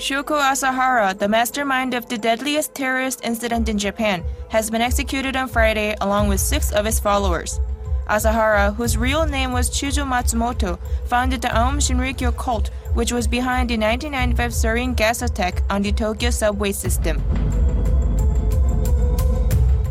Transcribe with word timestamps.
Shuko 0.00 0.40
Asahara, 0.40 1.12
the 1.12 1.28
mastermind 1.28 1.92
of 1.92 2.08
the 2.08 2.16
deadliest 2.16 2.74
terrorist 2.74 3.20
incident 3.22 3.68
in 3.68 3.76
Japan, 3.76 4.24
has 4.48 4.70
been 4.70 4.80
executed 4.80 5.36
on 5.36 5.46
Friday 5.46 5.94
along 6.00 6.28
with 6.28 6.40
six 6.40 6.72
of 6.72 6.86
his 6.86 6.98
followers. 6.98 7.60
Asahara, 8.08 8.74
whose 8.74 8.96
real 8.96 9.26
name 9.26 9.52
was 9.52 9.68
Chujo 9.68 10.06
Matsumoto, 10.08 10.78
founded 11.04 11.42
the 11.42 11.54
Aum 11.54 11.78
Shinrikyo 11.78 12.34
cult, 12.34 12.70
which 12.94 13.12
was 13.12 13.26
behind 13.26 13.68
the 13.68 13.76
1995 13.76 14.52
sarin 14.52 14.96
gas 14.96 15.20
attack 15.20 15.62
on 15.68 15.82
the 15.82 15.92
Tokyo 15.92 16.30
subway 16.30 16.72
system. 16.72 17.20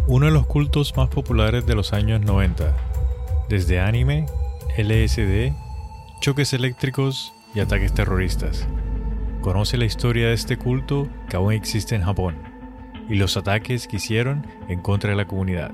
Uno 0.07 0.25
de 0.25 0.31
los 0.31 0.47
cultos 0.47 0.97
más 0.97 1.09
populares 1.09 1.67
de 1.67 1.75
los 1.75 1.93
años 1.93 2.19
90, 2.21 2.75
desde 3.47 3.79
anime, 3.79 4.25
LSD, 4.75 5.53
choques 6.19 6.51
eléctricos 6.53 7.31
y 7.53 7.59
ataques 7.59 7.93
terroristas. 7.93 8.65
Conoce 9.41 9.77
la 9.77 9.85
historia 9.85 10.27
de 10.27 10.33
este 10.33 10.57
culto 10.57 11.07
que 11.29 11.37
aún 11.37 11.53
existe 11.53 11.95
en 11.95 12.01
Japón 12.01 12.35
y 13.07 13.15
los 13.15 13.37
ataques 13.37 13.87
que 13.87 13.95
hicieron 13.95 14.45
en 14.67 14.81
contra 14.81 15.11
de 15.11 15.15
la 15.15 15.27
comunidad. 15.27 15.71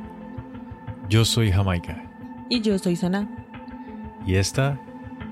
Yo 1.09 1.25
soy 1.25 1.51
Jamaica. 1.51 2.03
Y 2.47 2.61
yo 2.61 2.77
soy 2.77 2.95
Sana. 2.95 3.27
Y 4.27 4.35
esta 4.35 4.79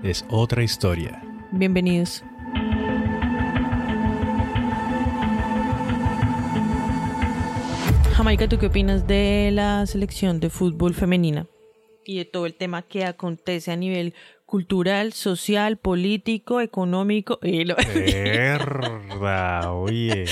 es 0.02 0.26
otra 0.30 0.64
historia. 0.64 1.22
Bienvenidos. 1.52 2.24
Jamaica, 8.13 8.50
¿tú 8.50 8.57
qué 8.57 8.66
opinas 8.66 9.05
de 9.05 9.52
la 9.54 9.85
selección 9.85 10.40
de 10.40 10.50
fútbol 10.50 10.96
femenina? 10.96 11.46
Y 12.04 12.18
de 12.18 12.26
todo 12.26 12.48
el 12.48 12.55
tema 12.55 12.82
que 12.82 13.05
acontece 13.05 13.72
a 13.72 13.76
nivel 13.76 14.16
cultural, 14.54 15.13
social, 15.13 15.77
político, 15.77 16.62
económico. 16.62 17.40
Y 17.41 17.65
oye. 19.71 20.26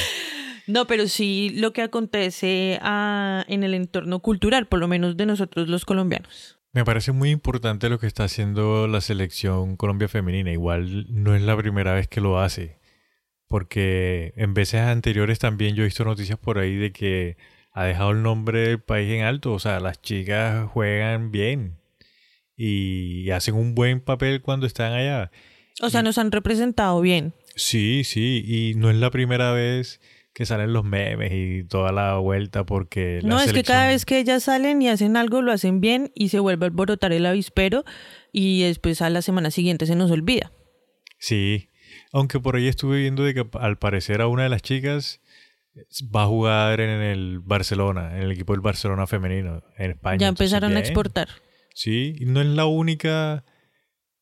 No, 0.67 0.85
pero 0.85 1.07
sí 1.07 1.49
lo 1.55 1.73
que 1.73 1.81
acontece 1.81 2.77
ah, 2.83 3.43
en 3.47 3.63
el 3.63 3.73
entorno 3.73 4.19
cultural, 4.19 4.67
por 4.67 4.79
lo 4.79 4.87
menos 4.87 5.17
de 5.17 5.25
nosotros 5.25 5.67
los 5.69 5.85
colombianos. 5.85 6.59
Me 6.71 6.85
parece 6.85 7.11
muy 7.11 7.31
importante 7.31 7.89
lo 7.89 7.97
que 7.97 8.05
está 8.05 8.25
haciendo 8.25 8.87
la 8.87 9.01
selección 9.01 9.75
Colombia 9.75 10.07
femenina. 10.07 10.51
Igual 10.51 11.07
no 11.09 11.33
es 11.33 11.41
la 11.41 11.57
primera 11.57 11.95
vez 11.95 12.07
que 12.07 12.21
lo 12.21 12.39
hace. 12.39 12.77
Porque 13.47 14.33
en 14.35 14.53
veces 14.53 14.81
anteriores 14.81 15.39
también 15.39 15.73
yo 15.73 15.81
he 15.81 15.87
visto 15.87 16.05
noticias 16.05 16.37
por 16.37 16.59
ahí 16.59 16.75
de 16.75 16.91
que 16.91 17.37
ha 17.71 17.85
dejado 17.85 18.11
el 18.11 18.21
nombre 18.21 18.67
del 18.67 18.79
país 18.79 19.11
en 19.13 19.23
alto. 19.23 19.51
O 19.51 19.57
sea, 19.57 19.79
las 19.79 19.99
chicas 19.99 20.69
juegan 20.69 21.31
bien 21.31 21.80
y 22.63 23.31
hacen 23.31 23.55
un 23.55 23.73
buen 23.73 24.01
papel 24.01 24.41
cuando 24.41 24.67
están 24.67 24.93
allá. 24.93 25.31
O 25.81 25.89
sea, 25.89 26.03
nos 26.03 26.19
han 26.19 26.31
representado 26.31 27.01
bien. 27.01 27.33
Sí, 27.55 28.03
sí, 28.03 28.43
y 28.45 28.75
no 28.75 28.91
es 28.91 28.97
la 28.97 29.09
primera 29.09 29.51
vez 29.51 29.99
que 30.33 30.45
salen 30.45 30.71
los 30.71 30.85
memes 30.85 31.31
y 31.33 31.63
toda 31.63 31.91
la 31.91 32.17
vuelta 32.17 32.63
porque... 32.63 33.19
no, 33.23 33.41
es 33.41 33.51
que 33.51 33.63
cada 33.63 33.87
vez 33.87 34.05
que 34.05 34.19
ellas 34.19 34.43
salen 34.43 34.79
y 34.81 34.89
hacen 34.89 35.17
algo 35.17 35.41
lo 35.41 35.51
hacen 35.51 35.81
bien 35.81 36.11
y 36.13 36.29
se 36.29 36.39
vuelve 36.39 36.65
a 36.65 36.67
alborotar 36.67 37.11
el 37.13 37.25
avispero 37.25 37.83
y 38.31 38.61
después 38.61 39.01
a 39.01 39.09
la 39.09 39.23
semana 39.23 39.49
siguiente 39.49 39.87
se 39.87 39.95
nos 39.95 40.11
olvida. 40.11 40.51
Sí, 41.17 41.69
aunque 42.13 42.39
por 42.39 42.55
ahí 42.55 42.67
estuve 42.67 42.99
viendo 42.99 43.23
de 43.23 43.33
que 43.33 43.47
al 43.53 43.79
parecer 43.79 44.21
a 44.21 44.27
una 44.27 44.43
de 44.43 44.49
las 44.49 44.61
chicas 44.61 45.19
va 46.15 46.23
a 46.23 46.27
jugar 46.27 46.79
en 46.79 47.01
el 47.01 47.39
Barcelona, 47.39 48.17
en 48.17 48.23
el 48.23 48.31
equipo 48.31 48.53
del 48.53 48.61
Barcelona 48.61 49.07
femenino, 49.07 49.63
en 49.77 49.91
España. 49.91 50.17
Ya 50.19 50.27
empezaron 50.27 50.77
a 50.77 50.79
exportar. 50.79 51.27
Sí, 51.73 52.15
no 52.21 52.41
es 52.41 52.47
la 52.47 52.65
única 52.65 53.45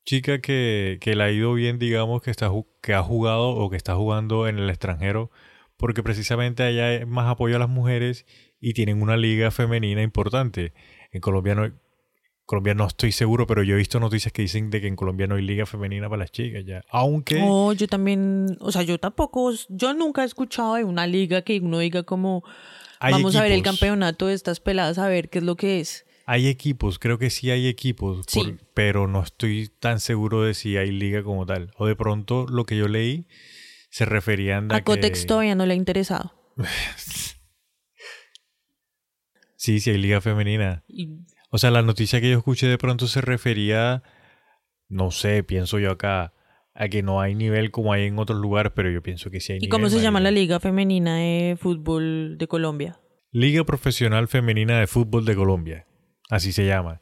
chica 0.05 0.39
que, 0.39 0.97
que 1.01 1.15
le 1.15 1.23
ha 1.23 1.31
ido 1.31 1.53
bien, 1.53 1.79
digamos, 1.79 2.21
que, 2.21 2.31
está, 2.31 2.49
que 2.81 2.93
ha 2.93 3.03
jugado 3.03 3.49
o 3.49 3.69
que 3.69 3.77
está 3.77 3.95
jugando 3.95 4.47
en 4.47 4.57
el 4.57 4.69
extranjero, 4.69 5.31
porque 5.77 6.03
precisamente 6.03 6.63
allá 6.63 6.87
hay 6.89 7.05
más 7.05 7.27
apoyo 7.27 7.55
a 7.55 7.59
las 7.59 7.69
mujeres 7.69 8.25
y 8.59 8.73
tienen 8.73 9.01
una 9.01 9.17
liga 9.17 9.51
femenina 9.51 10.01
importante. 10.01 10.73
En 11.11 11.21
Colombia 11.21 11.55
no, 11.55 11.71
Colombia 12.49 12.73
no 12.73 12.87
estoy 12.87 13.11
seguro, 13.11 13.45
pero 13.45 13.61
yo 13.61 13.75
he 13.75 13.77
visto 13.77 13.99
noticias 13.99 14.33
que 14.33 14.41
dicen 14.41 14.71
de 14.71 14.81
que 14.81 14.87
en 14.87 14.95
Colombia 14.95 15.27
no 15.27 15.35
hay 15.35 15.43
liga 15.43 15.67
femenina 15.67 16.09
para 16.09 16.21
las 16.21 16.31
chicas 16.31 16.65
ya. 16.65 16.83
Aunque... 16.89 17.39
Oh, 17.43 17.73
yo 17.73 17.87
también, 17.87 18.57
o 18.59 18.71
sea, 18.71 18.81
yo 18.81 18.99
tampoco, 18.99 19.51
yo 19.69 19.93
nunca 19.93 20.23
he 20.23 20.25
escuchado 20.25 20.73
de 20.73 20.83
una 20.83 21.05
liga 21.05 21.43
que 21.43 21.59
uno 21.59 21.77
diga 21.77 22.01
como, 22.01 22.43
vamos 22.99 23.35
a 23.35 23.43
ver 23.43 23.51
el 23.51 23.61
campeonato 23.61 24.25
de 24.25 24.33
estas 24.33 24.59
peladas 24.59 24.97
a 24.97 25.07
ver 25.07 25.29
qué 25.29 25.37
es 25.37 25.43
lo 25.43 25.55
que 25.55 25.79
es. 25.79 26.07
Hay 26.31 26.47
equipos, 26.47 26.99
creo 26.99 27.17
que 27.17 27.31
sí 27.31 27.49
hay 27.49 27.65
equipos, 27.65 28.27
pero 28.75 29.07
no 29.07 29.23
estoy 29.23 29.71
tan 29.79 29.99
seguro 29.99 30.43
de 30.43 30.53
si 30.53 30.77
hay 30.77 30.91
liga 30.91 31.23
como 31.23 31.43
tal. 31.47 31.71
O 31.75 31.87
de 31.87 31.95
pronto 31.95 32.45
lo 32.47 32.65
que 32.65 32.77
yo 32.77 32.87
leí 32.87 33.25
se 33.89 34.05
referían 34.05 34.71
a, 34.71 34.75
a 34.75 34.83
Cotex 34.83 35.25
todavía 35.25 35.55
no 35.55 35.65
le 35.65 35.73
ha 35.73 35.75
interesado. 35.75 36.31
sí, 39.55 39.79
sí 39.79 39.89
hay 39.89 39.97
liga 39.97 40.21
femenina. 40.21 40.85
O 41.49 41.57
sea, 41.57 41.71
la 41.71 41.81
noticia 41.81 42.21
que 42.21 42.29
yo 42.29 42.37
escuché 42.37 42.67
de 42.67 42.77
pronto 42.77 43.07
se 43.07 43.21
refería, 43.21 44.03
no 44.87 45.09
sé, 45.09 45.43
pienso 45.43 45.79
yo 45.79 45.89
acá, 45.89 46.35
a 46.75 46.89
que 46.89 47.01
no 47.01 47.21
hay 47.21 47.33
nivel 47.33 47.71
como 47.71 47.91
hay 47.91 48.05
en 48.05 48.19
otros 48.19 48.39
lugares, 48.39 48.71
pero 48.75 48.91
yo 48.91 49.01
pienso 49.01 49.31
que 49.31 49.39
sí 49.39 49.53
hay 49.53 49.57
¿Y 49.57 49.61
nivel. 49.61 49.67
¿Y 49.67 49.71
cómo 49.71 49.89
se 49.89 49.99
llama 49.99 50.19
la 50.19 50.29
Liga 50.29 50.59
Femenina 50.59 51.15
de 51.17 51.57
Fútbol 51.59 52.37
de 52.37 52.47
Colombia? 52.47 52.99
Liga 53.31 53.63
Profesional 53.63 54.27
Femenina 54.27 54.79
de 54.79 54.85
Fútbol 54.85 55.25
de 55.25 55.35
Colombia 55.35 55.88
así 56.29 56.51
se 56.53 56.65
llama. 56.65 57.01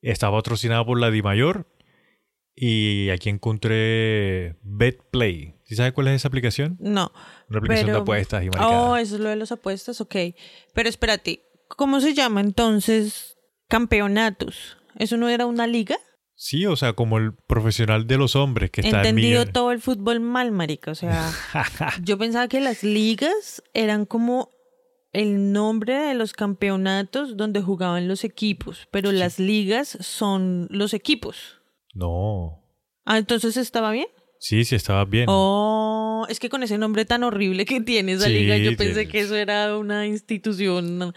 Está 0.00 0.30
patrocinado 0.30 0.86
por 0.86 0.98
la 0.98 1.10
Mayor 1.22 1.66
y 2.54 3.10
aquí 3.10 3.28
encontré 3.28 4.56
BetPlay. 4.62 5.54
¿Sí 5.64 5.76
sabes 5.76 5.92
cuál 5.92 6.08
es 6.08 6.16
esa 6.16 6.28
aplicación? 6.28 6.76
No. 6.80 7.12
Una 7.48 7.58
aplicación 7.58 7.92
de 7.92 7.98
apuestas 7.98 8.44
y 8.44 8.48
Oh, 8.58 8.96
eso 8.96 9.14
es 9.16 9.20
lo 9.20 9.28
de 9.28 9.36
las 9.36 9.52
apuestas, 9.52 10.00
ok. 10.00 10.16
Pero 10.72 10.88
espérate, 10.88 11.42
¿cómo 11.68 12.00
se 12.00 12.14
llama 12.14 12.40
entonces 12.40 13.36
campeonatos? 13.68 14.78
¿Eso 14.96 15.16
no 15.16 15.28
era 15.28 15.46
una 15.46 15.66
liga? 15.66 15.96
Sí, 16.34 16.64
o 16.64 16.74
sea, 16.74 16.94
como 16.94 17.18
el 17.18 17.34
profesional 17.34 18.06
de 18.06 18.16
los 18.16 18.34
hombres 18.34 18.70
que 18.70 18.80
está 18.80 18.98
Entendido 18.98 19.44
todo 19.46 19.72
el 19.72 19.80
fútbol 19.80 20.20
mal, 20.20 20.52
marica. 20.52 20.90
O 20.90 20.94
sea, 20.94 21.30
yo 22.02 22.16
pensaba 22.16 22.48
que 22.48 22.60
las 22.60 22.82
ligas 22.82 23.62
eran 23.74 24.06
como 24.06 24.50
el 25.12 25.52
nombre 25.52 25.94
de 25.94 26.14
los 26.14 26.32
campeonatos 26.32 27.36
donde 27.36 27.60
jugaban 27.60 28.08
los 28.08 28.24
equipos, 28.24 28.88
pero 28.90 29.12
las 29.12 29.38
ligas 29.38 29.98
son 30.00 30.68
los 30.70 30.94
equipos. 30.94 31.60
No. 31.94 32.62
Ah, 33.04 33.18
entonces 33.18 33.56
estaba 33.56 33.90
bien. 33.90 34.06
Sí, 34.38 34.64
sí, 34.64 34.74
estaba 34.74 35.04
bien. 35.04 35.26
Oh, 35.28 36.26
es 36.28 36.40
que 36.40 36.48
con 36.48 36.62
ese 36.62 36.78
nombre 36.78 37.04
tan 37.04 37.24
horrible 37.24 37.64
que 37.64 37.80
tiene 37.80 38.12
esa 38.12 38.28
liga, 38.28 38.56
yo 38.56 38.76
pensé 38.76 39.08
que 39.08 39.20
eso 39.20 39.36
era 39.36 39.76
una 39.76 40.06
institución 40.06 41.12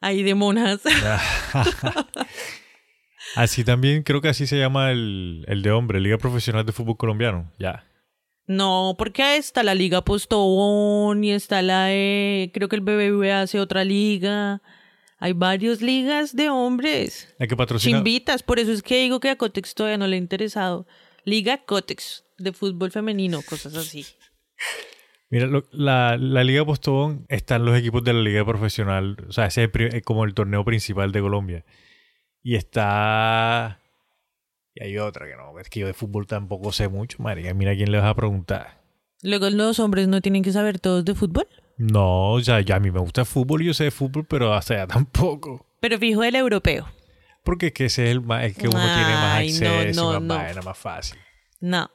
ahí 0.00 0.22
de 0.22 0.34
monjas. 0.34 0.82
así 3.36 3.64
también 3.64 4.02
creo 4.02 4.20
que 4.20 4.28
así 4.28 4.46
se 4.46 4.58
llama 4.58 4.92
el, 4.92 5.44
el 5.48 5.62
de 5.62 5.72
hombre, 5.72 6.00
Liga 6.00 6.18
Profesional 6.18 6.64
de 6.64 6.72
Fútbol 6.72 6.96
Colombiano. 6.96 7.50
Ya. 7.58 7.89
No, 8.50 8.96
porque 8.98 9.36
está 9.36 9.62
la 9.62 9.76
Liga 9.76 10.02
Postobón 10.02 11.22
y 11.22 11.30
está 11.30 11.62
la 11.62 11.84
de. 11.84 12.50
Creo 12.52 12.68
que 12.68 12.74
el 12.74 12.82
BBVA 12.82 13.42
hace 13.42 13.60
otra 13.60 13.84
liga. 13.84 14.60
Hay 15.20 15.34
varias 15.34 15.80
ligas 15.82 16.34
de 16.34 16.50
hombres. 16.50 17.32
La 17.38 17.46
que 17.46 17.56
patrocina. 17.56 17.98
Chimbitas, 17.98 18.42
por 18.42 18.58
eso 18.58 18.72
es 18.72 18.82
que 18.82 19.02
digo 19.02 19.20
que 19.20 19.30
a 19.30 19.36
Cotex 19.36 19.72
todavía 19.76 19.98
no 19.98 20.08
le 20.08 20.16
ha 20.16 20.18
interesado. 20.18 20.88
Liga 21.24 21.64
Cotex 21.64 22.24
de 22.38 22.52
fútbol 22.52 22.90
femenino, 22.90 23.40
cosas 23.48 23.76
así. 23.76 24.04
Mira, 25.28 25.48
la, 25.70 26.16
la, 26.18 26.42
Liga 26.42 26.64
Postobón 26.64 27.26
están 27.28 27.64
los 27.64 27.78
equipos 27.78 28.02
de 28.02 28.14
la 28.14 28.20
Liga 28.20 28.44
Profesional. 28.44 29.16
O 29.28 29.32
sea, 29.32 29.46
ese 29.46 29.70
es 29.72 30.02
como 30.02 30.24
el 30.24 30.34
torneo 30.34 30.64
principal 30.64 31.12
de 31.12 31.20
Colombia. 31.20 31.64
Y 32.42 32.56
está 32.56 33.80
y 34.74 34.84
hay 34.84 34.98
otra 34.98 35.26
que 35.26 35.36
no, 35.36 35.58
es 35.58 35.68
que 35.68 35.80
yo 35.80 35.86
de 35.86 35.94
fútbol 35.94 36.26
tampoco 36.26 36.72
sé 36.72 36.88
mucho, 36.88 37.22
María. 37.22 37.54
Mira 37.54 37.74
quién 37.74 37.90
le 37.90 37.98
vas 37.98 38.06
a 38.08 38.14
preguntar. 38.14 38.80
Luego 39.22 39.50
los 39.50 39.78
hombres 39.80 40.08
no 40.08 40.20
tienen 40.20 40.42
que 40.42 40.52
saber 40.52 40.78
todos 40.78 41.04
de 41.04 41.14
fútbol. 41.14 41.46
No, 41.76 42.38
ya, 42.40 42.60
ya 42.60 42.76
a 42.76 42.80
mí 42.80 42.90
me 42.90 43.00
gusta 43.00 43.22
el 43.22 43.26
fútbol 43.26 43.62
y 43.62 43.66
yo 43.66 43.74
sé 43.74 43.84
de 43.84 43.90
fútbol, 43.90 44.26
pero 44.26 44.54
hasta 44.54 44.76
ya 44.76 44.86
tampoco. 44.86 45.66
Pero 45.80 45.98
fijo 45.98 46.22
el 46.22 46.36
europeo. 46.36 46.86
Porque 47.42 47.68
es 47.68 47.72
que 47.72 47.86
ese 47.86 48.04
es 48.04 48.10
el 48.10 48.20
más, 48.20 48.52
que 48.52 48.68
uno 48.68 48.78
tiene 48.78 49.14
más 49.14 49.40
acceso 49.40 50.18
y 50.18 50.20
más 50.20 50.64
más 50.64 50.78
fácil. 50.78 51.18
No, 51.60 51.90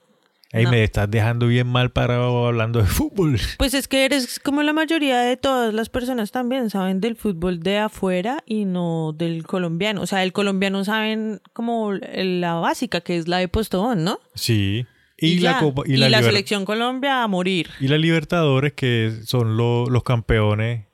Ahí 0.54 0.66
me 0.68 0.84
estás 0.84 1.10
dejando 1.10 1.48
bien 1.48 1.68
mal 1.68 1.92
parado 1.92 2.46
hablando 2.46 2.80
de 2.80 2.86
fútbol. 2.86 3.38
Pues 3.58 3.74
es 3.74 3.88
que 3.88 4.06
eres 4.06 4.40
como 4.40 4.64
la 4.64 4.74
mayoría 4.74 5.20
de 5.20 5.38
todas 5.38 5.74
las 5.74 5.90
personas 5.90 6.32
también 6.32 6.70
saben 6.70 7.02
del 7.02 7.16
fútbol 7.16 7.60
de 7.60 7.80
afuera 7.80 8.44
y 8.46 8.66
no 8.66 9.14
del 9.14 9.46
colombiano. 9.46 10.02
O 10.02 10.08
sea, 10.08 10.24
el 10.24 10.34
colombiano 10.34 10.86
saben 10.86 11.42
como 11.54 11.94
la 11.94 12.56
básica, 12.56 13.02
que 13.02 13.18
es 13.18 13.28
la 13.28 13.38
de 13.38 13.48
Postobón, 13.48 14.04
¿no? 14.04 14.20
Sí. 14.36 14.86
Y, 15.18 15.40
la, 15.40 15.62
y, 15.86 15.96
la, 15.96 16.22
selección 16.22 16.66
Colombia 16.66 17.24
a 17.24 17.28
morir. 17.28 17.70
Y 17.80 17.88
la 17.88 17.98
Libertadores, 17.98 18.74
que 18.74 19.14
son 19.24 19.56
los 19.56 20.04
campeones 20.04 20.88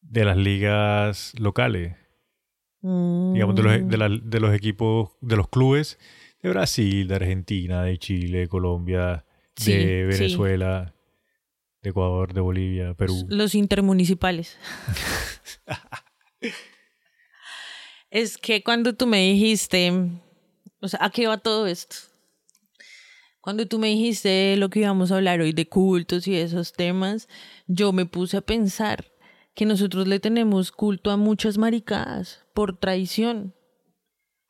de 0.00 0.24
las 0.24 0.36
ligas 0.36 1.32
locales. 1.38 1.96
Digamos, 2.82 3.54
de 3.54 3.62
los, 3.62 3.88
de, 3.88 4.20
de 4.22 4.40
los 4.40 4.54
equipos, 4.54 5.10
de 5.20 5.36
los 5.36 5.48
clubes 5.48 5.98
de 6.42 6.48
Brasil, 6.48 7.08
de 7.08 7.14
Argentina, 7.14 7.82
de 7.82 7.98
Chile, 7.98 8.38
de 8.40 8.48
Colombia, 8.48 9.24
de 9.64 10.06
Venezuela. 10.06 10.94
de 11.82 11.90
Ecuador, 11.90 12.32
de 12.34 12.40
Bolivia, 12.40 12.94
Perú. 12.94 13.26
Los 13.28 13.54
intermunicipales. 13.54 14.58
es 18.10 18.36
que 18.38 18.62
cuando 18.62 18.94
tú 18.94 19.06
me 19.06 19.18
dijiste, 19.30 19.92
o 20.80 20.88
sea, 20.88 21.04
¿a 21.04 21.10
qué 21.10 21.26
va 21.26 21.38
todo 21.38 21.66
esto? 21.66 21.96
Cuando 23.40 23.66
tú 23.66 23.78
me 23.78 23.88
dijiste 23.88 24.56
lo 24.56 24.68
que 24.68 24.80
íbamos 24.80 25.10
a 25.10 25.16
hablar 25.16 25.40
hoy 25.40 25.52
de 25.52 25.66
cultos 25.66 26.28
y 26.28 26.36
esos 26.36 26.72
temas, 26.72 27.28
yo 27.66 27.92
me 27.92 28.04
puse 28.04 28.36
a 28.36 28.42
pensar 28.42 29.06
que 29.54 29.64
nosotros 29.64 30.06
le 30.06 30.20
tenemos 30.20 30.72
culto 30.72 31.10
a 31.10 31.16
muchas 31.16 31.56
maricadas 31.56 32.44
por 32.52 32.78
traición. 32.78 33.54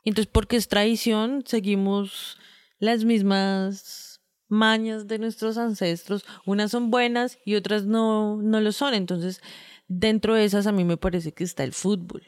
Entonces, 0.04 0.30
porque 0.32 0.56
es 0.56 0.68
traición, 0.68 1.42
seguimos 1.46 2.38
las 2.78 3.04
mismas 3.04 4.20
mañas 4.48 5.06
de 5.06 5.18
nuestros 5.18 5.58
ancestros. 5.58 6.24
Unas 6.44 6.70
son 6.70 6.90
buenas 6.90 7.38
y 7.44 7.54
otras 7.54 7.86
no, 7.86 8.36
no 8.42 8.60
lo 8.60 8.72
son. 8.72 8.94
Entonces, 8.94 9.40
dentro 9.88 10.34
de 10.34 10.44
esas 10.44 10.66
a 10.66 10.72
mí 10.72 10.84
me 10.84 10.96
parece 10.96 11.32
que 11.32 11.44
está 11.44 11.64
el 11.64 11.72
fútbol. 11.72 12.22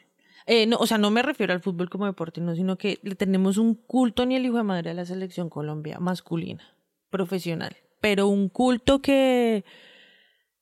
Eh, 0.45 0.65
no, 0.65 0.77
o 0.77 0.87
sea, 0.87 0.97
no 0.97 1.09
me 1.09 1.21
refiero 1.21 1.53
al 1.53 1.61
fútbol 1.61 1.89
como 1.89 2.05
deporte, 2.05 2.41
no, 2.41 2.55
sino 2.55 2.77
que 2.77 2.99
le 3.03 3.15
tenemos 3.15 3.57
un 3.57 3.75
culto 3.75 4.25
ni 4.25 4.35
el 4.35 4.45
hijo 4.45 4.57
de 4.57 4.63
madre 4.63 4.89
a 4.91 4.93
la 4.93 5.05
selección 5.05 5.49
Colombia 5.49 5.99
masculina, 5.99 6.75
profesional. 7.09 7.77
Pero 8.01 8.27
un 8.27 8.49
culto 8.49 9.01
que, 9.01 9.63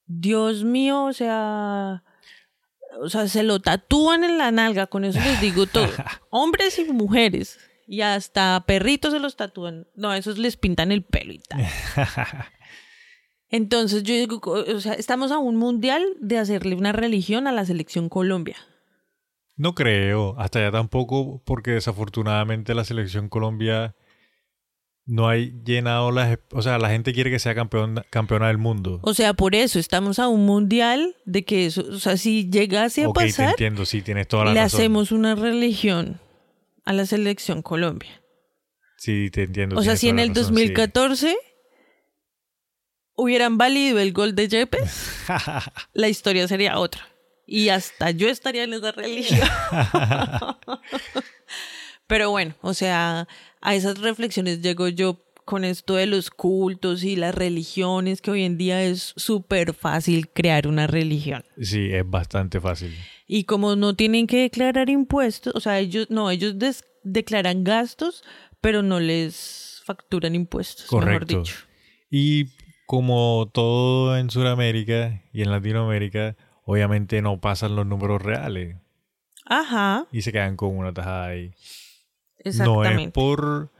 Dios 0.06 0.64
mío, 0.64 1.06
o 1.06 1.14
sea, 1.14 2.04
o 3.00 3.10
sea, 3.10 3.28
se 3.28 3.44
lo 3.44 3.60
tatúan 3.60 4.24
en 4.24 4.38
la 4.38 4.52
nalga, 4.52 4.88
con 4.88 5.06
eso 5.06 5.20
les 5.20 5.42
digo 5.42 5.66
todo. 5.66 5.88
Hombres 6.30 6.78
y 6.80 6.86
mujeres. 6.86 7.60
Y 7.88 8.02
hasta 8.02 8.64
perritos 8.66 9.12
se 9.12 9.20
los 9.20 9.36
tatúan. 9.36 9.88
No, 9.96 10.14
esos 10.14 10.38
les 10.38 10.58
pintan 10.58 10.92
el 10.92 11.04
pelo 11.04 11.34
y 11.34 11.40
tal. 11.40 11.66
Entonces 13.50 14.04
yo 14.04 14.14
digo, 14.14 14.40
o 14.44 14.80
sea, 14.80 14.94
estamos 14.94 15.32
a 15.32 15.38
un 15.38 15.58
mundial 15.58 16.04
de 16.20 16.38
hacerle 16.38 16.76
una 16.76 16.94
religión 16.94 17.48
a 17.48 17.52
la 17.52 17.66
selección 17.66 18.08
Colombia. 18.08 18.56
No 19.58 19.76
creo, 19.76 20.36
hasta 20.40 20.62
ya 20.62 20.72
tampoco, 20.72 21.42
porque 21.44 21.72
desafortunadamente 21.72 22.74
la 22.74 22.86
selección 22.86 23.28
Colombia 23.28 23.96
no 25.06 25.28
hay 25.28 25.54
llenado 25.66 26.12
las... 26.12 26.38
O 26.52 26.62
sea, 26.62 26.78
la 26.78 26.90
gente 26.90 27.14
quiere 27.14 27.32
que 27.32 27.40
sea 27.40 27.56
campeón, 27.56 28.04
campeona 28.10 28.48
del 28.48 28.58
mundo. 28.58 29.00
O 29.04 29.14
sea, 29.14 29.34
por 29.34 29.56
eso 29.56 29.80
estamos 29.80 30.20
a 30.20 30.28
un 30.28 30.46
mundial 30.46 31.16
de 31.26 31.44
que 31.44 31.66
eso, 31.66 31.84
o 31.90 32.00
sea, 32.00 32.18
si 32.18 32.50
llegase 32.50 33.04
a 33.04 33.10
Ok, 33.10 33.20
te 33.20 33.26
pasar, 33.26 33.50
entiendo, 33.50 33.86
sí, 33.86 34.02
tienes 34.02 34.28
toda 34.28 34.46
la 34.46 34.54
le 34.54 34.62
razón. 34.62 34.80
hacemos 34.80 35.12
una 35.12 35.36
religión 35.36 36.20
a 36.86 36.94
la 36.94 37.06
selección 37.06 37.62
Colombia. 37.62 38.22
Sí, 38.98 39.30
te 39.32 39.44
entiendo. 39.44 39.78
O 39.78 39.84
sea, 39.84 39.96
si 39.96 40.10
en 40.10 40.20
el 40.20 40.30
razón, 40.30 40.46
sí. 40.46 40.52
2014 40.52 41.38
hubieran 43.16 43.58
valido 43.58 44.00
el 44.00 44.14
gol 44.14 44.36
de 44.36 44.48
Yepes, 44.48 45.26
la 45.94 46.08
historia 46.08 46.48
sería 46.48 46.78
otra. 46.80 47.08
Y 47.48 47.70
hasta 47.70 48.12
yo 48.12 48.30
estaría 48.30 48.64
en 48.64 48.74
esa 48.74 48.92
religión. 48.92 49.48
Pero 52.08 52.30
bueno, 52.30 52.56
o 52.62 52.74
sea, 52.74 53.28
a 53.62 53.76
esas 53.76 54.00
reflexiones 54.00 54.62
llego 54.62 54.88
yo 54.88 55.24
con 55.46 55.64
esto 55.66 55.96
de 55.96 56.06
los 56.06 56.30
cultos 56.30 57.04
y 57.04 57.16
las 57.16 57.34
religiones, 57.36 58.22
que 58.22 58.32
hoy 58.32 58.44
en 58.44 58.58
día 58.58 58.84
es 58.84 59.14
súper 59.18 59.74
fácil 59.74 60.30
crear 60.30 60.68
una 60.68 60.88
religión. 60.88 61.44
Sí, 61.60 61.90
es 61.92 62.08
bastante 62.10 62.62
fácil. 62.62 62.96
Y 63.28 63.44
como 63.46 63.76
no 63.76 63.96
tienen 63.96 64.28
que 64.28 64.38
declarar 64.44 64.90
impuestos, 64.90 65.54
o 65.56 65.60
sea, 65.60 65.80
ellos 65.80 66.08
no, 66.10 66.30
ellos 66.32 66.58
des- 66.60 66.84
declaran 67.04 67.64
gastos, 67.64 68.24
pero 68.62 68.84
no 68.84 69.00
les 69.00 69.82
facturan 69.84 70.36
impuestos, 70.36 70.92
mejor 70.94 71.04
Correcto. 71.26 71.40
dicho. 71.40 71.56
Y 72.10 72.46
como 72.86 73.50
todo 73.54 74.18
en 74.18 74.30
Sudamérica 74.30 75.22
y 75.34 75.42
en 75.42 75.50
Latinoamérica, 75.52 76.36
obviamente 76.64 77.22
no 77.22 77.42
pasan 77.42 77.76
los 77.76 77.86
números 77.88 78.22
reales 78.22 78.78
Ajá, 79.46 80.06
y 80.12 80.22
se 80.22 80.32
quedan 80.32 80.56
con 80.56 80.78
una 80.78 80.94
tajada 80.94 81.26
ahí. 81.28 81.52
No 82.46 82.50
es 82.50 82.56
exactamente. 82.60 83.12
por... 83.12 83.72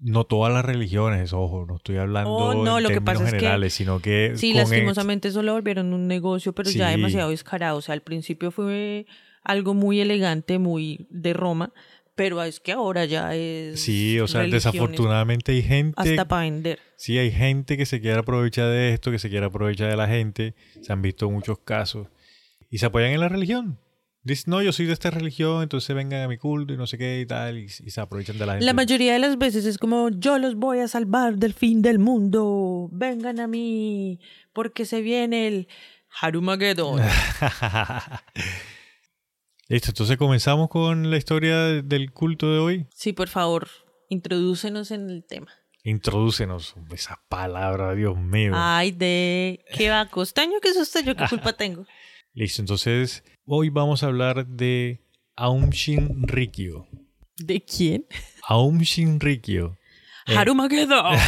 No 0.00 0.24
todas 0.24 0.52
las 0.52 0.64
religiones, 0.64 1.32
ojo, 1.32 1.64
no 1.66 1.76
estoy 1.76 1.96
hablando 1.96 2.30
Oh, 2.30 2.54
no, 2.64 2.78
en 2.78 2.84
lo 2.84 2.88
que 2.88 2.94
términos 2.96 3.04
pasa 3.04 3.24
es 3.24 3.32
que- 3.32 3.38
generales, 3.40 3.74
sino 3.74 4.00
que 4.00 4.32
Sí, 4.36 4.52
lastimosamente 4.54 5.28
eso 5.28 5.42
lo 5.42 5.52
volvieron 5.54 5.92
un 5.92 6.06
negocio, 6.06 6.52
pero 6.52 6.70
ya 6.70 6.90
demasiado 6.90 7.30
descarado. 7.30 7.78
O 7.78 7.80
sea, 7.82 7.94
al 7.94 8.02
principio 8.02 8.52
fue 8.52 9.06
algo 9.42 9.74
muy 9.74 10.00
elegante, 10.00 10.58
muy 10.60 11.08
de 11.10 11.32
Roma, 11.32 11.72
pero 12.14 12.40
es 12.44 12.60
que 12.60 12.70
ahora 12.72 13.06
ya 13.06 13.34
es. 13.34 13.80
Sí, 13.80 14.20
o 14.20 14.28
sea, 14.28 14.42
desafortunadamente 14.42 15.50
hay 15.52 15.62
gente... 15.62 15.94
Hasta 15.96 16.28
para 16.28 16.42
vender. 16.42 16.78
Sí, 16.96 17.18
hay 17.18 17.32
gente 17.32 17.76
que 17.76 17.86
se 17.86 18.00
quiere 18.00 18.18
aprovechar 18.18 18.68
de 18.68 18.92
esto, 18.92 19.10
que 19.10 19.18
se 19.18 19.28
quiere 19.28 19.46
aprovechar 19.46 19.90
de 19.90 19.96
la 19.96 20.06
gente. 20.06 20.54
Se 20.80 20.92
han 20.92 21.02
visto 21.02 21.28
muchos 21.30 21.58
casos. 21.60 22.06
Y 22.70 22.78
se 22.78 22.86
apoyan 22.86 23.10
en 23.12 23.20
la 23.20 23.28
religión. 23.28 23.78
No, 24.46 24.60
yo 24.62 24.72
soy 24.72 24.86
de 24.86 24.92
esta 24.92 25.10
religión, 25.10 25.62
entonces 25.62 25.94
vengan 25.96 26.22
a 26.22 26.28
mi 26.28 26.36
culto 26.36 26.74
y 26.74 26.76
no 26.76 26.86
sé 26.86 26.98
qué 26.98 27.20
y 27.20 27.26
tal. 27.26 27.58
Y, 27.58 27.64
y 27.64 27.90
se 27.90 28.00
aprovechan 28.00 28.36
de 28.38 28.44
la 28.46 28.52
gente. 28.52 28.66
La 28.66 28.74
mayoría 28.74 29.12
de 29.14 29.18
las 29.18 29.38
veces 29.38 29.64
es 29.64 29.78
como: 29.78 30.10
Yo 30.10 30.38
los 30.38 30.56
voy 30.56 30.80
a 30.80 30.88
salvar 30.88 31.36
del 31.36 31.54
fin 31.54 31.80
del 31.82 31.98
mundo. 31.98 32.88
Vengan 32.92 33.40
a 33.40 33.46
mí, 33.46 34.20
porque 34.52 34.84
se 34.84 35.00
viene 35.00 35.46
el 35.46 35.68
Harumageddon. 36.20 37.00
Listo, 39.68 39.90
entonces 39.90 40.16
comenzamos 40.16 40.68
con 40.68 41.10
la 41.10 41.16
historia 41.16 41.82
del 41.82 42.12
culto 42.12 42.52
de 42.52 42.58
hoy. 42.58 42.86
sí, 42.94 43.12
por 43.12 43.28
favor, 43.28 43.68
introdúcenos 44.08 44.90
en 44.90 45.10
el 45.10 45.24
tema. 45.24 45.52
Introdúcenos. 45.84 46.74
Esa 46.92 47.22
palabra, 47.28 47.94
Dios 47.94 48.16
mío. 48.18 48.52
Ay, 48.54 48.92
de. 48.92 49.64
¿Qué 49.74 49.90
va? 49.90 50.06
¿Costaño? 50.06 50.60
¿Qué 50.60 50.68
es 50.70 50.76
usted? 50.76 51.04
¿Yo 51.04 51.14
qué 51.16 51.24
culpa 51.28 51.52
tengo? 51.56 51.86
Listo, 52.34 52.60
entonces 52.62 53.22
hoy 53.50 53.70
vamos 53.70 54.02
a 54.02 54.06
hablar 54.06 54.46
de 54.46 55.00
Aum 55.36 55.70
Shinrikyo. 55.70 56.86
¿De 57.38 57.62
quién? 57.62 58.04
Aum 58.46 58.78
Shinrikyo. 58.80 59.76
Eh. 60.26 60.36
Harumageddon. 60.36 61.16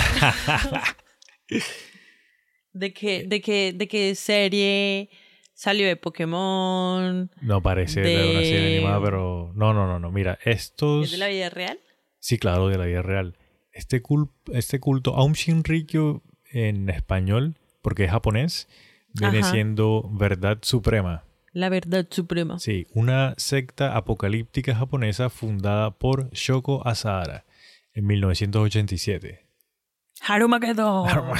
¿De 2.72 2.92
qué, 2.92 3.24
de 3.26 3.40
qué, 3.40 3.72
de 3.74 3.88
qué 3.88 4.14
serie 4.14 5.08
salió 5.54 5.86
de 5.86 5.96
Pokémon? 5.96 7.30
No 7.40 7.62
parece 7.62 8.00
de, 8.02 8.14
una 8.30 8.40
serie 8.40 8.60
De- 8.60 8.76
animada, 8.76 9.02
pero... 9.02 9.52
No, 9.56 9.72
no, 9.72 9.86
no, 9.86 9.98
no. 9.98 10.12
Mira, 10.12 10.38
estos... 10.44 11.06
¿Es 11.06 11.12
de 11.12 11.18
la 11.18 11.28
vida 11.28 11.48
real? 11.50 11.80
Sí, 12.18 12.38
claro, 12.38 12.68
de 12.68 12.78
la 12.78 12.84
vida 12.84 13.02
real. 13.02 13.36
Este, 13.72 14.02
cul- 14.02 14.30
este 14.52 14.78
culto, 14.78 15.16
Aum 15.16 15.32
Shinrikyo 15.32 16.22
en 16.52 16.88
español, 16.90 17.56
porque 17.82 18.04
es 18.04 18.10
japonés, 18.10 18.68
viene 19.14 19.38
Ajá. 19.40 19.50
siendo 19.52 20.08
verdad 20.12 20.58
suprema. 20.62 21.24
La 21.52 21.68
verdad 21.68 22.06
suprema. 22.10 22.58
Sí, 22.58 22.86
una 22.94 23.34
secta 23.36 23.96
apocalíptica 23.96 24.74
japonesa 24.74 25.30
fundada 25.30 25.98
por 25.98 26.30
Shoko 26.30 26.86
Asahara 26.86 27.44
en 27.92 28.06
1987. 28.06 29.46
Harumageddon. 30.20 31.08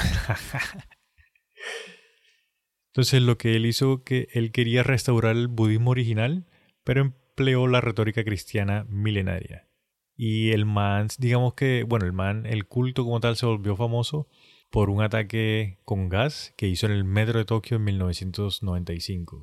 Entonces 2.87 3.21
lo 3.21 3.37
que 3.37 3.55
él 3.55 3.65
hizo 3.65 4.03
que 4.03 4.27
él 4.33 4.51
quería 4.51 4.83
restaurar 4.83 5.37
el 5.37 5.47
budismo 5.47 5.91
original, 5.91 6.45
pero 6.83 7.01
empleó 7.01 7.67
la 7.67 7.79
retórica 7.79 8.25
cristiana 8.25 8.85
milenaria. 8.89 9.69
Y 10.17 10.51
el 10.51 10.65
man, 10.65 11.07
digamos 11.17 11.53
que, 11.53 11.83
bueno, 11.83 12.05
el 12.05 12.11
man, 12.11 12.45
el 12.45 12.65
culto 12.67 13.05
como 13.05 13.21
tal 13.21 13.37
se 13.37 13.45
volvió 13.45 13.77
famoso 13.77 14.27
por 14.69 14.89
un 14.89 15.01
ataque 15.01 15.79
con 15.85 16.09
gas 16.09 16.53
que 16.57 16.67
hizo 16.67 16.85
en 16.85 16.91
el 16.91 17.05
metro 17.05 17.39
de 17.39 17.45
Tokio 17.45 17.77
en 17.77 17.85
1995. 17.85 19.41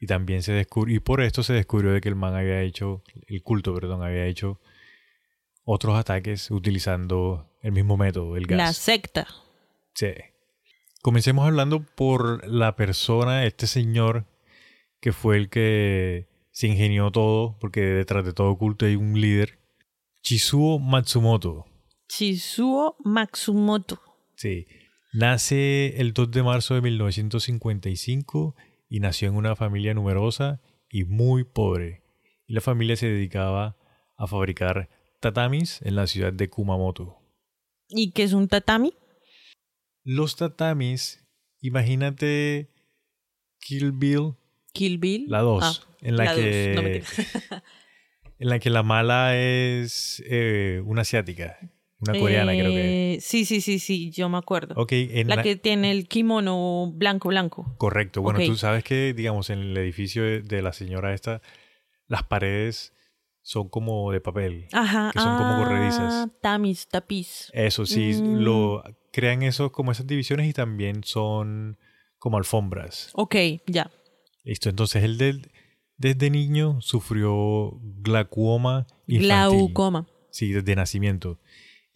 Y 0.00 0.06
también 0.06 0.42
se 0.42 0.52
descubrió, 0.52 0.96
y 0.96 1.00
por 1.00 1.20
esto 1.20 1.42
se 1.42 1.52
descubrió 1.52 1.92
de 1.92 2.00
que 2.00 2.08
el 2.08 2.14
man 2.14 2.34
había 2.34 2.62
hecho, 2.62 3.02
el 3.26 3.42
culto, 3.42 3.74
perdón, 3.74 4.02
había 4.02 4.26
hecho 4.26 4.60
otros 5.64 5.98
ataques 5.98 6.50
utilizando 6.50 7.50
el 7.62 7.72
mismo 7.72 7.96
método, 7.96 8.36
el 8.36 8.46
gas. 8.46 8.58
La 8.58 8.72
secta. 8.72 9.26
Sí. 9.94 10.12
Comencemos 11.02 11.46
hablando 11.46 11.84
por 11.94 12.46
la 12.46 12.76
persona, 12.76 13.44
este 13.44 13.66
señor, 13.66 14.26
que 15.00 15.12
fue 15.12 15.36
el 15.36 15.48
que 15.48 16.28
se 16.50 16.68
ingenió 16.68 17.10
todo, 17.10 17.56
porque 17.60 17.80
detrás 17.80 18.24
de 18.24 18.32
todo 18.32 18.56
culto 18.56 18.86
hay 18.86 18.96
un 18.96 19.20
líder. 19.20 19.58
Chizuo 20.22 20.78
Matsumoto. 20.78 21.66
Chizuo 22.08 22.96
Matsumoto. 23.04 24.00
Sí. 24.36 24.66
Nace 25.12 26.00
el 26.00 26.12
2 26.12 26.30
de 26.30 26.42
marzo 26.42 26.74
de 26.74 26.82
1955 26.82 28.56
y 28.88 29.00
nació 29.00 29.28
en 29.28 29.36
una 29.36 29.56
familia 29.56 29.94
numerosa 29.94 30.60
y 30.88 31.04
muy 31.04 31.44
pobre. 31.44 32.02
Y 32.46 32.54
la 32.54 32.60
familia 32.60 32.96
se 32.96 33.06
dedicaba 33.08 33.76
a 34.16 34.26
fabricar 34.26 34.88
tatamis 35.20 35.82
en 35.82 35.96
la 35.96 36.06
ciudad 36.06 36.32
de 36.32 36.48
Kumamoto. 36.48 37.18
¿Y 37.88 38.12
qué 38.12 38.22
es 38.22 38.32
un 38.32 38.48
tatami? 38.48 38.92
Los 40.04 40.36
tatamis, 40.36 41.26
imagínate 41.60 42.70
Kill 43.60 43.92
Bill, 43.92 44.34
Kill 44.72 44.98
Bill. 44.98 45.26
la 45.28 45.40
2, 45.40 45.62
Ah, 45.64 45.96
en 46.00 46.16
la, 46.16 46.24
la 46.24 46.32
dos, 46.34 46.40
que 46.40 46.72
no 46.76 46.82
mentira. 46.82 47.06
en 48.38 48.48
la 48.48 48.58
que 48.58 48.70
la 48.70 48.82
mala 48.82 49.36
es 49.36 50.22
eh, 50.26 50.82
una 50.84 51.02
asiática. 51.02 51.58
Una 52.00 52.18
coreana 52.18 52.52
creo 52.52 52.70
que. 52.70 53.14
Eh, 53.14 53.20
Sí, 53.20 53.44
sí, 53.44 53.60
sí, 53.60 53.78
sí, 53.80 54.10
yo 54.10 54.28
me 54.28 54.38
acuerdo. 54.38 54.74
En 54.90 55.28
La 55.28 55.36
la- 55.36 55.42
que 55.42 55.56
tiene 55.56 55.90
el 55.90 56.06
kimono 56.06 56.92
blanco, 56.94 57.28
blanco. 57.28 57.74
Correcto. 57.78 58.22
Bueno, 58.22 58.38
Ok. 58.38 58.46
tú 58.46 58.56
sabes 58.56 58.84
que, 58.84 59.12
digamos, 59.14 59.50
en 59.50 59.58
el 59.60 59.76
edificio 59.76 60.22
de, 60.22 60.42
de 60.42 60.62
la 60.62 60.72
señora 60.72 61.12
esta, 61.14 61.42
las 62.06 62.22
paredes 62.22 62.92
son 63.42 63.68
como 63.68 64.12
de 64.12 64.20
papel. 64.20 64.68
Ajá. 64.72 65.10
Que 65.12 65.18
son 65.20 65.36
como 65.38 65.54
ah, 65.54 65.58
corredizas. 65.64 66.28
Tamis, 66.40 66.86
tapiz. 66.88 67.50
Eso 67.52 67.84
sí, 67.86 68.12
Mm. 68.22 68.36
lo 68.40 68.84
crean 69.12 69.42
esos 69.42 69.72
como 69.72 69.90
esas 69.90 70.06
divisiones 70.06 70.46
y 70.48 70.52
también 70.52 71.02
son 71.02 71.78
como 72.18 72.36
alfombras. 72.36 73.10
Ok, 73.14 73.34
ya. 73.66 73.90
Listo. 74.44 74.68
Entonces 74.68 75.02
él 75.02 75.18
del- 75.18 75.50
desde 75.96 76.30
niño 76.30 76.80
sufrió 76.80 77.72
glaucoma 77.82 78.86
infantil. 79.08 79.26
Glaucoma. 79.28 80.06
Sí, 80.30 80.52
desde 80.52 80.76
nacimiento. 80.76 81.40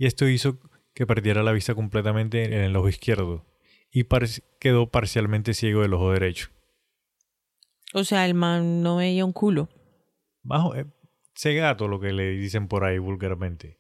Y 0.03 0.07
esto 0.07 0.27
hizo 0.29 0.59
que 0.95 1.07
perdiera 1.07 1.45
la 1.45 1.53
vista 1.53 1.77
completamente 1.77 2.43
en 2.45 2.55
el 2.65 2.75
ojo 2.75 2.89
izquierdo 2.89 3.47
y 3.89 4.03
par- 4.03 4.27
quedó 4.59 4.91
parcialmente 4.91 5.55
ciego 5.55 5.83
del 5.83 5.95
ojo 5.95 6.11
derecho. 6.11 6.49
O 7.95 8.03
sea, 8.03 8.27
el 8.27 8.35
man 8.35 8.83
no 8.83 8.97
veía 8.97 9.25
un 9.25 9.33
culo. 9.33 9.69
Bajo, 10.43 10.75
eh, 10.75 10.87
cegato, 11.37 11.87
lo 11.87 12.01
que 12.01 12.13
le 12.13 12.31
dicen 12.31 12.67
por 12.67 12.83
ahí 12.83 12.99
vulgarmente. 12.99 13.79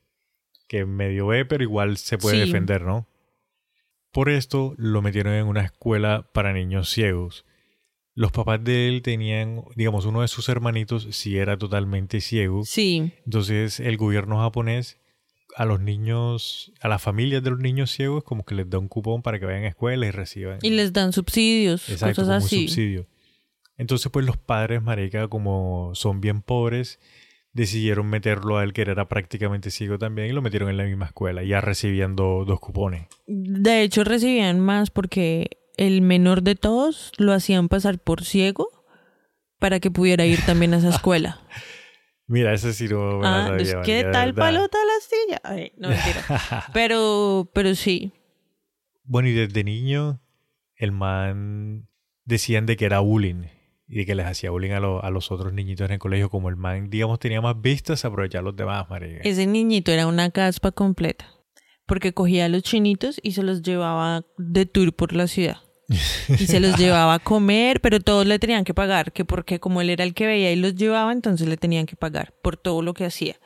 Que 0.69 0.85
medio 0.87 1.27
ve, 1.27 1.45
pero 1.45 1.65
igual 1.65 1.97
se 1.97 2.19
puede 2.19 2.37
Sí. 2.37 2.47
defender, 2.47 2.83
¿no? 2.83 3.09
Por 4.13 4.29
esto 4.31 4.75
lo 4.79 5.03
metieron 5.03 5.33
en 5.35 5.47
una 5.49 5.63
escuela 5.63 6.31
para 6.33 6.53
niños 6.53 6.89
ciegos. 6.89 7.45
Los 8.15 8.31
papás 8.31 8.63
de 8.63 8.89
él 8.89 9.03
tenían, 9.03 9.65
digamos, 9.75 10.07
uno 10.07 10.21
de 10.23 10.29
sus 10.29 10.49
hermanitos 10.49 11.09
sí 11.11 11.37
era 11.37 11.59
totalmente 11.59 12.21
ciego. 12.21 12.63
Sí. 12.65 13.13
Entonces 13.25 13.81
el 13.81 13.97
gobierno 13.97 14.39
japonés 14.39 15.01
a 15.57 15.65
los 15.65 15.81
niños, 15.81 16.73
a 16.81 16.89
las 16.89 17.03
familias 17.03 17.43
de 17.43 17.51
los 17.51 17.59
niños 17.59 17.91
ciegos, 17.91 18.25
como 18.25 18.45
que 18.45 18.55
les 18.55 18.69
da 18.69 18.79
un 18.79 18.89
cupón 18.89 19.23
para 19.23 19.39
que 19.39 19.47
vayan 19.47 19.65
a 19.65 19.69
escuela 19.69 20.07
y 20.07 20.11
reciban. 20.11 20.59
Y 20.63 20.71
les 20.71 20.93
dan 20.93 21.13
subsidios, 21.13 21.89
Exacto, 21.89 22.23
cosas 22.23 22.43
un 22.43 22.47
así. 22.47 22.69
subsidio. 22.69 23.07
Entonces, 23.77 24.11
pues 24.13 24.25
los 24.27 24.37
padres, 24.37 24.83
marica, 24.83 25.29
como 25.29 25.93
son 25.95 26.21
bien 26.21 26.43
pobres, 26.43 27.01
decidieron 27.53 28.07
meterlo 28.09 28.59
a 28.59 28.65
él, 28.65 28.73
que 28.73 28.83
era 28.83 29.09
prácticamente 29.09 29.71
ciego 29.71 29.99
también, 29.99 30.29
y 30.29 30.33
lo 30.33 30.43
metieron 30.43 30.71
en 30.71 30.77
la 30.77 30.85
misma 30.85 31.07
escuela, 31.07 31.43
ya 31.43 31.61
recibiendo 31.61 32.45
dos 32.47 32.61
cupones. 32.61 33.07
De 33.27 33.83
hecho, 33.83 34.05
recibían 34.05 34.61
más 34.61 34.91
porque 34.91 35.59
el 35.77 36.03
menor 36.03 36.43
de 36.43 36.55
todos 36.55 37.13
lo 37.19 37.33
hacían 37.33 37.69
pasar 37.69 37.99
por 37.99 38.25
ciego 38.25 38.69
para 39.59 39.81
que 39.81 39.91
pudiera 39.91 40.25
ir 40.27 40.41
también 40.45 40.75
a 40.75 40.79
esa 40.79 40.89
escuela. 40.97 41.41
Mira, 42.33 42.55
ese 42.55 42.73
sí 42.73 42.89
no 42.89 43.19
me 43.19 43.25
la 43.25 43.45
ah, 43.45 43.47
sabía, 43.49 43.75
pues, 43.75 43.87
¿qué 43.87 44.05
tal 44.11 44.35
palota 44.35 44.79
la 44.87 44.93
astilla? 44.99 45.41
Ay, 45.45 45.73
no, 45.77 45.91
mentira. 45.91 46.25
pero, 46.73 47.51
pero 47.53 47.75
sí. 47.75 48.15
Bueno, 49.05 49.29
y 49.29 49.33
desde 49.33 49.63
niño, 49.65 50.23
el 50.77 50.93
man 50.93 51.89
decían 52.25 52.65
de 52.65 52.79
que 52.79 52.87
era 52.87 53.01
bullying. 53.01 53.45
Y 53.87 53.97
de 53.97 54.07
que 54.07 54.15
les 54.15 54.25
hacía 54.25 54.51
bullying 54.51 54.71
a, 54.71 54.81
lo- 54.81 55.05
a 55.05 55.11
los 55.11 55.31
otros 55.31 55.53
niñitos 55.53 55.85
en 55.85 55.93
el 55.93 55.99
colegio. 55.99 56.31
Como 56.31 56.49
el 56.49 56.57
man, 56.57 56.89
digamos, 56.89 57.19
tenía 57.19 57.43
más 57.43 57.61
vistas, 57.61 58.03
aprovechar 58.07 58.39
a 58.39 58.45
los 58.45 58.57
demás, 58.57 58.89
marica. 58.89 59.21
Ese 59.25 59.47
niñito 59.47 59.93
era 59.93 60.07
una 60.07 60.31
caspa 60.31 60.73
completa. 60.73 61.27
Porque 61.85 62.15
cogía 62.15 62.47
a 62.47 62.49
los 62.49 62.63
chinitos 62.63 63.21
y 63.23 63.33
se 63.33 63.43
los 63.43 63.61
llevaba 63.61 64.25
de 64.39 64.65
tour 64.65 64.95
por 64.95 65.13
la 65.13 65.27
ciudad. 65.27 65.59
Y 66.29 66.47
se 66.47 66.61
los 66.61 66.77
llevaba 66.77 67.15
a 67.15 67.19
comer, 67.19 67.81
pero 67.81 68.01
todos 68.01 68.27
le 68.27 68.39
tenían 68.39 68.65
que 68.65 68.75
pagar, 68.75 69.13
que 69.13 69.25
porque 69.25 69.61
como 69.61 69.81
él 69.81 69.91
era 69.91 70.05
el 70.05 70.15
que 70.15 70.27
veía 70.27 70.53
y 70.53 70.57
los 70.57 70.75
llevaba, 70.75 71.13
entonces 71.13 71.49
le 71.49 71.57
tenían 71.57 71.87
que 71.87 71.97
pagar 71.97 72.35
por 72.43 72.57
todo 72.57 72.83
lo 72.83 72.95
que 72.95 73.05
hacía. 73.05 73.37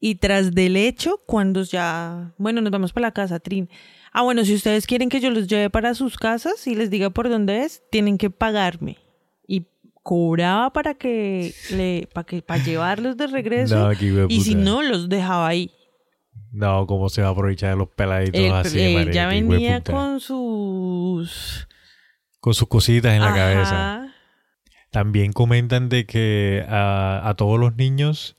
Y 0.00 0.16
tras 0.16 0.54
del 0.54 0.76
hecho, 0.76 1.22
cuando 1.26 1.62
ya, 1.62 2.34
bueno, 2.36 2.60
nos 2.60 2.70
vamos 2.70 2.92
para 2.92 3.06
la 3.06 3.12
casa, 3.12 3.40
Trin. 3.40 3.70
Ah, 4.12 4.22
bueno, 4.22 4.44
si 4.44 4.54
ustedes 4.54 4.86
quieren 4.86 5.08
que 5.08 5.20
yo 5.20 5.30
los 5.30 5.46
lleve 5.46 5.70
para 5.70 5.94
sus 5.94 6.16
casas 6.16 6.66
y 6.66 6.74
les 6.74 6.90
diga 6.90 7.10
por 7.10 7.28
dónde 7.28 7.62
es, 7.62 7.82
tienen 7.90 8.18
que 8.18 8.28
pagarme. 8.30 8.98
Y 9.46 9.66
cobraba 10.02 10.72
para 10.72 10.94
que 10.94 11.54
le, 11.70 12.06
para 12.12 12.26
que, 12.26 12.42
para 12.42 12.62
llevarlos 12.62 13.16
de 13.16 13.26
regreso. 13.26 13.76
No, 13.76 14.26
y 14.28 14.40
si 14.42 14.54
no, 14.54 14.82
los 14.82 15.08
dejaba 15.08 15.48
ahí. 15.48 15.70
No, 16.54 16.86
¿cómo 16.86 17.08
se 17.08 17.20
va 17.20 17.28
a 17.28 17.30
aprovechar 17.32 17.70
de 17.70 17.76
los 17.76 17.88
peladitos 17.88 18.40
Él, 18.40 18.52
así, 18.52 18.80
él 18.80 19.12
ya 19.12 19.26
venía 19.26 19.82
con 19.82 20.20
sus... 20.20 21.66
Con 22.38 22.54
sus 22.54 22.68
cositas 22.68 23.12
en 23.14 23.22
la 23.22 23.34
cabeza. 23.34 24.14
También 24.90 25.32
comentan 25.32 25.88
de 25.88 26.06
que 26.06 26.64
a, 26.68 27.28
a 27.28 27.34
todos 27.34 27.58
los 27.58 27.74
niños 27.74 28.36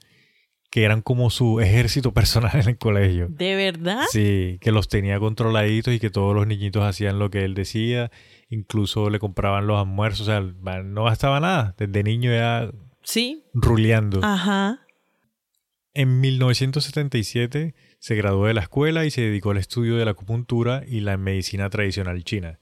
que 0.72 0.84
eran 0.84 1.01
como 1.01 1.29
su 1.29 1.60
ejército 1.60 2.13
personal 2.13 2.51
en 2.53 2.69
el 2.69 2.77
colegio. 2.77 3.27
¿De 3.29 3.55
verdad? 3.55 4.03
Sí, 4.10 4.57
que 4.62 4.72
los 4.72 4.88
tenía 4.88 5.19
controladitos 5.19 5.93
y 5.93 6.00
que 6.00 6.10
todos 6.10 6.36
los 6.36 6.48
niñitos 6.48 6.84
hacían 6.84 7.19
lo 7.19 7.29
que 7.29 7.43
él 7.43 7.53
decía. 7.53 8.12
Incluso 8.50 9.10
le 9.10 9.19
compraban 9.19 9.67
los 9.67 9.79
almuerzos. 9.79 10.22
O 10.27 10.31
sea, 10.31 10.38
el 10.38 10.93
no 10.93 11.03
gastaba 11.05 11.39
nada. 11.39 11.75
Desde 11.77 12.03
niño 12.03 12.31
ya 12.31 12.69
Sí. 13.03 13.43
ruleando. 13.53 14.19
Ajá. 14.24 14.79
En 15.93 16.19
1977 16.19 17.74
se 18.05 18.13
graduó 18.13 18.45
de 18.45 18.53
la 18.53 18.62
escuela 18.62 19.03
y 19.03 19.09
se 19.09 19.21
dedicó 19.21 19.50
al 19.50 19.57
estudio 19.57 19.97
de 19.97 20.05
la 20.05 20.12
acupuntura 20.12 20.83
y 20.88 21.00
la 21.00 21.17
medicina 21.17 21.71
tradicional 21.71 22.24
china. 22.24 22.59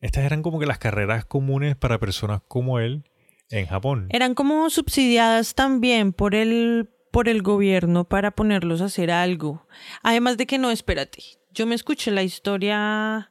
Estas 0.00 0.24
eran 0.24 0.42
como 0.42 0.58
que 0.58 0.66
las 0.66 0.80
carreras 0.80 1.24
comunes 1.24 1.76
para 1.76 2.00
personas 2.00 2.42
como 2.48 2.80
él 2.80 3.04
en 3.50 3.66
Japón. 3.66 4.08
Eran 4.10 4.34
como 4.34 4.68
subsidiadas 4.68 5.54
también 5.54 6.12
por 6.12 6.34
el, 6.34 6.90
por 7.12 7.28
el 7.28 7.42
gobierno 7.42 8.08
para 8.08 8.32
ponerlos 8.32 8.80
a 8.80 8.86
hacer 8.86 9.12
algo. 9.12 9.64
Además 10.02 10.36
de 10.38 10.48
que 10.48 10.58
no, 10.58 10.72
espérate. 10.72 11.22
Yo 11.52 11.64
me 11.68 11.76
escuché 11.76 12.10
la 12.10 12.24
historia. 12.24 13.30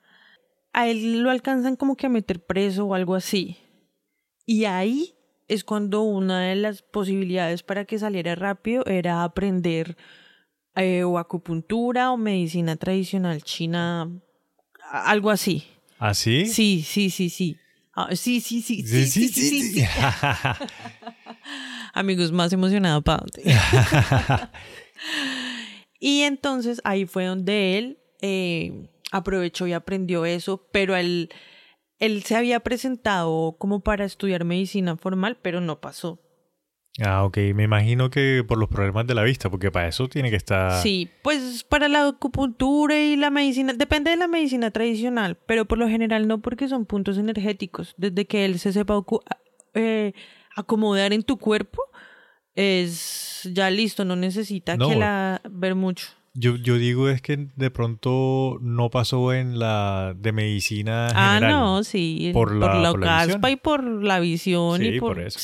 A 0.71 0.87
él 0.87 1.23
lo 1.23 1.29
alcanzan 1.29 1.75
como 1.75 1.97
que 1.97 2.05
a 2.05 2.09
meter 2.09 2.45
preso 2.45 2.85
o 2.85 2.93
algo 2.93 3.15
así. 3.15 3.57
Y 4.45 4.63
ahí 4.63 5.17
es 5.49 5.65
cuando 5.65 6.03
una 6.03 6.43
de 6.43 6.55
las 6.55 6.83
posibilidades 6.83 7.63
para 7.63 7.83
que 7.83 7.99
saliera 7.99 8.33
rápido 8.35 8.85
era 8.85 9.25
aprender 9.25 9.97
eh, 10.77 11.03
o 11.03 11.17
acupuntura 11.17 12.11
o 12.11 12.17
medicina 12.17 12.75
tradicional 12.75 13.41
china, 13.41 14.09
algo 14.91 15.31
así. 15.31 15.63
¿Así? 15.97 16.45
Sí, 16.45 16.83
sí, 16.85 17.09
sí, 17.09 17.29
sí. 17.29 17.57
Ah, 17.95 18.15
sí, 18.15 18.39
sí, 18.41 18.61
sí, 18.61 18.83
sí, 18.83 19.07
sí, 19.07 19.27
sí, 19.27 19.49
sí, 19.49 19.61
sí. 19.73 19.83
Amigos, 21.93 22.31
más 22.31 22.53
emocionado 22.53 23.01
para 23.01 23.23
dónde. 23.25 23.51
y 25.99 26.21
entonces 26.21 26.79
ahí 26.83 27.07
fue 27.07 27.25
donde 27.25 27.79
él 27.79 27.97
eh, 28.21 28.87
aprovechó 29.11 29.65
y 29.65 29.73
aprendió 29.73 30.25
eso, 30.25 30.67
pero 30.71 30.95
él, 30.95 31.29
él 31.97 32.21
se 32.21 32.35
había 32.35 32.59
presentado 32.59 33.55
como 33.57 33.79
para 33.79 34.05
estudiar 34.05 34.45
medicina 34.45 34.95
formal, 34.95 35.39
pero 35.41 35.59
no 35.59 35.81
pasó. 35.81 36.19
Ah, 37.03 37.23
ok. 37.23 37.37
Me 37.55 37.63
imagino 37.63 38.09
que 38.09 38.43
por 38.47 38.57
los 38.57 38.69
problemas 38.69 39.05
de 39.07 39.13
la 39.15 39.23
vista, 39.23 39.49
porque 39.49 39.71
para 39.71 39.87
eso 39.87 40.07
tiene 40.07 40.29
que 40.29 40.35
estar... 40.35 40.81
Sí, 40.81 41.09
pues 41.21 41.63
para 41.63 41.87
la 41.87 42.07
acupuntura 42.07 42.99
y 42.99 43.15
la 43.15 43.29
medicina, 43.29 43.73
depende 43.73 44.11
de 44.11 44.17
la 44.17 44.27
medicina 44.27 44.71
tradicional, 44.71 45.37
pero 45.45 45.65
por 45.65 45.77
lo 45.77 45.87
general 45.87 46.27
no 46.27 46.39
porque 46.41 46.67
son 46.67 46.85
puntos 46.85 47.17
energéticos. 47.17 47.93
Desde 47.97 48.25
que 48.25 48.45
él 48.45 48.59
se 48.59 48.73
sepa 48.73 49.01
eh, 49.73 50.13
acomodar 50.55 51.13
en 51.13 51.23
tu 51.23 51.37
cuerpo, 51.37 51.81
es 52.55 53.47
ya 53.53 53.69
listo, 53.69 54.03
no 54.05 54.15
necesita 54.15 54.75
No. 54.77 54.89
que 54.89 54.95
la 54.95 55.41
ver 55.49 55.75
mucho. 55.75 56.07
Yo, 56.33 56.55
yo 56.55 56.77
digo 56.77 57.09
es 57.09 57.21
que 57.21 57.47
de 57.55 57.71
pronto 57.71 58.59
no 58.61 58.89
pasó 58.91 59.33
en 59.33 59.57
la 59.57 60.13
de 60.15 60.31
medicina 60.31 61.07
Ah, 61.15 61.35
general. 61.35 61.51
no, 61.51 61.83
sí, 61.83 62.29
por 62.33 62.49
por 62.49 62.57
la- 62.57 62.79
la, 62.79 62.91
por 62.91 62.99
la 62.99 63.05
caspa 63.07 63.47
visión. 63.47 63.51
y 63.51 63.55
por 63.55 63.83
la 64.03 64.19
visión 64.19 64.79
Sí, 64.79 64.87
y 64.87 64.99
por, 64.99 65.15
por 65.15 65.23
eso. 65.25 65.39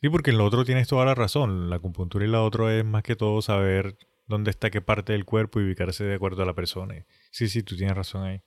Sí, 0.00 0.08
porque 0.10 0.30
en 0.30 0.38
lo 0.38 0.44
otro 0.44 0.64
tienes 0.64 0.88
toda 0.88 1.04
la 1.04 1.14
razón. 1.14 1.70
La 1.70 1.76
acupuntura 1.76 2.24
y 2.24 2.28
la 2.28 2.42
otra 2.42 2.74
es 2.76 2.84
más 2.84 3.02
que 3.02 3.16
todo 3.16 3.40
saber 3.42 3.96
dónde 4.26 4.50
está 4.50 4.70
qué 4.70 4.80
parte 4.82 5.12
del 5.12 5.24
cuerpo 5.24 5.60
y 5.60 5.64
ubicarse 5.64 6.04
de 6.04 6.14
acuerdo 6.16 6.42
a 6.42 6.46
la 6.46 6.54
persona. 6.54 6.94
Sí, 7.30 7.48
sí, 7.48 7.62
tú 7.62 7.76
tienes 7.76 7.96
razón 7.96 8.24
ahí. 8.24 8.40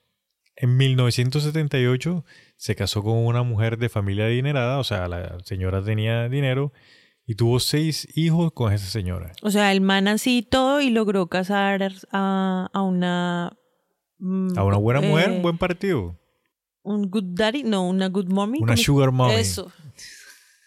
En 0.56 0.76
1978 0.78 2.26
se 2.58 2.76
casó 2.76 3.02
con 3.04 3.18
una 3.18 3.44
mujer 3.44 3.78
de 3.78 3.90
familia 3.90 4.26
adinerada, 4.26 4.78
o 4.78 4.84
sea, 4.84 5.08
la 5.08 5.38
señora 5.46 5.82
tenía 5.84 6.28
dinero 6.30 6.74
y 7.26 7.36
tuvo 7.36 7.60
seis 7.60 8.08
hijos 8.18 8.52
con 8.52 8.74
esa 8.74 8.88
señora. 8.88 9.32
O 9.42 9.52
sea, 9.52 9.72
el 9.72 9.82
man 9.82 10.08
así 10.08 10.40
y 10.40 10.42
todo 10.42 10.82
y 10.82 10.90
logró 10.90 11.28
casar 11.28 11.92
a, 12.12 12.70
a 12.74 12.82
una... 12.82 13.54
mm, 14.18 14.58
A 14.58 14.64
una 14.66 14.78
buena 14.78 15.02
mujer, 15.02 15.30
eh, 15.30 15.36
un 15.38 15.42
buen 15.42 15.58
partido. 15.58 16.18
Un 16.82 17.10
good 17.10 17.24
daddy, 17.36 17.64
no, 17.64 17.88
una 17.88 18.08
good 18.10 18.28
mommy. 18.28 18.60
Una 18.60 18.74
¿cómo- 18.74 18.84
sugar 18.84 19.12
mommy. 19.12 19.36
Eso. 19.36 19.72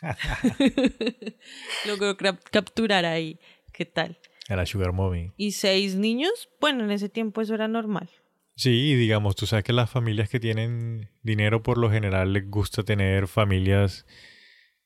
Logró 1.87 2.17
capturar 2.51 3.05
ahí. 3.05 3.39
¿Qué 3.73 3.87
tal? 3.87 4.19
A 4.49 4.57
la 4.57 4.67
sugar 4.67 4.93
mommy. 4.93 5.33
¿Y 5.37 5.53
seis 5.53 5.95
niños? 5.97 6.49
Bueno, 6.61 6.85
en 6.85 6.91
ese 6.91 7.09
tiempo 7.09 7.41
eso 7.41 7.55
era 7.55 7.69
normal. 7.69 8.11
Sí, 8.55 8.91
y 8.91 8.95
digamos, 8.95 9.37
tú 9.37 9.47
sabes 9.47 9.65
que 9.65 9.73
las 9.73 9.89
familias 9.91 10.29
que 10.29 10.41
tienen 10.41 11.11
dinero 11.23 11.63
por 11.63 11.79
lo 11.79 11.91
general 11.91 12.33
les 12.33 12.51
gusta 12.51 12.83
tener 12.83 13.29
familias 13.29 14.05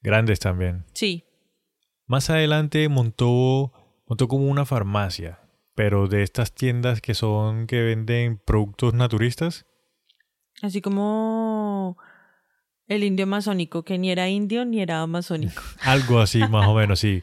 grandes 0.00 0.38
también. 0.38 0.84
Sí. 0.94 1.24
Más 2.06 2.30
adelante 2.30 2.88
montó, 2.88 3.72
montó 4.06 4.28
como 4.28 4.46
una 4.46 4.64
farmacia 4.64 5.40
pero 5.76 6.08
de 6.08 6.22
estas 6.22 6.52
tiendas 6.52 7.00
que 7.00 7.14
son 7.14 7.68
que 7.68 7.82
venden 7.82 8.38
productos 8.38 8.94
naturistas. 8.94 9.66
Así 10.62 10.80
como 10.80 11.55
el 12.88 13.04
indio 13.04 13.24
amazónico, 13.24 13.84
que 13.84 13.98
ni 13.98 14.10
era 14.10 14.28
indio 14.28 14.64
ni 14.64 14.80
era 14.80 15.02
amazónico. 15.02 15.62
Algo 15.82 16.20
así, 16.20 16.38
más 16.40 16.66
o 16.68 16.74
menos, 16.74 17.00
sí. 17.00 17.22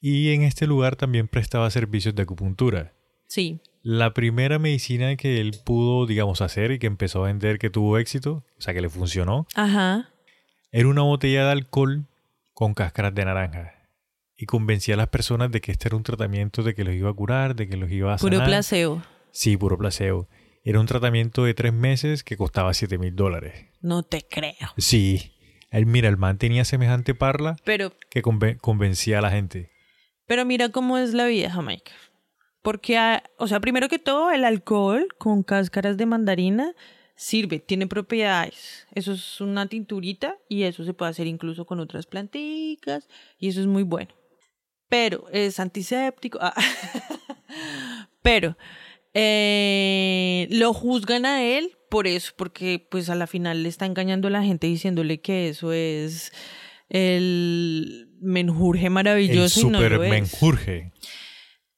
Y 0.00 0.32
en 0.32 0.42
este 0.42 0.66
lugar 0.66 0.96
también 0.96 1.28
prestaba 1.28 1.70
servicios 1.70 2.14
de 2.14 2.22
acupuntura. 2.22 2.92
Sí. 3.28 3.60
La 3.82 4.14
primera 4.14 4.58
medicina 4.58 5.16
que 5.16 5.40
él 5.40 5.56
pudo, 5.64 6.06
digamos, 6.06 6.40
hacer 6.40 6.70
y 6.72 6.78
que 6.78 6.86
empezó 6.86 7.24
a 7.24 7.26
vender 7.26 7.58
que 7.58 7.70
tuvo 7.70 7.98
éxito, 7.98 8.44
o 8.58 8.60
sea, 8.60 8.74
que 8.74 8.80
le 8.80 8.88
funcionó, 8.88 9.46
Ajá. 9.54 10.10
era 10.72 10.88
una 10.88 11.02
botella 11.02 11.44
de 11.44 11.52
alcohol 11.52 12.06
con 12.52 12.74
cáscaras 12.74 13.14
de 13.14 13.24
naranja. 13.24 13.72
Y 14.36 14.46
convencía 14.46 14.94
a 14.94 14.98
las 14.98 15.08
personas 15.08 15.50
de 15.50 15.60
que 15.60 15.72
este 15.72 15.88
era 15.88 15.96
un 15.96 16.02
tratamiento 16.02 16.62
de 16.62 16.74
que 16.74 16.84
los 16.84 16.94
iba 16.94 17.10
a 17.10 17.14
curar, 17.14 17.56
de 17.56 17.68
que 17.68 17.76
los 17.76 17.90
iba 17.90 18.14
a 18.14 18.18
sanar. 18.18 18.38
Puro 18.38 18.44
placebo. 18.46 19.02
Sí, 19.30 19.56
puro 19.56 19.78
placebo. 19.78 20.28
Era 20.68 20.80
un 20.80 20.86
tratamiento 20.86 21.44
de 21.44 21.54
tres 21.54 21.72
meses 21.72 22.24
que 22.24 22.36
costaba 22.36 22.74
7 22.74 22.98
mil 22.98 23.14
dólares. 23.14 23.66
No 23.80 24.02
te 24.02 24.22
creo. 24.28 24.54
Sí. 24.76 25.32
Mira, 25.72 26.08
el 26.08 26.16
man 26.16 26.38
tenía 26.38 26.64
semejante 26.64 27.14
parla 27.14 27.56
Pero, 27.64 27.92
que 28.10 28.22
conven- 28.22 28.58
convencía 28.58 29.18
a 29.18 29.20
la 29.22 29.30
gente. 29.30 29.70
pero 30.26 30.44
mira 30.44 30.70
cómo 30.70 30.98
es 30.98 31.12
la 31.14 31.26
vida, 31.26 31.50
Jamaica. 31.50 31.92
Porque, 32.62 32.96
ah, 32.98 33.22
o 33.38 33.46
sea, 33.46 33.60
primero 33.60 33.88
que 33.88 33.98
todo, 34.00 34.30
el 34.32 34.44
alcohol 34.44 35.06
con 35.18 35.42
cáscaras 35.44 35.96
de 35.98 36.06
mandarina 36.06 36.72
sirve, 37.14 37.60
tiene 37.60 37.86
propiedades. 37.86 38.86
Eso 38.94 39.12
es 39.12 39.40
una 39.40 39.68
tinturita 39.68 40.36
y 40.48 40.64
eso 40.64 40.84
se 40.84 40.94
puede 40.94 41.10
hacer 41.12 41.26
incluso 41.28 41.64
con 41.64 41.78
otras 41.78 42.06
planticas 42.06 43.06
y 43.38 43.48
eso 43.48 43.60
es 43.60 43.66
muy 43.66 43.84
bueno. 43.84 44.12
Pero 44.88 45.26
es 45.30 45.60
antiséptico. 45.60 46.38
ah. 46.40 46.54
Pero 48.22 48.56
eh, 49.18 50.46
lo 50.50 50.74
juzgan 50.74 51.24
a 51.24 51.42
él 51.42 51.72
por 51.88 52.06
eso, 52.06 52.32
porque 52.36 52.86
pues 52.90 53.08
a 53.08 53.14
la 53.14 53.26
final 53.26 53.62
le 53.62 53.68
está 53.70 53.86
engañando 53.86 54.28
a 54.28 54.30
la 54.30 54.42
gente 54.42 54.66
diciéndole 54.66 55.20
que 55.22 55.48
eso 55.48 55.72
es 55.72 56.32
el 56.90 58.10
menjurje 58.20 58.86
El 58.86 58.92
maravilloso 58.92 59.60
y 59.60 59.70
no 59.70 59.80
lo 59.80 60.04
es. 60.04 60.10
menjurje. 60.10 60.92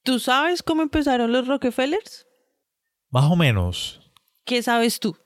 ¿Tú 0.03 0.19
sabes 0.19 0.63
cómo 0.63 0.83
empezaron 0.83 1.33
los 1.33 1.47
Rockefellers? 1.47 2.27
Más 3.11 3.31
o 3.31 3.37
menos. 3.37 4.01
¿Qué 4.45 4.63
sabes 4.63 4.99
tú? 4.99 5.17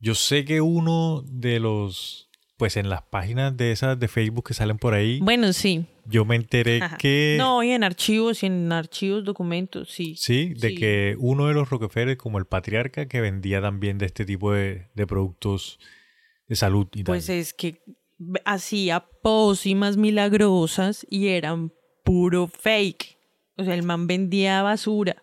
Yo 0.00 0.14
sé 0.14 0.44
que 0.44 0.60
uno 0.60 1.22
de 1.26 1.60
los, 1.60 2.28
pues 2.56 2.76
en 2.76 2.88
las 2.88 3.02
páginas 3.02 3.56
de 3.56 3.72
esas 3.72 3.98
de 3.98 4.08
Facebook 4.08 4.46
que 4.48 4.54
salen 4.54 4.78
por 4.78 4.94
ahí, 4.94 5.20
Bueno, 5.20 5.52
sí. 5.52 5.86
Yo 6.08 6.24
me 6.24 6.36
enteré 6.36 6.80
que, 6.98 7.36
No, 7.38 7.62
y 7.62 7.70
en 7.70 7.84
archivos, 7.84 8.42
y 8.42 8.46
en 8.46 8.70
archivos, 8.72 9.24
documentos, 9.24 9.90
sí. 9.90 10.14
sí, 10.16 10.54
de 10.54 10.68
sí. 10.70 10.74
que 10.76 11.16
uno 11.18 11.46
de 11.48 11.54
los 11.54 11.68
Rockefeller, 11.70 12.16
como 12.16 12.38
el 12.38 12.46
patriarca, 12.46 13.06
que 13.08 13.20
vendía 13.20 13.60
también 13.60 13.98
de 13.98 14.06
este 14.06 14.24
tipo 14.24 14.52
de, 14.52 14.88
de 14.94 15.06
productos 15.06 15.78
de 16.48 16.56
salud 16.56 16.86
y 16.94 17.02
Pues 17.04 17.26
tal. 17.26 17.36
es 17.36 17.52
que 17.54 17.82
hacía 18.44 19.00
pócimas 19.22 19.96
milagrosas 19.96 21.06
y 21.10 21.28
eran 21.28 21.72
puro 22.04 22.46
fake. 22.46 23.18
O 23.56 23.64
sea, 23.64 23.74
el 23.74 23.82
man 23.82 24.06
vendía 24.06 24.62
basura, 24.62 25.22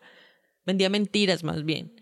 vendía 0.66 0.90
mentiras 0.90 1.44
más 1.44 1.64
bien. 1.64 1.94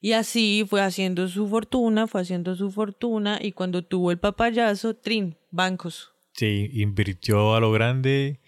Y 0.00 0.12
así 0.12 0.64
fue 0.68 0.80
haciendo 0.80 1.28
su 1.28 1.46
fortuna, 1.48 2.06
fue 2.06 2.22
haciendo 2.22 2.54
su 2.56 2.70
fortuna 2.70 3.38
y 3.42 3.52
cuando 3.52 3.82
tuvo 3.84 4.10
el 4.10 4.18
papayazo, 4.18 4.96
trin, 4.96 5.36
bancos. 5.50 6.12
Sí, 6.40 6.70
invirtió 6.72 7.54
a 7.54 7.60
lo 7.60 7.70
grande 7.70 8.40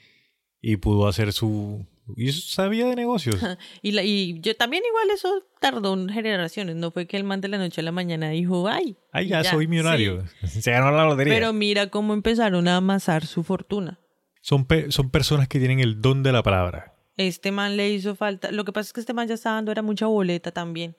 y 0.60 0.76
pudo 0.78 1.06
hacer 1.08 1.32
su... 1.34 1.86
Y 2.16 2.32
sabía 2.32 2.86
de 2.86 2.96
negocios. 2.96 3.36
Y, 3.82 3.92
la, 3.92 4.02
y 4.02 4.40
yo 4.40 4.56
también 4.56 4.82
igual 4.88 5.10
eso 5.14 5.28
tardó 5.60 5.94
en 5.94 6.08
generaciones, 6.08 6.74
no 6.76 6.90
fue 6.90 7.06
que 7.06 7.16
el 7.16 7.24
man 7.24 7.40
de 7.40 7.48
la 7.48 7.58
noche 7.58 7.80
a 7.80 7.84
la 7.84 7.92
mañana 7.92 8.30
dijo, 8.30 8.66
ay, 8.68 8.96
Ay, 9.12 9.28
ya, 9.28 9.44
soy 9.44 9.66
millonario. 9.68 10.24
sí. 10.44 10.60
Se 10.62 10.70
ganó 10.72 10.90
la 10.90 11.04
lotería. 11.04 11.34
Pero 11.34 11.52
mira 11.52 11.88
cómo 11.88 12.14
empezaron 12.14 12.66
a 12.66 12.76
amasar 12.78 13.26
su 13.26 13.42
fortuna. 13.44 14.00
Son, 14.40 14.64
pe- 14.64 14.90
son 14.90 15.10
personas 15.10 15.46
que 15.48 15.58
tienen 15.58 15.78
el 15.80 16.00
don 16.00 16.22
de 16.22 16.32
la 16.32 16.42
palabra. 16.42 16.94
Este 17.16 17.52
man 17.52 17.76
le 17.76 17.90
hizo 17.90 18.16
falta. 18.16 18.50
Lo 18.50 18.64
que 18.64 18.72
pasa 18.72 18.88
es 18.88 18.92
que 18.94 19.00
este 19.00 19.12
man 19.12 19.28
ya 19.28 19.34
estaba 19.34 19.56
dando 19.56 19.70
era 19.70 19.82
mucha 19.82 20.06
boleta 20.06 20.50
también. 20.50 20.96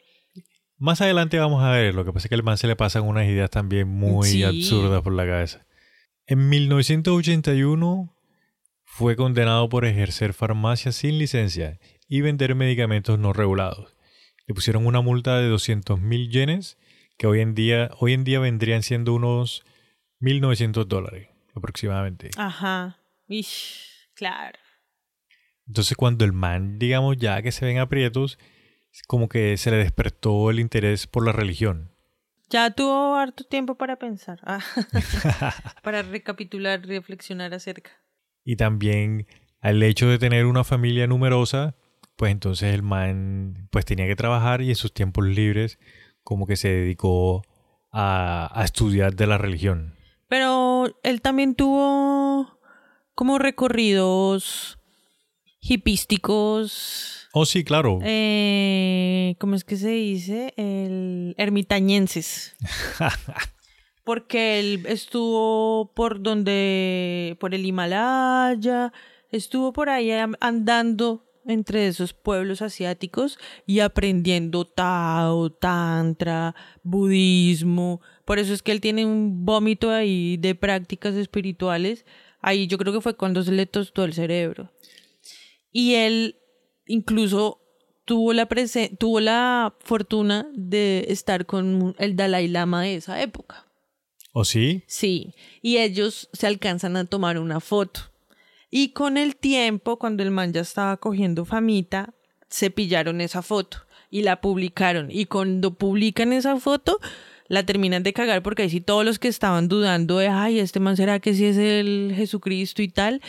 Más 0.78 1.02
adelante 1.02 1.38
vamos 1.40 1.64
a 1.64 1.72
ver, 1.72 1.96
lo 1.96 2.06
que 2.06 2.14
pasa 2.14 2.28
es 2.28 2.30
que 2.30 2.36
al 2.36 2.44
man 2.44 2.58
se 2.58 2.68
le 2.68 2.76
pasan 2.76 3.04
unas 3.04 3.26
ideas 3.28 3.50
también 3.50 3.88
muy 3.88 4.28
Sí. 4.28 4.44
absurdas 4.44 5.02
por 5.02 5.14
la 5.14 5.26
cabeza. 5.26 5.66
En 6.26 6.48
1981 6.48 8.16
fue 8.86 9.18
condenado 9.18 9.68
por 9.68 9.84
ejercer 9.84 10.34
farmacia 10.34 10.94
sin 10.94 11.18
licencia 11.18 11.80
y 12.08 12.22
vender 12.22 12.56
medicamentos 12.56 13.20
no 13.20 13.34
regulados. 13.34 13.98
Le 14.48 14.54
pusieron 14.54 14.86
una 14.86 15.02
multa 15.02 15.38
de 15.40 15.50
200 15.50 16.00
mil 16.00 16.30
yenes, 16.30 16.78
que 17.18 17.28
hoy 17.28 17.42
en 17.42 17.56
día, 17.56 17.90
hoy 18.00 18.14
en 18.14 18.24
día 18.24 18.40
vendrían 18.40 18.84
siendo 18.84 19.14
unos 19.14 19.66
1.900 20.22 20.86
dólares 20.86 21.28
aproximadamente. 21.56 22.30
Ajá. 22.38 23.00
Ish, 23.28 24.10
claro. 24.14 24.58
Entonces 25.68 25.98
cuando 25.98 26.24
el 26.24 26.32
man, 26.32 26.80
digamos, 26.80 27.18
ya 27.18 27.42
que 27.42 27.52
se 27.52 27.66
ven 27.66 27.80
aprietos, 27.80 28.40
como 29.08 29.28
que 29.28 29.58
se 29.58 29.72
le 29.72 29.78
despertó 29.78 30.50
el 30.50 30.62
interés 30.62 31.06
por 31.06 31.26
la 31.26 31.34
religión. 31.34 31.93
Ya 32.50 32.70
tuvo 32.72 33.16
harto 33.16 33.44
tiempo 33.44 33.76
para 33.76 33.98
pensar. 33.98 34.40
Ah, 34.44 34.64
para 35.84 36.02
recapitular, 36.02 36.86
reflexionar 36.86 37.54
acerca. 37.54 37.92
Y 38.44 38.56
también 38.56 39.28
al 39.62 39.82
hecho 39.82 40.08
de 40.08 40.20
tener 40.20 40.46
una 40.46 40.64
familia 40.64 41.08
numerosa, 41.08 41.76
pues 42.16 42.32
entonces 42.32 42.74
el 42.74 42.84
man 42.84 43.70
pues 43.72 43.86
tenía 43.86 44.08
que 44.08 44.16
trabajar 44.16 44.62
y 44.62 44.70
en 44.70 44.76
sus 44.76 44.94
tiempos 44.94 45.26
libres 45.26 45.80
como 46.24 46.46
que 46.46 46.56
se 46.56 46.70
dedicó 46.70 47.44
a, 47.92 48.50
a 48.54 48.64
estudiar 48.66 49.16
de 49.16 49.28
la 49.28 49.38
religión. 49.38 49.96
Pero 50.28 51.00
él 51.04 51.22
también 51.22 51.56
tuvo 51.56 52.60
como 53.16 53.40
recorridos 53.40 54.80
hipísticos. 55.60 57.23
Oh, 57.36 57.48
sí, 57.48 57.64
claro. 57.64 57.98
Eh, 58.04 59.36
¿Cómo 59.40 59.56
es 59.56 59.64
que 59.64 59.76
se 59.76 59.90
dice? 59.90 60.54
El 60.56 61.34
ermitañenses. 61.40 62.56
Porque 64.04 64.60
él 64.60 64.86
estuvo 64.88 65.92
por 65.96 66.22
donde, 66.22 67.36
por 67.40 67.56
el 67.56 67.66
Himalaya, 67.66 68.94
estuvo 69.32 69.74
por 69.74 69.90
ahí 69.90 70.12
andando 70.42 71.26
entre 71.48 71.88
esos 71.88 72.14
pueblos 72.14 72.62
asiáticos 72.62 73.40
y 73.66 73.80
aprendiendo 73.80 74.66
Tao, 74.66 75.52
Tantra, 75.52 76.54
budismo. 76.84 78.00
Por 78.26 78.38
eso 78.38 78.54
es 78.54 78.62
que 78.62 78.74
él 78.74 78.82
tiene 78.82 79.08
un 79.08 79.44
vómito 79.44 79.90
ahí 79.90 80.38
de 80.38 80.54
prácticas 80.54 81.16
espirituales. 81.16 82.06
Ahí 82.42 82.68
yo 82.68 82.78
creo 82.78 82.94
que 82.94 83.02
fue 83.02 83.18
cuando 83.18 83.42
se 83.42 83.54
le 83.54 83.66
tostó 83.66 84.04
el 84.04 84.14
cerebro. 84.14 84.72
Y 85.72 85.96
él 85.96 86.43
incluso 86.88 87.62
tuvo 88.06 88.34
la, 88.34 88.48
tuvo 88.98 89.20
la 89.20 89.76
fortuna 89.80 90.48
de 90.54 91.06
estar 91.10 91.46
con 91.46 91.96
el 91.98 92.16
Dalai 92.16 92.48
Lama 92.48 92.84
de 92.84 92.96
esa 92.96 93.22
época. 93.22 93.68
¿O 94.32 94.46
sí? 94.46 94.84
Sí, 94.88 95.36
y 95.62 95.78
ellos 95.78 96.30
se 96.34 96.48
alcanzan 96.48 96.98
a 96.98 97.06
tomar 97.06 97.38
una 97.38 97.60
foto. 97.60 98.02
Y 98.72 98.90
con 98.90 99.18
el 99.18 99.36
tiempo, 99.36 100.00
cuando 100.00 100.24
el 100.24 100.32
man 100.32 100.52
ya 100.52 100.62
estaba 100.62 100.98
cogiendo 100.98 101.46
famita, 101.46 102.16
se 102.50 102.72
pillaron 102.72 103.22
esa 103.22 103.44
foto 103.44 103.78
y 104.10 104.24
la 104.24 104.42
publicaron. 104.42 105.10
Y 105.12 105.26
cuando 105.26 105.76
publican 105.76 106.34
esa 106.34 106.60
foto, 106.60 107.00
la 107.48 107.66
terminan 107.66 108.04
de 108.04 108.14
cagar 108.14 108.42
porque 108.42 108.64
ahí 108.64 108.70
sí 108.70 108.82
todos 108.82 109.06
los 109.06 109.20
que 109.20 109.28
estaban 109.28 109.68
dudando 109.68 110.18
de, 110.18 110.28
ay, 110.28 110.60
este 110.60 110.80
man 110.80 110.98
será 110.98 111.20
que 111.20 111.36
sí 111.36 111.46
es 111.46 111.58
el 111.58 112.14
Jesucristo 112.16 112.82
y 112.82 112.88
tal, 112.88 113.22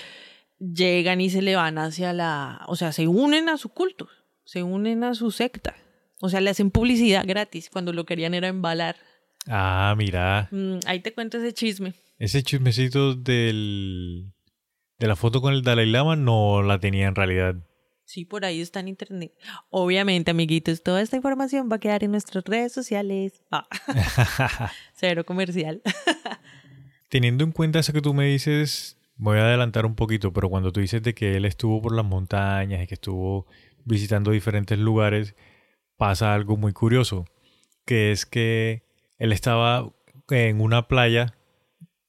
llegan 0.72 1.20
y 1.20 1.30
se 1.30 1.42
le 1.42 1.56
van 1.56 1.78
hacia 1.78 2.12
la, 2.12 2.62
o 2.66 2.76
sea, 2.76 2.92
se 2.92 3.06
unen 3.08 3.48
a 3.48 3.56
su 3.56 3.70
culto, 3.70 4.08
se 4.44 4.62
unen 4.62 5.04
a 5.04 5.14
su 5.14 5.30
secta. 5.30 5.74
O 6.20 6.28
sea, 6.28 6.40
le 6.40 6.50
hacen 6.50 6.70
publicidad 6.70 7.24
gratis 7.26 7.68
cuando 7.70 7.92
lo 7.92 8.06
querían 8.06 8.34
era 8.34 8.48
embalar. 8.48 8.96
Ah, 9.46 9.94
mira. 9.96 10.48
Mm, 10.50 10.78
ahí 10.86 11.00
te 11.00 11.12
cuento 11.12 11.38
ese 11.38 11.52
chisme. 11.52 11.94
Ese 12.18 12.42
chismecito 12.42 13.14
del, 13.14 14.32
de 14.98 15.06
la 15.06 15.16
foto 15.16 15.42
con 15.42 15.52
el 15.52 15.62
Dalai 15.62 15.86
Lama 15.86 16.16
no 16.16 16.62
la 16.62 16.78
tenía 16.78 17.08
en 17.08 17.14
realidad. 17.14 17.56
Sí, 18.04 18.24
por 18.24 18.44
ahí 18.44 18.60
está 18.60 18.80
en 18.80 18.88
internet. 18.88 19.32
Obviamente, 19.70 20.30
amiguitos, 20.30 20.82
toda 20.82 21.00
esta 21.00 21.16
información 21.16 21.68
va 21.70 21.76
a 21.76 21.80
quedar 21.80 22.04
en 22.04 22.12
nuestras 22.12 22.44
redes 22.44 22.72
sociales. 22.72 23.42
Ah. 23.50 23.66
Cero 24.94 25.24
comercial. 25.24 25.82
Teniendo 27.08 27.44
en 27.44 27.52
cuenta 27.52 27.78
eso 27.78 27.92
que 27.92 28.02
tú 28.02 28.12
me 28.12 28.26
dices, 28.26 28.98
voy 29.16 29.38
a 29.38 29.46
adelantar 29.46 29.86
un 29.86 29.94
poquito, 29.94 30.32
pero 30.32 30.48
cuando 30.48 30.72
tú 30.72 30.80
dices 30.80 31.02
de 31.02 31.14
que 31.14 31.36
él 31.36 31.44
estuvo 31.44 31.80
por 31.80 31.94
las 31.94 32.04
montañas 32.04 32.82
y 32.82 32.86
que 32.86 32.94
estuvo 32.94 33.46
visitando 33.84 34.30
diferentes 34.30 34.78
lugares, 34.78 35.36
pasa 35.96 36.34
algo 36.34 36.56
muy 36.56 36.72
curioso, 36.72 37.26
que 37.86 38.12
es 38.12 38.26
que 38.26 38.82
él 39.18 39.32
estaba 39.32 39.92
en 40.30 40.60
una 40.60 40.88
playa, 40.88 41.34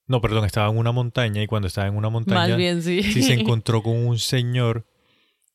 no, 0.08 0.22
perdón, 0.22 0.46
estaba 0.46 0.70
en 0.70 0.78
una 0.78 0.92
montaña 0.92 1.44
y 1.44 1.48
cuando 1.48 1.68
estaba 1.68 1.88
en 1.88 1.96
una 1.96 2.10
montaña, 2.10 2.48
Más 2.48 2.58
bien, 2.58 2.82
sí. 2.82 3.04
sí 3.04 3.22
se 3.22 3.34
encontró 3.40 3.84
con 3.84 3.98
un 3.98 4.18
señor, 4.18 4.88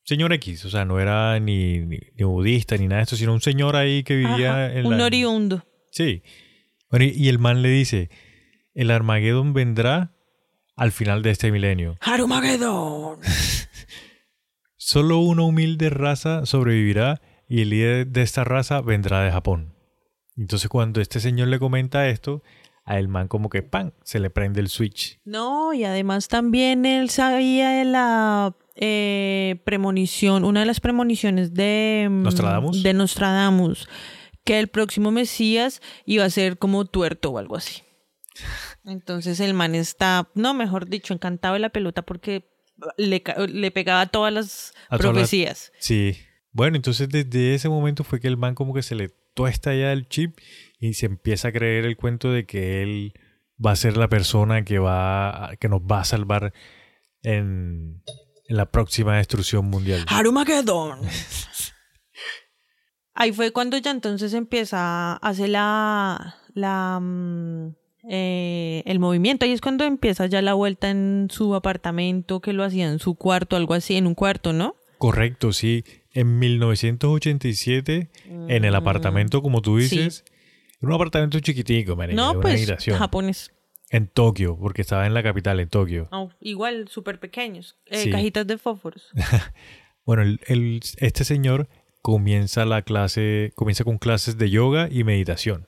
señor 0.03 0.33
X, 0.33 0.65
o 0.65 0.69
sea, 0.69 0.85
no 0.85 0.99
era 0.99 1.39
ni, 1.39 1.79
ni, 1.79 1.99
ni 2.15 2.23
budista 2.23 2.77
ni 2.77 2.87
nada 2.87 2.97
de 2.97 3.03
esto, 3.03 3.15
sino 3.15 3.33
un 3.33 3.41
señor 3.41 3.75
ahí 3.75 4.03
que 4.03 4.15
vivía 4.15 4.67
Ajá, 4.67 4.73
en 4.73 4.85
un 4.85 4.97
la... 4.97 5.05
oriundo. 5.05 5.65
Sí. 5.91 6.23
Bueno, 6.89 7.05
y, 7.05 7.09
y 7.09 7.29
el 7.29 7.39
man 7.39 7.61
le 7.61 7.69
dice, 7.69 8.09
el 8.73 8.91
Armagedón 8.91 9.53
vendrá 9.53 10.13
al 10.75 10.91
final 10.91 11.21
de 11.21 11.31
este 11.31 11.51
milenio. 11.51 11.97
Harumagedón. 12.01 13.19
Solo 14.77 15.19
una 15.19 15.43
humilde 15.43 15.89
raza 15.89 16.45
sobrevivirá 16.45 17.21
y 17.47 17.61
el 17.61 17.69
líder 17.69 18.07
de 18.07 18.21
esta 18.21 18.43
raza 18.43 18.81
vendrá 18.81 19.21
de 19.21 19.31
Japón. 19.31 19.75
Entonces 20.37 20.69
cuando 20.69 21.01
este 21.01 21.19
señor 21.19 21.49
le 21.49 21.59
comenta 21.59 22.07
esto, 22.09 22.41
a 22.83 22.97
el 22.97 23.07
man 23.07 23.27
como 23.27 23.49
que 23.49 23.61
¡pam! 23.61 23.91
se 24.03 24.19
le 24.19 24.29
prende 24.29 24.59
el 24.59 24.69
switch. 24.69 25.19
No, 25.23 25.73
y 25.73 25.83
además 25.83 26.27
también 26.27 26.85
él 26.85 27.09
sabía 27.09 27.69
de 27.71 27.85
la 27.85 28.55
eh, 28.75 29.61
premonición, 29.65 30.43
una 30.43 30.61
de 30.61 30.65
las 30.65 30.79
premoniciones 30.79 31.53
de 31.53 32.07
mm, 32.09 32.23
¿Nostradamus? 32.23 32.83
de 32.83 32.93
Nostradamus, 32.93 33.87
que 34.43 34.59
el 34.59 34.67
próximo 34.67 35.11
Mesías 35.11 35.81
iba 36.05 36.25
a 36.25 36.29
ser 36.29 36.57
como 36.57 36.85
tuerto 36.85 37.31
o 37.31 37.37
algo 37.37 37.55
así. 37.55 37.83
Entonces 38.83 39.39
el 39.39 39.53
man 39.53 39.75
está, 39.75 40.29
no, 40.33 40.53
mejor 40.53 40.87
dicho, 40.87 41.13
encantado 41.13 41.53
de 41.53 41.59
la 41.59 41.69
pelota 41.69 42.01
porque 42.01 42.49
le, 42.97 43.23
le 43.49 43.71
pegaba 43.71 44.07
todas 44.07 44.33
las 44.33 44.73
A 44.89 44.97
profecías. 44.97 45.71
Sí. 45.79 46.17
Bueno, 46.51 46.75
entonces 46.75 47.07
desde 47.09 47.55
ese 47.55 47.69
momento 47.69 48.03
fue 48.03 48.19
que 48.19 48.27
el 48.27 48.37
man 48.37 48.55
como 48.55 48.73
que 48.73 48.81
se 48.81 48.95
le 48.95 49.09
tuesta 49.33 49.73
ya 49.73 49.93
el 49.93 50.07
chip 50.09 50.37
y 50.79 50.93
se 50.95 51.05
empieza 51.05 51.49
a 51.49 51.51
creer 51.51 51.85
el 51.85 51.95
cuento 51.95 52.31
de 52.31 52.45
que 52.45 52.81
él 52.81 53.13
va 53.63 53.71
a 53.71 53.75
ser 53.75 53.95
la 53.97 54.09
persona 54.09 54.63
que 54.63 54.79
va 54.79 55.51
que 55.59 55.69
nos 55.69 55.81
va 55.81 56.01
a 56.01 56.05
salvar 56.05 56.53
en, 57.21 58.03
en 58.47 58.57
la 58.57 58.65
próxima 58.65 59.17
destrucción 59.17 59.65
mundial. 59.65 60.05
Harumagedón. 60.07 60.99
Ahí 63.13 63.31
fue 63.33 63.51
cuando 63.51 63.77
ya 63.77 63.91
entonces 63.91 64.33
empieza 64.33 65.13
a 65.13 65.15
hacer 65.17 65.49
la, 65.49 66.37
la 66.53 66.99
mm, 66.99 67.75
eh, 68.09 68.83
el 68.85 68.99
movimiento. 68.99 69.45
Ahí 69.45 69.51
es 69.51 69.61
cuando 69.61 69.83
empieza 69.85 70.25
ya 70.25 70.41
la 70.41 70.53
vuelta 70.53 70.89
en 70.89 71.27
su 71.31 71.53
apartamento, 71.55 72.39
que 72.41 72.53
lo 72.53 72.63
hacía 72.63 72.87
en 72.89 72.99
su 72.99 73.15
cuarto, 73.15 73.55
algo 73.55 73.73
así, 73.73 73.95
en 73.95 74.07
un 74.07 74.15
cuarto, 74.15 74.53
¿no? 74.53 74.75
Correcto, 74.97 75.51
sí. 75.53 75.83
En 76.13 76.39
1987, 76.39 78.09
en 78.47 78.65
el 78.65 78.75
apartamento, 78.75 79.41
como 79.41 79.61
tú 79.61 79.77
Mm, 79.77 79.81
sí. 79.81 79.97
dices, 79.97 80.25
era 80.79 80.89
un 80.89 80.93
apartamento 80.93 81.39
chiquitico, 81.39 81.95
marica, 81.95 82.11
de 82.21 82.27
No, 82.27 82.31
una 82.33 82.41
pues 82.41 82.55
habitación. 82.55 82.97
japonés. 82.97 83.51
En 83.89 84.07
Tokio, 84.07 84.57
porque 84.57 84.81
estaba 84.81 85.05
en 85.05 85.13
la 85.13 85.21
capital, 85.21 85.59
en 85.59 85.67
Tokio. 85.69 86.07
Oh, 86.11 86.29
igual, 86.39 86.87
súper 86.87 87.19
pequeños. 87.19 87.75
Eh, 87.87 87.97
Sí. 88.03 88.09
Cajitas 88.09 88.47
de 88.47 88.57
fósforos. 88.57 89.09
Bueno, 90.03 90.23
el- 90.23 90.39
el- 90.47 90.79
este 90.97 91.23
señor 91.23 91.69
comienza 92.01 92.65
la 92.65 92.81
clase, 92.81 93.51
comienza 93.55 93.83
con 93.83 93.99
clases 93.99 94.35
de 94.39 94.49
yoga 94.49 94.87
y 94.91 95.03
meditación. 95.03 95.67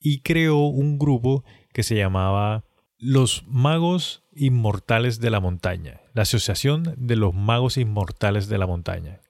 Y 0.00 0.20
creó 0.20 0.58
un 0.66 0.98
grupo 0.98 1.44
que 1.72 1.82
se 1.82 1.94
llamaba 1.94 2.64
Los 2.98 3.44
Magos 3.46 4.24
Inmortales 4.32 5.20
de 5.20 5.30
la 5.30 5.40
Montaña. 5.40 6.00
La 6.14 6.22
Asociación 6.22 6.94
de 6.96 7.16
los 7.16 7.34
Magos 7.34 7.76
Inmortales 7.76 8.48
de 8.48 8.58
la 8.58 8.66
Montaña. 8.66 9.20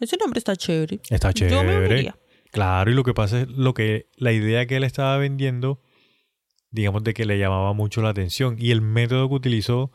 Ese 0.00 0.16
nombre 0.16 0.38
está 0.38 0.56
chévere. 0.56 1.00
Está 1.10 1.30
Yo 1.30 1.44
me 1.44 1.50
chévere. 1.50 2.14
Claro, 2.50 2.90
y 2.90 2.94
lo 2.94 3.02
que 3.02 3.14
pasa 3.14 3.42
es 3.42 3.48
lo 3.48 3.74
que 3.74 4.08
la 4.16 4.32
idea 4.32 4.66
que 4.66 4.76
él 4.76 4.84
estaba 4.84 5.18
vendiendo, 5.18 5.80
digamos 6.70 7.02
de 7.02 7.12
que 7.12 7.24
le 7.24 7.38
llamaba 7.38 7.72
mucho 7.72 8.00
la 8.00 8.10
atención 8.10 8.56
y 8.58 8.70
el 8.70 8.80
método 8.80 9.28
que 9.28 9.34
utilizó 9.34 9.90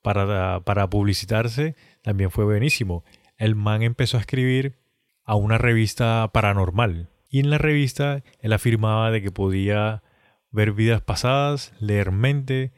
para, 0.00 0.60
para 0.60 0.88
publicitarse 0.88 1.74
también 2.02 2.30
fue 2.30 2.44
buenísimo. 2.44 3.04
El 3.36 3.56
man 3.56 3.82
empezó 3.82 4.16
a 4.16 4.20
escribir 4.20 4.78
a 5.24 5.34
una 5.34 5.58
revista 5.58 6.30
paranormal 6.32 7.10
y 7.34 7.40
en 7.40 7.50
la 7.50 7.58
revista 7.58 8.22
él 8.38 8.52
afirmaba 8.52 9.10
de 9.10 9.20
que 9.20 9.32
podía 9.32 10.04
ver 10.52 10.70
vidas 10.70 11.02
pasadas, 11.02 11.72
leer 11.80 12.12
mente, 12.12 12.72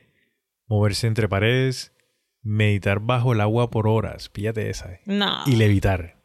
moverse 0.67 1.07
entre 1.07 1.29
paredes, 1.29 1.93
meditar 2.41 3.01
bajo 3.01 3.35
el 3.35 3.43
agua 3.43 3.69
por 3.69 3.87
horas, 3.87 4.31
píllate 4.31 4.71
esa, 4.71 4.99
No. 5.05 5.43
y 5.45 5.57
levitar. 5.57 6.23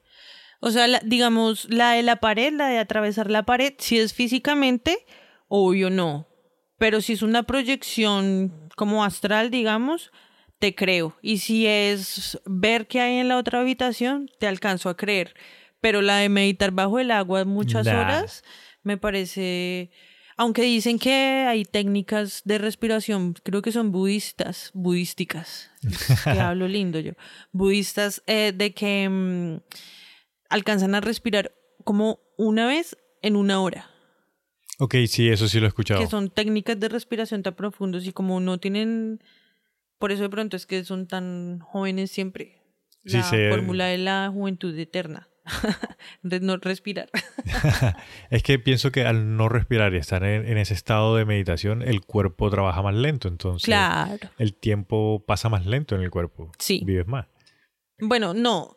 O 0.61 0.69
sea, 0.71 0.87
la- 0.87 1.01
digamos, 1.03 1.67
la 1.69 1.91
de 1.91 2.03
la 2.03 2.21
pared, 2.21 2.53
la 2.53 2.69
de 2.69 2.77
atravesar 2.77 3.29
la 3.29 3.43
pared, 3.43 3.73
si 3.79 3.99
es 3.99 4.13
físicamente, 4.13 5.05
obvio 5.49 5.89
no. 5.89 6.29
Pero 6.77 7.01
si 7.01 7.11
es 7.11 7.23
una 7.23 7.43
proyección 7.43 8.69
como 8.77 9.03
astral, 9.03 9.51
digamos, 9.51 10.09
te 10.57 10.73
creo. 10.73 11.17
Y 11.21 11.39
si 11.39 11.67
es 11.67 12.39
ver 12.45 12.87
qué 12.87 13.01
hay 13.01 13.17
en 13.17 13.27
la 13.27 13.35
otra 13.37 13.59
habitación, 13.59 14.29
te 14.39 14.47
alcanzo 14.47 14.87
a 14.87 14.95
creer. 14.95 15.33
Pero 15.81 16.01
la 16.01 16.17
de 16.17 16.29
meditar 16.29 16.71
bajo 16.71 16.99
el 16.99 17.11
agua 17.11 17.43
muchas 17.45 17.85
Nah. 17.85 17.99
horas, 17.99 18.43
me 18.83 18.97
parece... 18.97 19.89
Aunque 20.37 20.63
dicen 20.63 20.97
que 20.97 21.45
hay 21.47 21.65
técnicas 21.65 22.41
de 22.45 22.57
respiración, 22.57 23.35
creo 23.43 23.61
que 23.61 23.71
son 23.71 23.91
budistas, 23.91 24.71
budísticas, 24.73 25.69
que 26.23 26.39
hablo 26.39 26.67
lindo 26.67 26.99
yo, 26.99 27.11
budistas, 27.51 28.23
eh, 28.25 28.51
de 28.55 28.73
que 28.73 29.07
mm, 29.07 29.57
alcanzan 30.49 30.95
a 30.95 31.01
respirar 31.01 31.51
como 31.83 32.19
una 32.37 32.65
vez 32.65 32.97
en 33.21 33.35
una 33.35 33.61
hora. 33.61 33.91
Ok, 34.79 34.95
sí, 35.07 35.29
eso 35.29 35.47
sí 35.47 35.59
lo 35.59 35.65
he 35.65 35.67
escuchado. 35.67 35.99
Que 36.01 36.07
son 36.07 36.31
técnicas 36.31 36.79
de 36.79 36.89
respiración 36.89 37.43
tan 37.43 37.53
profundos 37.55 38.07
y 38.07 38.11
como 38.13 38.39
no 38.39 38.57
tienen... 38.59 39.21
Por 39.99 40.11
eso 40.11 40.23
de 40.23 40.29
pronto 40.29 40.57
es 40.57 40.65
que 40.65 40.83
son 40.83 41.05
tan 41.07 41.59
jóvenes 41.59 42.09
siempre. 42.09 42.57
La 43.03 43.21
fórmula 43.23 43.85
de 43.85 43.99
la 43.99 44.31
juventud 44.33 44.75
eterna. 44.79 45.27
no 46.21 46.57
respirar. 46.57 47.09
Es 48.29 48.43
que 48.43 48.59
pienso 48.59 48.91
que 48.91 49.05
al 49.05 49.35
no 49.35 49.49
respirar 49.49 49.93
y 49.93 49.97
estar 49.97 50.23
en, 50.23 50.47
en 50.47 50.57
ese 50.57 50.73
estado 50.73 51.15
de 51.15 51.25
meditación, 51.25 51.81
el 51.81 52.01
cuerpo 52.01 52.49
trabaja 52.49 52.81
más 52.81 52.95
lento, 52.95 53.27
entonces 53.27 53.65
claro. 53.65 54.29
el 54.37 54.53
tiempo 54.53 55.23
pasa 55.25 55.49
más 55.49 55.65
lento 55.65 55.95
en 55.95 56.01
el 56.01 56.11
cuerpo. 56.11 56.51
Sí. 56.59 56.81
Vives 56.85 57.07
más. 57.07 57.27
Bueno, 57.99 58.33
no. 58.33 58.75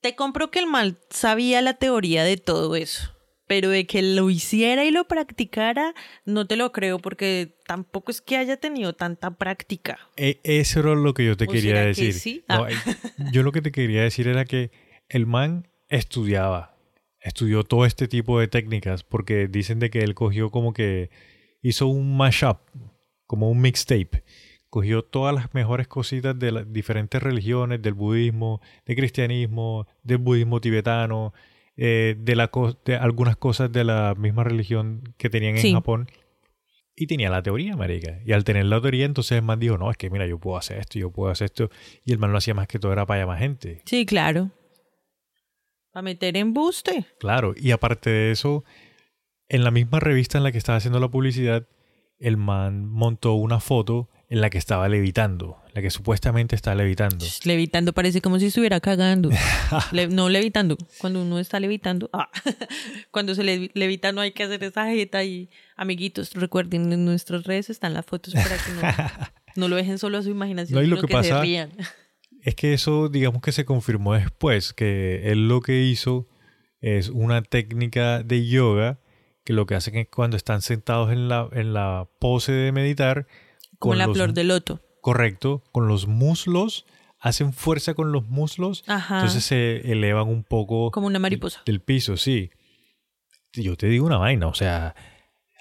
Te 0.00 0.14
compro 0.14 0.50
que 0.50 0.58
el 0.58 0.66
mal 0.66 0.98
sabía 1.10 1.62
la 1.62 1.74
teoría 1.74 2.24
de 2.24 2.36
todo 2.36 2.76
eso. 2.76 3.10
Pero 3.46 3.68
de 3.68 3.86
que 3.86 4.00
lo 4.00 4.30
hiciera 4.30 4.84
y 4.84 4.90
lo 4.90 5.06
practicara, 5.06 5.94
no 6.24 6.46
te 6.46 6.56
lo 6.56 6.72
creo 6.72 6.98
porque 6.98 7.58
tampoco 7.66 8.10
es 8.10 8.22
que 8.22 8.38
haya 8.38 8.56
tenido 8.56 8.94
tanta 8.94 9.36
práctica. 9.36 9.98
E- 10.16 10.40
eso 10.44 10.80
era 10.80 10.94
lo 10.94 11.12
que 11.12 11.26
yo 11.26 11.36
te 11.36 11.44
¿O 11.44 11.48
quería 11.48 11.74
que 11.74 11.80
decir. 11.86 12.14
sí? 12.14 12.44
Ah. 12.48 12.66
yo 13.32 13.42
lo 13.42 13.52
que 13.52 13.60
te 13.60 13.70
quería 13.70 14.02
decir 14.02 14.28
era 14.28 14.46
que 14.46 14.70
el 15.10 15.26
man 15.26 15.68
estudiaba, 15.88 16.76
estudió 17.20 17.64
todo 17.64 17.84
este 17.86 18.08
tipo 18.08 18.38
de 18.40 18.48
técnicas 18.48 19.02
porque 19.04 19.48
dicen 19.48 19.78
de 19.78 19.90
que 19.90 20.00
él 20.00 20.14
cogió 20.14 20.50
como 20.50 20.72
que 20.72 21.10
hizo 21.62 21.86
un 21.86 22.16
mashup, 22.16 22.58
como 23.26 23.50
un 23.50 23.60
mixtape. 23.60 24.24
Cogió 24.68 25.02
todas 25.02 25.34
las 25.34 25.54
mejores 25.54 25.86
cositas 25.86 26.36
de 26.38 26.50
las 26.50 26.72
diferentes 26.72 27.22
religiones, 27.22 27.80
del 27.80 27.94
budismo, 27.94 28.60
del 28.84 28.96
cristianismo, 28.96 29.86
del 30.02 30.18
budismo 30.18 30.60
tibetano, 30.60 31.32
eh, 31.76 32.16
de, 32.18 32.36
la 32.36 32.48
co- 32.48 32.76
de 32.84 32.96
algunas 32.96 33.36
cosas 33.36 33.70
de 33.70 33.84
la 33.84 34.14
misma 34.16 34.42
religión 34.42 35.14
que 35.16 35.30
tenían 35.30 35.54
en 35.56 35.62
Sí. 35.62 35.72
Japón. 35.72 36.08
Y 36.96 37.06
tenía 37.06 37.30
la 37.30 37.42
teoría, 37.42 37.76
marica. 37.76 38.20
Y 38.24 38.32
al 38.32 38.44
tener 38.44 38.66
la 38.66 38.80
teoría, 38.80 39.04
entonces 39.06 39.38
el 39.38 39.42
man 39.42 39.58
dijo, 39.60 39.78
no, 39.78 39.90
es 39.90 39.96
que 39.96 40.10
mira, 40.10 40.26
yo 40.26 40.38
puedo 40.38 40.56
hacer 40.56 40.78
esto, 40.78 40.98
yo 40.98 41.10
puedo 41.10 41.30
hacer 41.30 41.46
esto. 41.46 41.70
Y 42.04 42.12
el 42.12 42.18
man 42.18 42.30
lo 42.32 42.38
hacía 42.38 42.54
más 42.54 42.66
que 42.68 42.78
todo 42.80 42.92
era 42.92 43.06
para 43.06 43.20
llamar 43.20 43.38
gente. 43.38 43.82
Sí, 43.84 44.04
claro. 44.06 44.50
Para 45.94 46.02
meter 46.02 46.36
embuste. 46.36 47.06
Claro, 47.20 47.54
y 47.56 47.70
aparte 47.70 48.10
de 48.10 48.30
eso, 48.32 48.64
en 49.48 49.64
la 49.64 49.70
misma 49.70 50.00
revista 50.00 50.36
en 50.36 50.44
la 50.44 50.52
que 50.52 50.58
estaba 50.58 50.76
haciendo 50.76 50.98
la 51.00 51.08
publicidad, 51.08 51.66
el 52.18 52.36
man 52.36 52.84
montó 52.86 53.34
una 53.34 53.60
foto 53.60 54.10
en 54.28 54.40
la 54.40 54.50
que 54.50 54.58
estaba 54.58 54.88
levitando, 54.88 55.58
la 55.72 55.82
que 55.82 55.90
supuestamente 55.90 56.56
está 56.56 56.74
levitando. 56.74 57.24
Levitando 57.44 57.92
parece 57.92 58.20
como 58.20 58.40
si 58.40 58.46
estuviera 58.46 58.80
cagando. 58.80 59.30
Le- 59.92 60.08
no 60.08 60.28
levitando. 60.28 60.76
Cuando 60.98 61.22
uno 61.22 61.38
está 61.38 61.60
levitando. 61.60 62.10
ah, 62.12 62.28
Cuando 63.12 63.34
se 63.36 63.44
le- 63.44 63.70
levita 63.74 64.10
no 64.12 64.20
hay 64.20 64.32
que 64.32 64.42
hacer 64.42 64.64
esa 64.64 64.86
jeta 64.86 65.22
y 65.22 65.48
amiguitos, 65.76 66.32
recuerden, 66.34 66.92
en 66.92 67.04
nuestras 67.04 67.44
redes 67.44 67.70
están 67.70 67.94
las 67.94 68.04
fotos 68.06 68.34
para 68.34 68.56
que 68.56 68.72
no, 68.72 68.82
no 69.56 69.68
lo 69.68 69.76
dejen 69.76 69.98
solo 69.98 70.18
a 70.18 70.22
su 70.22 70.30
imaginación, 70.30 70.76
No, 70.76 70.82
y 70.84 70.88
lo 70.88 70.96
sino 70.96 71.06
que 71.06 71.14
que, 71.14 71.22
se 71.22 71.30
pasa- 71.30 71.42
rían. 71.42 71.70
Es 72.44 72.54
que 72.54 72.74
eso, 72.74 73.08
digamos 73.08 73.40
que 73.42 73.52
se 73.52 73.64
confirmó 73.64 74.14
después, 74.14 74.72
que 74.74 75.30
él 75.32 75.48
lo 75.48 75.60
que 75.60 75.82
hizo 75.82 76.28
es 76.80 77.08
una 77.08 77.42
técnica 77.42 78.22
de 78.22 78.46
yoga 78.46 78.98
que 79.44 79.52
lo 79.54 79.66
que 79.66 79.74
hacen 79.74 79.96
es 79.96 80.08
cuando 80.08 80.36
están 80.36 80.60
sentados 80.62 81.10
en 81.12 81.28
la, 81.28 81.48
en 81.52 81.72
la 81.74 82.08
pose 82.18 82.52
de 82.52 82.72
meditar, 82.72 83.26
Como 83.78 83.92
con 83.92 83.98
la 83.98 84.06
los- 84.06 84.16
flor 84.16 84.32
de 84.34 84.44
loto. 84.44 84.80
correcto, 85.00 85.62
con 85.72 85.86
los 85.88 86.06
muslos, 86.06 86.86
hacen 87.18 87.52
fuerza 87.54 87.94
con 87.94 88.12
los 88.12 88.26
muslos, 88.28 88.84
Ajá. 88.86 89.16
entonces 89.16 89.44
se 89.44 89.90
elevan 89.92 90.28
un 90.28 90.44
poco 90.44 90.90
como 90.90 91.06
una 91.06 91.18
mariposa. 91.18 91.62
del 91.66 91.80
piso, 91.80 92.16
sí. 92.18 92.50
Yo 93.54 93.76
te 93.76 93.86
digo 93.86 94.04
una 94.06 94.18
vaina, 94.18 94.46
o 94.48 94.54
sea, 94.54 94.94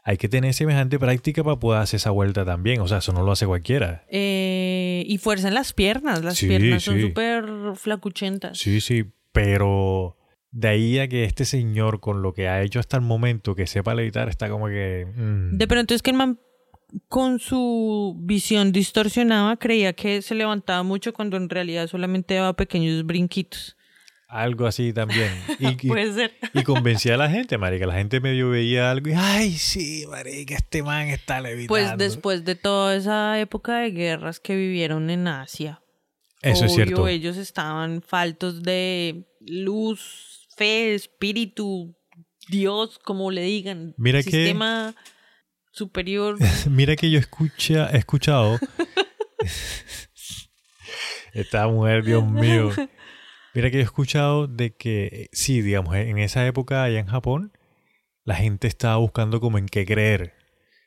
hay 0.03 0.17
que 0.17 0.27
tener 0.29 0.53
semejante 0.53 0.99
práctica 0.99 1.43
para 1.43 1.57
poder 1.59 1.81
hacer 1.81 1.97
esa 1.97 2.11
vuelta 2.11 2.43
también, 2.45 2.81
o 2.81 2.87
sea, 2.87 2.97
eso 2.99 3.13
no 3.13 3.23
lo 3.23 3.31
hace 3.31 3.45
cualquiera. 3.47 4.03
Eh, 4.09 5.03
y 5.07 5.17
fuerza 5.17 5.47
en 5.47 5.53
las 5.53 5.73
piernas. 5.73 6.23
Las 6.23 6.35
Sí, 6.37 6.47
piernas 6.47 6.83
son 6.83 6.95
sí. 6.95 7.01
súper 7.03 7.45
flacuchentas. 7.75 8.57
Sí, 8.57 8.81
sí, 8.81 9.05
pero 9.31 10.17
de 10.51 10.67
ahí 10.67 10.99
a 10.99 11.07
que 11.07 11.23
este 11.23 11.45
señor, 11.45 11.99
con 11.99 12.21
lo 12.21 12.33
que 12.33 12.47
ha 12.47 12.61
hecho 12.61 12.79
hasta 12.79 12.97
el 12.97 13.03
momento, 13.03 13.55
que 13.55 13.65
sepa 13.65 13.95
levitar, 13.95 14.27
está 14.29 14.49
como 14.49 14.67
que... 14.67 15.07
mm, 15.15 15.57
De 15.57 15.67
pronto 15.67 15.93
es 15.93 16.01
que 16.01 16.11
el 16.11 16.17
man 16.17 16.39
con 17.07 17.39
su 17.39 18.15
visión 18.19 18.71
distorsionada 18.71 19.57
creía 19.57 19.93
que 19.93 20.21
se 20.21 20.35
levantaba 20.35 20.83
mucho 20.83 21.11
cuando 21.13 21.37
en 21.37 21.49
realidad 21.49 21.87
solamente 21.87 22.35
daba 22.35 22.53
pequeños 22.53 23.03
brinquitos. 23.05 23.77
Algo 24.41 24.65
así 24.67 24.93
también. 24.93 25.31
Y, 25.59 25.67
y- 25.67 25.75
Puede 25.87 26.13
ser. 26.13 26.33
y 26.53 26.63
convencía 26.63 27.15
a 27.15 27.17
la 27.17 27.29
gente, 27.29 27.57
marica. 27.57 27.85
La 27.85 27.93
gente 27.95 28.19
medio 28.19 28.49
veía 28.49 28.91
algo 28.91 29.09
y, 29.09 29.13
ay, 29.15 29.51
sí, 29.53 30.05
marica, 30.09 30.55
este 30.55 30.83
man 30.83 31.07
está 31.09 31.39
levitando. 31.41 31.67
Pues 31.69 31.97
después 31.97 32.43
de 32.43 32.55
toda 32.55 32.95
esa 32.95 33.39
época 33.39 33.79
de 33.79 33.91
guerras 33.91 34.39
que 34.39 34.55
vivieron 34.55 35.09
en 35.09 35.27
Asia, 35.27 35.81
Eso 36.41 36.65
es 36.65 36.73
obvio, 36.73 36.85
cierto. 36.85 37.07
ellos 37.07 37.37
estaban 37.37 38.01
faltos 38.01 38.63
de 38.63 39.25
luz, 39.39 40.47
fe, 40.57 40.95
espíritu, 40.95 41.95
Dios, 42.49 42.99
como 42.99 43.31
le 43.31 43.41
digan. 43.43 43.93
Mira 43.97 44.19
que- 44.23 44.31
sistema 44.31 44.95
superior. 45.71 46.37
Mira 46.69 46.95
que 46.95 47.09
yo 47.11 47.19
escucha, 47.19 47.89
he 47.91 47.97
escuchado. 47.97 48.59
Esta 51.33 51.67
mujer, 51.67 52.03
Dios 52.03 52.25
mío. 52.29 52.69
Mira 53.53 53.69
que 53.69 53.77
yo 53.77 53.81
he 53.81 53.85
escuchado 53.85 54.47
de 54.47 54.75
que, 54.75 55.05
eh, 55.05 55.29
sí, 55.31 55.61
digamos, 55.61 55.95
en 55.95 56.17
esa 56.17 56.45
época 56.47 56.83
allá 56.83 56.99
en 56.99 57.07
Japón, 57.07 57.51
la 58.23 58.35
gente 58.35 58.67
estaba 58.67 58.97
buscando 58.97 59.39
como 59.39 59.57
en 59.57 59.67
qué 59.67 59.85
creer. 59.85 60.33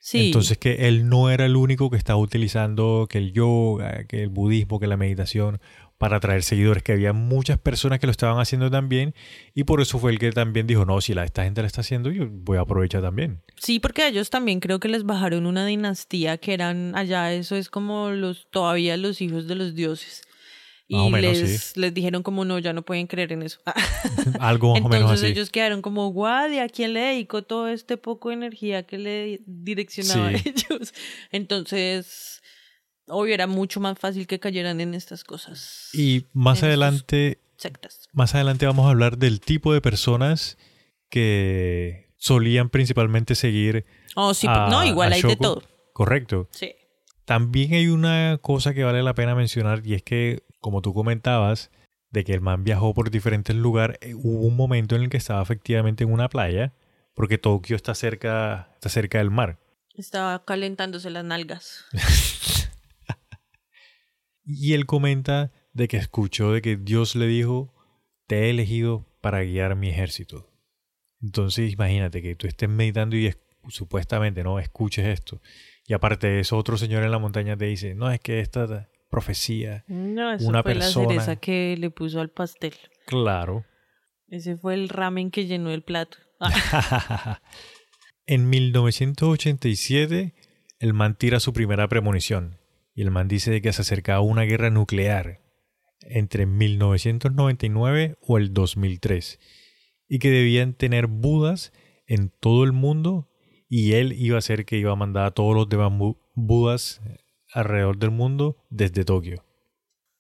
Sí. 0.01 0.27
Entonces 0.27 0.59
que 0.59 0.87
él 0.87 1.09
no 1.09 1.31
era 1.31 1.47
el 1.47 1.57
único 1.57 1.91
que 1.91 1.97
estaba 1.97 2.19
utilizando 2.19 3.07
que 3.11 3.19
el 3.19 3.33
yoga, 3.33 4.05
que 4.05 4.23
el 4.23 4.29
budismo, 4.29 4.79
que 4.79 4.87
la 4.87 4.97
meditación 4.97 5.61
para 5.99 6.19
atraer 6.19 6.43
seguidores, 6.43 6.83
que 6.83 6.93
había 6.93 7.13
muchas 7.13 7.59
personas 7.59 7.99
que 7.99 8.07
lo 8.07 8.11
estaban 8.11 8.39
haciendo 8.39 8.71
también 8.71 9.15
y 9.55 9.65
por 9.65 9.81
eso 9.81 9.99
fue 9.99 10.13
el 10.13 10.19
que 10.19 10.31
también 10.31 10.67
dijo, 10.67 10.85
no, 10.85 11.01
si 11.01 11.15
la, 11.15 11.25
esta 11.25 11.45
gente 11.45 11.63
lo 11.63 11.67
está 11.67 11.81
haciendo, 11.81 12.11
yo 12.11 12.29
voy 12.29 12.59
a 12.59 12.61
aprovechar 12.61 13.03
también. 13.03 13.43
Sí, 13.57 13.81
porque 13.81 14.03
a 14.03 14.09
ellos 14.09 14.29
también 14.31 14.61
creo 14.61 14.79
que 14.79 14.89
les 14.89 15.05
bajaron 15.05 15.47
una 15.47 15.65
dinastía 15.65 16.37
que 16.39 16.53
eran 16.53 16.95
allá, 16.97 17.33
eso 17.33 17.57
es 17.57 17.71
como 17.71 18.11
los 18.11 18.47
todavía 18.51 18.97
los 18.97 19.21
hijos 19.21 19.47
de 19.47 19.55
los 19.55 19.75
dioses. 19.75 20.26
Y 20.88 20.94
Más 20.94 21.05
o 21.07 21.11
menos, 21.11 21.38
les, 21.38 21.77
les 21.77 21.92
dijeron 21.94 22.22
como 22.22 22.44
no, 22.44 22.59
ya 22.61 22.72
no 22.72 22.83
pueden 22.83 23.09
creer 23.09 23.33
en 23.33 23.42
eso. 23.42 23.59
Algo 24.38 24.75
más 24.75 24.83
o 24.83 24.88
menos 24.88 24.94
Entonces 25.11 25.25
así. 25.25 25.33
ellos 25.33 25.51
quedaron 25.51 25.83
como, 25.83 26.09
guau, 26.12 26.53
¿y 26.53 26.59
a 26.59 26.68
quién 26.68 26.92
le 26.92 27.01
dedicó 27.01 27.42
todo 27.42 27.66
este 27.68 27.96
poco 27.96 28.29
de 28.29 28.37
energía 28.37 28.85
que 28.85 28.99
le 28.99 29.40
direccionaba 29.46 30.31
Sí. 30.31 30.37
a 30.37 30.38
ellos? 30.70 30.94
Entonces, 31.33 32.40
obvio, 33.09 33.35
era 33.35 33.46
mucho 33.49 33.81
más 33.81 33.99
fácil 33.99 34.27
que 34.29 34.38
cayeran 34.38 34.81
en 34.81 34.94
estas 34.94 35.25
cosas. 35.25 35.88
Y 35.92 36.27
más 36.33 36.62
adelante, 36.62 37.40
sectas. 37.57 38.09
más 38.12 38.35
adelante 38.37 38.66
vamos 38.66 38.87
a 38.87 38.90
hablar 38.90 39.18
del 39.18 39.40
tipo 39.40 39.72
de 39.72 39.81
personas 39.81 40.57
que 41.11 42.11
solían 42.16 42.68
principalmente 42.70 43.35
seguir 43.35 43.85
Oh, 44.14 44.33
sí, 44.35 44.46
a, 44.49 44.68
no, 44.70 44.85
igual 44.85 45.12
hay 45.12 45.20
de 45.22 45.37
todo. 45.37 45.62
Correcto. 45.92 46.49
Sí. 46.51 46.72
También 47.27 47.75
hay 47.75 47.88
una 47.88 48.38
cosa 48.40 48.72
que 48.72 48.83
vale 48.85 49.03
la 49.03 49.14
pena 49.14 49.35
mencionar 49.35 49.83
y 49.85 49.94
es 49.94 50.03
que, 50.03 50.42
como 50.67 50.83
tú 50.83 50.93
comentabas, 50.93 51.71
de 52.11 52.25
que 52.25 52.33
el 52.33 52.41
man 52.41 52.65
viajó 52.65 52.93
por 52.93 53.13
diferentes 53.13 53.55
lugares, 53.55 53.99
eh, 54.01 54.15
hubo 54.15 54.41
un 54.41 54.57
momento 54.57 54.97
en 54.97 55.03
el 55.03 55.11
que 55.11 55.17
estaba 55.17 55.41
efectivamente 55.41 56.03
en 56.03 56.11
una 56.13 56.29
playa, 56.29 56.75
porque 57.15 57.39
Tokio 57.39 57.77
está 57.77 57.95
cerca, 57.95 58.71
está 58.75 58.89
cerca 58.89 59.19
del 59.19 59.31
mar. 59.31 59.61
Estaba 59.95 60.45
calentándose 60.45 61.09
las 61.11 61.25
nalgas. 61.25 61.85
Y 64.45 64.75
él 64.75 64.87
comenta 64.87 65.53
de 65.73 65.87
que 65.89 65.97
escuchó 65.99 66.53
de 66.53 66.63
que 66.63 66.77
Dios 66.77 67.15
le 67.17 67.27
dijo, 67.27 67.73
te 68.27 68.45
he 68.47 68.51
elegido 68.51 69.07
para 69.21 69.43
guiar 69.43 69.75
mi 69.77 69.89
ejército. 69.89 70.51
Entonces 71.21 71.73
imagínate 71.73 72.23
que 72.23 72.35
tú 72.37 72.47
estés 72.49 72.69
meditando 72.69 73.17
y 73.17 73.27
es- 73.27 73.39
supuestamente 73.69 74.43
no 74.45 74.59
escuches 74.61 75.07
esto. 75.07 75.41
Y 75.87 75.95
aparte 75.95 76.27
de 76.29 76.41
eso, 76.41 76.57
otro 76.57 76.77
señor 76.77 77.03
en 77.05 77.11
la 77.13 77.19
montaña 77.19 77.57
te 77.57 77.65
dice, 77.67 77.95
no, 77.95 78.11
es 78.11 78.21
que 78.21 78.39
esta 78.41 78.89
profecía, 79.09 79.85
No, 79.88 80.33
eso 80.33 80.47
Una 80.49 80.62
fue 80.62 80.75
persona- 80.75 81.05
la 81.07 81.11
cereza 81.11 81.37
que 81.37 81.77
le 81.79 81.90
puso 81.90 82.21
al 82.21 82.31
pastel. 82.31 82.75
claro. 83.07 83.64
Ese 84.29 84.57
fue 84.57 84.75
el 84.75 84.88
ramen 84.88 85.31
que 85.31 85.47
llenó 85.47 85.71
el 85.71 85.83
plato. 85.83 86.19
Ah, 86.40 86.51
en 88.27 88.51
1987, 88.51 90.35
el 90.81 90.92
man 90.95 91.16
tira 91.16 91.38
su 91.40 91.53
primera 91.53 91.87
premonición. 91.88 92.59
Y 92.95 93.03
el 93.03 93.11
man 93.11 93.29
dice 93.29 93.61
que 93.62 93.73
se 93.73 93.83
acercaba 93.83 94.21
una 94.21 94.42
guerra 94.42 94.71
nuclear 94.71 95.40
entre 96.01 96.47
1999 96.47 98.16
o 98.21 98.38
el 98.38 98.53
2003. 98.53 99.38
Y 100.09 100.19
que 100.19 100.31
debían 100.31 100.75
tener 100.75 101.07
budas 101.07 101.73
en 102.07 102.31
todo 102.40 102.64
el 102.64 102.73
mundo. 102.73 103.29
Y 103.69 103.92
él 103.92 104.12
iba 104.16 104.38
a 104.38 104.42
ser 104.42 104.64
que 104.64 104.79
iba 104.79 104.92
a 104.92 104.97
mandar 104.97 105.27
a 105.27 105.31
todos 105.33 105.55
los 105.55 105.69
demás 105.69 105.92
bu- 105.92 106.19
budas 106.35 107.01
alrededor 107.57 107.99
del 107.99 108.11
mundo 108.11 108.57
desde 108.71 109.05
Tokio. 109.05 109.45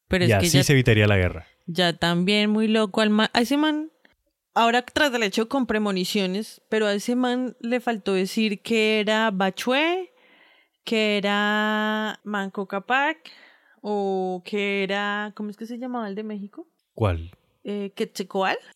Pero 0.08 0.24
y 0.24 0.32
es 0.32 0.38
que 0.38 0.46
así 0.46 0.58
ya, 0.58 0.64
se 0.64 0.72
evitaría 0.72 1.06
la 1.06 1.16
guerra. 1.16 1.46
ya 1.66 1.96
también 1.96 2.50
muy 2.50 2.68
loco 2.68 3.00
al 3.00 3.10
man. 3.10 3.28
A 3.32 3.40
ese 3.40 3.56
man, 3.56 3.90
ahora 4.54 4.82
tras 4.82 5.12
del 5.12 5.22
hecho 5.22 5.48
con 5.48 5.66
premoniciones, 5.66 6.62
pero 6.68 6.86
a 6.86 6.94
ese 6.94 7.14
man 7.14 7.56
le 7.60 7.80
faltó 7.80 8.14
decir 8.14 8.62
que 8.62 9.00
era 9.00 9.30
Bachue, 9.30 10.12
que 10.84 11.18
era 11.18 12.20
Manco 12.24 12.66
Capac, 12.66 13.18
o 13.82 14.42
que 14.44 14.82
era, 14.82 15.32
¿cómo 15.36 15.50
es 15.50 15.56
que 15.56 15.66
se 15.66 15.78
llamaba 15.78 16.08
el 16.08 16.14
de 16.14 16.24
México? 16.24 16.66
¿Cuál? 16.94 17.32
Eh. 17.64 17.92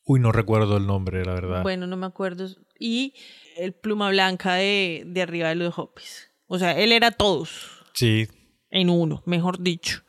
Uy, 0.04 0.20
no 0.20 0.32
recuerdo 0.32 0.76
el 0.76 0.86
nombre, 0.86 1.24
la 1.24 1.32
verdad. 1.32 1.62
Bueno, 1.62 1.86
no 1.86 1.96
me 1.96 2.06
acuerdo. 2.06 2.48
Y 2.78 3.14
el 3.56 3.72
pluma 3.72 4.10
blanca 4.10 4.54
de, 4.54 5.04
de 5.06 5.22
arriba 5.22 5.48
de 5.50 5.54
los 5.54 5.78
Hopis. 5.78 6.32
O 6.48 6.58
sea, 6.58 6.76
él 6.76 6.90
era 6.90 7.12
todos 7.12 7.80
Sí, 7.92 8.26
en 8.70 8.90
uno, 8.90 9.22
mejor 9.26 9.60
dicho. 9.60 10.02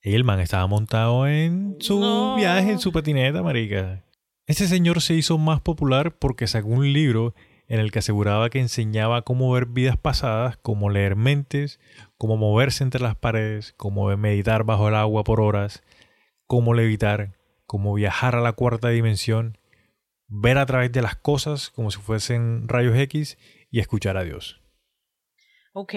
El 0.00 0.24
man 0.24 0.40
estaba 0.40 0.66
montado 0.66 1.26
en 1.26 1.76
su 1.80 1.98
No. 1.98 2.36
viaje, 2.36 2.70
en 2.70 2.78
su 2.78 2.92
patineta, 2.92 3.42
marica. 3.42 4.04
Este 4.46 4.66
señor 4.68 5.00
se 5.02 5.14
hizo 5.14 5.38
más 5.38 5.60
popular 5.60 6.16
porque 6.16 6.46
sacó 6.46 6.68
un 6.68 6.92
libro 6.92 7.34
en 7.68 7.80
el 7.80 7.90
que 7.90 7.98
aseguraba 7.98 8.48
que 8.48 8.60
enseñaba 8.60 9.22
cómo 9.22 9.50
ver 9.50 9.66
vidas 9.66 9.96
pasadas, 9.96 10.56
cómo 10.58 10.88
leer 10.90 11.16
mentes, 11.16 11.80
cómo 12.16 12.36
moverse 12.36 12.84
entre 12.84 13.00
las 13.02 13.16
paredes, 13.16 13.72
cómo 13.76 14.16
meditar 14.16 14.62
bajo 14.62 14.88
el 14.88 14.94
agua 14.94 15.24
por 15.24 15.40
horas, 15.40 15.82
cómo 16.46 16.74
levitar, 16.74 17.36
cómo 17.66 17.92
viajar 17.94 18.36
a 18.36 18.40
la 18.40 18.52
cuarta 18.52 18.90
dimensión, 18.90 19.58
ver 20.28 20.58
a 20.58 20.66
través 20.66 20.92
de 20.92 21.02
las 21.02 21.16
cosas 21.16 21.70
como 21.70 21.90
si 21.90 21.98
fuesen 21.98 22.68
rayos 22.68 22.96
X 22.96 23.36
y 23.72 23.80
escuchar 23.80 24.16
a 24.16 24.22
Dios. 24.22 24.60
Ok. 25.72 25.94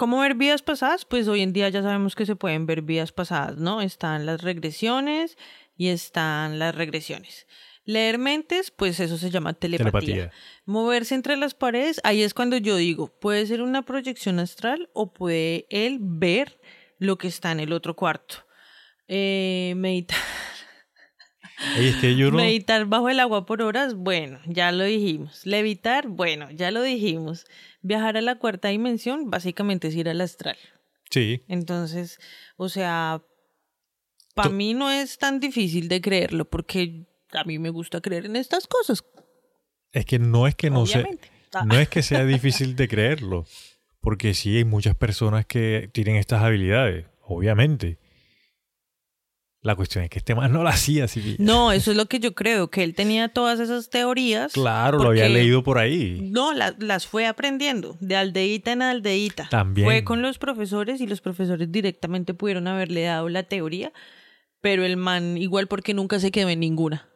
¿Cómo 0.00 0.20
ver 0.20 0.34
vidas 0.34 0.62
pasadas? 0.62 1.04
Pues 1.04 1.28
hoy 1.28 1.42
en 1.42 1.52
día 1.52 1.68
ya 1.68 1.82
sabemos 1.82 2.14
que 2.14 2.24
se 2.24 2.34
pueden 2.34 2.64
ver 2.64 2.80
vidas 2.80 3.12
pasadas, 3.12 3.58
¿no? 3.58 3.82
Están 3.82 4.24
las 4.24 4.40
regresiones 4.40 5.36
y 5.76 5.88
están 5.88 6.58
las 6.58 6.74
regresiones. 6.74 7.46
Leer 7.84 8.16
mentes, 8.16 8.70
pues 8.70 8.98
eso 8.98 9.18
se 9.18 9.28
llama 9.28 9.52
telepatía. 9.52 9.90
Telepatía. 9.90 10.32
Moverse 10.64 11.14
entre 11.14 11.36
las 11.36 11.52
paredes, 11.52 12.00
ahí 12.02 12.22
es 12.22 12.32
cuando 12.32 12.56
yo 12.56 12.76
digo, 12.76 13.08
puede 13.20 13.44
ser 13.44 13.60
una 13.60 13.82
proyección 13.82 14.38
astral 14.38 14.88
o 14.94 15.12
puede 15.12 15.66
él 15.68 15.98
ver 16.00 16.62
lo 16.96 17.18
que 17.18 17.28
está 17.28 17.52
en 17.52 17.60
el 17.60 17.74
otro 17.74 17.94
cuarto. 17.94 18.36
Eh, 19.06 19.74
meditar. 19.76 20.18
Ey, 21.76 21.88
es 21.88 21.96
que 21.96 22.16
yo 22.16 22.30
no... 22.30 22.38
Meditar 22.38 22.86
bajo 22.86 23.08
el 23.08 23.20
agua 23.20 23.46
por 23.46 23.62
horas, 23.62 23.94
bueno, 23.94 24.38
ya 24.46 24.72
lo 24.72 24.84
dijimos. 24.84 25.44
Levitar, 25.46 26.08
bueno, 26.08 26.50
ya 26.50 26.70
lo 26.70 26.82
dijimos. 26.82 27.46
Viajar 27.82 28.16
a 28.16 28.20
la 28.20 28.36
cuarta 28.36 28.68
dimensión, 28.68 29.30
básicamente 29.30 29.88
es 29.88 29.94
ir 29.94 30.08
al 30.08 30.20
astral. 30.20 30.56
Sí, 31.10 31.42
Entonces, 31.48 32.20
o 32.56 32.68
sea, 32.68 33.22
para 34.34 34.50
mí 34.50 34.74
no 34.74 34.90
es 34.90 35.18
tan 35.18 35.40
difícil 35.40 35.88
de 35.88 36.00
creerlo 36.00 36.44
porque 36.44 37.04
a 37.32 37.44
mí 37.44 37.58
me 37.58 37.70
gusta 37.70 38.00
creer 38.00 38.26
en 38.26 38.36
estas 38.36 38.66
cosas. 38.66 39.04
es 39.92 40.04
que 40.04 40.18
no 40.18 40.46
es 40.46 40.54
que 40.54 40.70
no 40.70 40.82
obviamente. 40.82 41.30
Ah. 41.52 41.64
No 41.64 41.78
es 41.78 41.88
que 41.88 42.02
sea 42.02 42.24
difícil 42.24 42.76
de 42.76 42.86
creerlo, 42.86 43.44
porque 44.00 44.34
sí 44.34 44.56
hay 44.56 44.64
muchas 44.64 44.94
personas 44.94 45.46
que 45.46 45.90
tienen 45.92 46.16
estas 46.16 46.42
habilidades, 46.42 47.06
obviamente. 47.22 47.98
La 49.62 49.76
cuestión 49.76 50.02
es 50.04 50.08
que 50.10 50.18
este 50.18 50.34
man 50.34 50.52
no 50.52 50.62
la 50.62 50.70
hacía 50.70 51.04
así. 51.04 51.36
No, 51.38 51.70
eso 51.72 51.90
es 51.90 51.96
lo 51.98 52.06
que 52.06 52.18
yo 52.18 52.34
creo, 52.34 52.70
que 52.70 52.82
él 52.82 52.94
tenía 52.94 53.28
todas 53.28 53.60
esas 53.60 53.90
teorías. 53.90 54.52
Claro, 54.54 54.98
lo 55.02 55.10
había 55.10 55.28
leído 55.28 55.62
por 55.62 55.76
ahí. 55.76 56.18
No, 56.32 56.54
la- 56.54 56.74
las 56.78 57.06
fue 57.06 57.26
aprendiendo, 57.26 57.98
de 58.00 58.16
aldeíta 58.16 58.72
en 58.72 58.80
aldeíta. 58.80 59.48
También. 59.50 59.86
Fue 59.86 60.02
con 60.02 60.22
los 60.22 60.38
profesores 60.38 61.02
y 61.02 61.06
los 61.06 61.20
profesores 61.20 61.70
directamente 61.70 62.32
pudieron 62.32 62.68
haberle 62.68 63.02
dado 63.02 63.28
la 63.28 63.42
teoría, 63.42 63.92
pero 64.62 64.82
el 64.84 64.96
man 64.96 65.36
igual 65.36 65.66
porque 65.68 65.92
nunca 65.92 66.18
se 66.20 66.30
quedó 66.30 66.48
en 66.48 66.60
ninguna. 66.60 67.10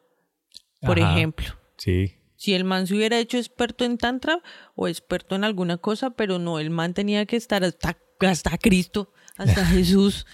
Por 0.83 1.01
Ajá. 1.01 1.15
ejemplo, 1.17 1.47
Sí, 1.79 2.13
si 2.37 2.53
el 2.53 2.65
man 2.65 2.87
se 2.87 2.95
hubiera 2.95 3.19
hecho 3.19 3.39
experto 3.39 3.87
en 3.87 3.97
tantra 3.97 4.43
o 4.75 4.87
experto 4.87 5.35
en 5.35 5.45
alguna 5.45 5.79
cosa, 5.79 6.11
pero 6.11 6.39
no, 6.39 6.59
el 6.59 6.69
man 6.69 6.93
tenía 6.93 7.25
que 7.25 7.37
estar 7.37 7.65
hasta, 7.65 7.97
hasta 8.21 8.59
Cristo, 8.59 9.13
hasta 9.39 9.65
Jesús, 9.67 10.27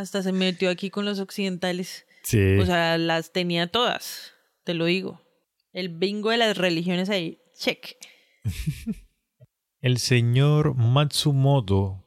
hasta 0.00 0.22
se 0.22 0.32
metió 0.32 0.70
aquí 0.70 0.90
con 0.90 1.04
los 1.04 1.20
occidentales. 1.20 2.06
Sí. 2.22 2.58
O 2.58 2.66
sea, 2.66 2.98
las 2.98 3.32
tenía 3.32 3.66
todas, 3.68 4.32
te 4.64 4.74
lo 4.74 4.84
digo. 4.86 5.20
El 5.72 5.88
bingo 5.88 6.30
de 6.30 6.36
las 6.38 6.56
religiones 6.56 7.08
ahí, 7.10 7.38
check. 7.58 7.96
El 9.80 9.98
señor 9.98 10.74
Matsumoto, 10.74 12.04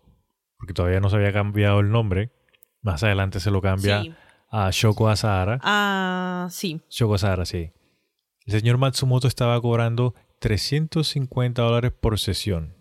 porque 0.57 0.73
todavía 0.73 0.99
no 0.99 1.09
se 1.09 1.15
había 1.15 1.33
cambiado 1.33 1.79
el 1.79 1.89
nombre, 1.89 2.31
más 2.81 3.01
adelante 3.03 3.39
se 3.39 3.49
lo 3.49 3.61
cambia 3.61 4.03
Sí. 4.03 4.13
a 4.51 4.69
Shoko 4.71 5.09
Asahara. 5.09 5.59
Ah, 5.63 6.47
sí. 6.51 6.81
Shoko 6.89 7.15
Asahara, 7.15 7.45
sí. 7.45 7.71
El 8.45 8.53
señor 8.59 8.77
Matsumoto 8.77 9.27
estaba 9.27 9.59
cobrando 9.59 10.13
350 10.39 11.61
dólares 11.63 11.91
por 11.99 12.19
sesión 12.19 12.75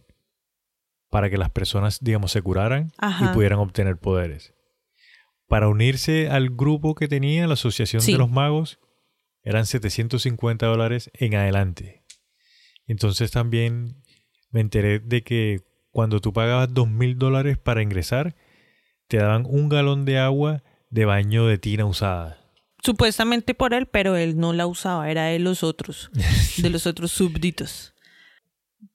para 1.08 1.30
que 1.30 1.38
las 1.38 1.50
personas, 1.50 1.98
digamos, 2.00 2.32
se 2.32 2.42
curaran 2.42 2.92
Ajá. 2.98 3.26
y 3.30 3.34
pudieran 3.34 3.60
obtener 3.60 3.96
poderes. 3.96 4.52
Para 5.48 5.68
unirse 5.68 6.28
al 6.28 6.50
grupo 6.50 6.94
que 6.94 7.08
tenía, 7.08 7.46
la 7.46 7.54
Asociación 7.54 8.02
Sí. 8.02 8.12
de 8.12 8.18
los 8.18 8.30
Magos, 8.30 8.78
eran 9.42 9.66
750 9.66 10.66
dólares 10.66 11.10
en 11.14 11.34
adelante. 11.34 12.04
Entonces 12.86 13.30
también 13.30 14.02
me 14.50 14.60
enteré 14.60 14.98
de 15.00 15.22
que 15.22 15.60
cuando 15.90 16.20
tú 16.20 16.32
pagabas 16.32 16.70
2.000 16.70 17.16
dólares 17.18 17.58
para 17.58 17.82
ingresar, 17.82 18.34
te 19.08 19.18
daban 19.18 19.44
un 19.46 19.68
galón 19.68 20.04
de 20.04 20.18
agua 20.18 20.62
de 20.90 21.04
baño 21.04 21.46
de 21.46 21.58
tina 21.58 21.84
usada. 21.84 22.38
Supuestamente 22.82 23.54
por 23.54 23.74
él, 23.74 23.86
pero 23.86 24.16
él 24.16 24.38
no 24.38 24.52
la 24.52 24.66
usaba, 24.66 25.10
era 25.10 25.26
de 25.26 25.38
los 25.38 25.62
otros, 25.62 26.10
de 26.58 26.70
los 26.70 26.86
otros 26.86 27.12
súbditos. 27.12 27.91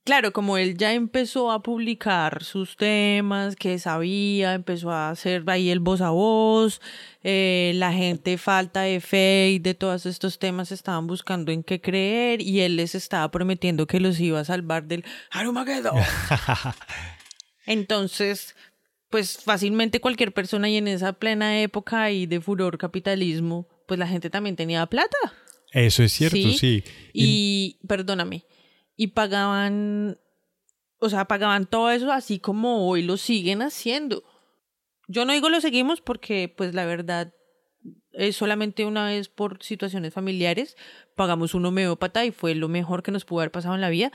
Claro, 0.03 0.33
como 0.33 0.57
él 0.57 0.77
ya 0.77 0.93
empezó 0.93 1.51
a 1.51 1.61
publicar 1.63 2.43
sus 2.43 2.75
temas 2.77 3.55
que 3.55 3.79
sabía, 3.79 4.53
empezó 4.53 4.91
a 4.91 5.09
hacer 5.09 5.43
ahí 5.47 5.69
el 5.69 5.79
voz 5.79 6.01
a 6.01 6.09
voz, 6.09 6.81
eh, 7.23 7.71
la 7.75 7.93
gente 7.93 8.37
falta 8.37 8.81
de 8.81 8.99
fe 8.99 9.49
y 9.51 9.59
de 9.59 9.73
todos 9.73 10.05
estos 10.05 10.39
temas 10.39 10.71
estaban 10.71 11.07
buscando 11.07 11.51
en 11.51 11.63
qué 11.63 11.79
creer 11.79 12.41
y 12.41 12.61
él 12.61 12.75
les 12.75 12.95
estaba 12.95 13.29
prometiendo 13.31 13.87
que 13.87 13.99
los 14.01 14.19
iba 14.19 14.39
a 14.41 14.45
salvar 14.45 14.85
del 14.87 15.05
Arumagedón. 15.31 15.95
Entonces, 17.65 18.55
pues 19.09 19.37
fácilmente 19.43 19.99
cualquier 19.99 20.33
persona 20.33 20.69
y 20.69 20.77
en 20.77 20.87
esa 20.87 21.13
plena 21.13 21.61
época 21.61 22.11
y 22.11 22.25
de 22.25 22.41
furor 22.41 22.77
capitalismo, 22.77 23.67
pues 23.87 23.99
la 23.99 24.07
gente 24.07 24.29
también 24.29 24.55
tenía 24.55 24.85
plata. 24.85 25.17
Eso 25.71 26.03
es 26.03 26.13
cierto, 26.13 26.35
Sí. 26.37 26.57
sí. 26.57 26.83
Y- 27.13 27.77
Y, 27.81 27.87
perdóname, 27.87 28.45
y 28.97 29.07
pagaban, 29.07 30.19
o 30.99 31.09
sea, 31.09 31.25
pagaban 31.25 31.67
todo 31.67 31.91
eso 31.91 32.11
así 32.11 32.39
como 32.39 32.89
hoy 32.89 33.03
lo 33.03 33.15
siguen 33.15 33.61
haciendo. 33.61 34.23
Yo 35.07 35.23
no 35.23 35.31
digo 35.31 35.49
lo 35.49 35.61
seguimos 35.61 36.01
porque, 36.01 36.53
pues 36.55 36.73
la 36.73 36.85
verdad, 36.85 37.33
es 38.11 38.35
solamente 38.35 38.83
una 38.83 39.05
vez 39.05 39.29
por 39.29 39.63
situaciones 39.63 40.13
familiares. 40.13 40.75
Pagamos 41.15 41.53
un 41.53 41.65
homeópata 41.65 42.25
y 42.25 42.31
fue 42.31 42.55
lo 42.55 42.67
mejor 42.67 43.03
que 43.03 43.11
nos 43.11 43.23
pudo 43.23 43.41
haber 43.41 43.51
pasado 43.51 43.75
en 43.75 43.81
la 43.81 43.89
vida. 43.89 44.11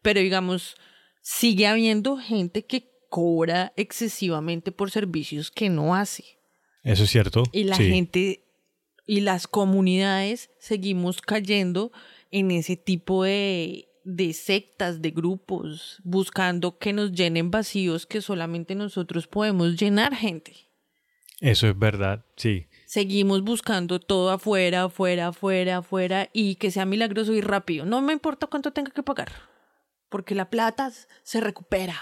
Pero 0.00 0.20
digamos, 0.20 0.76
sigue 1.20 1.66
habiendo 1.66 2.16
gente 2.16 2.64
que 2.64 2.88
cobra 3.10 3.72
excesivamente 3.76 4.72
por 4.72 4.90
servicios 4.90 5.50
que 5.50 5.68
no 5.68 5.94
hace. 5.94 6.38
Eso 6.84 7.04
es 7.04 7.10
cierto. 7.10 7.42
Y 7.52 7.64
la 7.64 7.76
sí. 7.76 7.90
gente 7.90 8.44
y 9.04 9.20
las 9.20 9.48
comunidades 9.48 10.50
seguimos 10.60 11.20
cayendo 11.20 11.90
en 12.30 12.52
ese 12.52 12.76
tipo 12.76 13.24
de, 13.24 13.89
de 14.16 14.32
sectas, 14.32 15.00
de 15.02 15.10
grupos, 15.10 16.00
buscando 16.04 16.78
que 16.78 16.92
nos 16.92 17.12
llenen 17.12 17.50
vacíos 17.50 18.06
que 18.06 18.20
solamente 18.20 18.74
nosotros 18.74 19.26
podemos 19.26 19.76
llenar, 19.76 20.14
gente. 20.14 20.54
Eso 21.40 21.68
es 21.68 21.78
verdad, 21.78 22.24
sí. 22.36 22.66
Seguimos 22.86 23.42
buscando 23.42 23.98
todo 23.98 24.30
afuera, 24.30 24.84
afuera, 24.84 25.28
afuera, 25.28 25.78
afuera 25.78 26.28
y 26.32 26.56
que 26.56 26.70
sea 26.70 26.84
milagroso 26.84 27.32
y 27.32 27.40
rápido. 27.40 27.86
No 27.86 28.02
me 28.02 28.12
importa 28.12 28.46
cuánto 28.46 28.72
tenga 28.72 28.90
que 28.90 29.02
pagar, 29.02 29.30
porque 30.08 30.34
la 30.34 30.50
plata 30.50 30.90
se 31.22 31.40
recupera. 31.40 31.96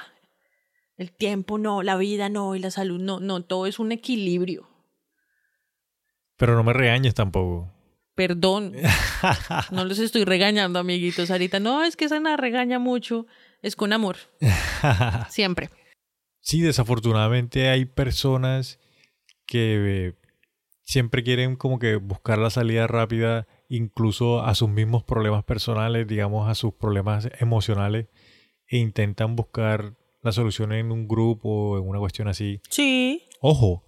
El 0.96 1.12
tiempo 1.12 1.58
no, 1.58 1.84
la 1.84 1.96
vida 1.96 2.28
no 2.28 2.56
y 2.56 2.58
la 2.58 2.72
salud 2.72 3.00
no, 3.00 3.20
no, 3.20 3.44
todo 3.44 3.66
es 3.66 3.78
un 3.78 3.92
equilibrio. 3.92 4.68
Pero 6.36 6.56
no 6.56 6.64
me 6.64 6.72
regañes 6.72 7.14
tampoco. 7.14 7.72
Perdón. 8.18 8.72
No 9.70 9.84
los 9.84 10.00
estoy 10.00 10.24
regañando, 10.24 10.80
amiguitos. 10.80 11.30
Ahorita, 11.30 11.60
no, 11.60 11.84
es 11.84 11.96
que 11.96 12.08
Sana 12.08 12.36
regaña 12.36 12.80
mucho. 12.80 13.26
Es 13.62 13.76
con 13.76 13.92
amor. 13.92 14.16
Siempre. 15.28 15.70
Sí, 16.40 16.60
desafortunadamente 16.60 17.68
hay 17.68 17.84
personas 17.84 18.80
que 19.46 20.06
eh, 20.08 20.14
siempre 20.82 21.22
quieren 21.22 21.54
como 21.54 21.78
que 21.78 21.94
buscar 21.94 22.38
la 22.38 22.50
salida 22.50 22.88
rápida 22.88 23.46
incluso 23.68 24.42
a 24.42 24.56
sus 24.56 24.68
mismos 24.68 25.04
problemas 25.04 25.44
personales, 25.44 26.08
digamos 26.08 26.48
a 26.48 26.56
sus 26.56 26.74
problemas 26.74 27.28
emocionales 27.38 28.06
e 28.66 28.78
intentan 28.78 29.36
buscar 29.36 29.94
la 30.22 30.32
solución 30.32 30.72
en 30.72 30.90
un 30.90 31.06
grupo 31.06 31.48
o 31.48 31.78
en 31.78 31.88
una 31.88 32.00
cuestión 32.00 32.26
así. 32.26 32.60
Sí. 32.68 33.28
Ojo, 33.40 33.84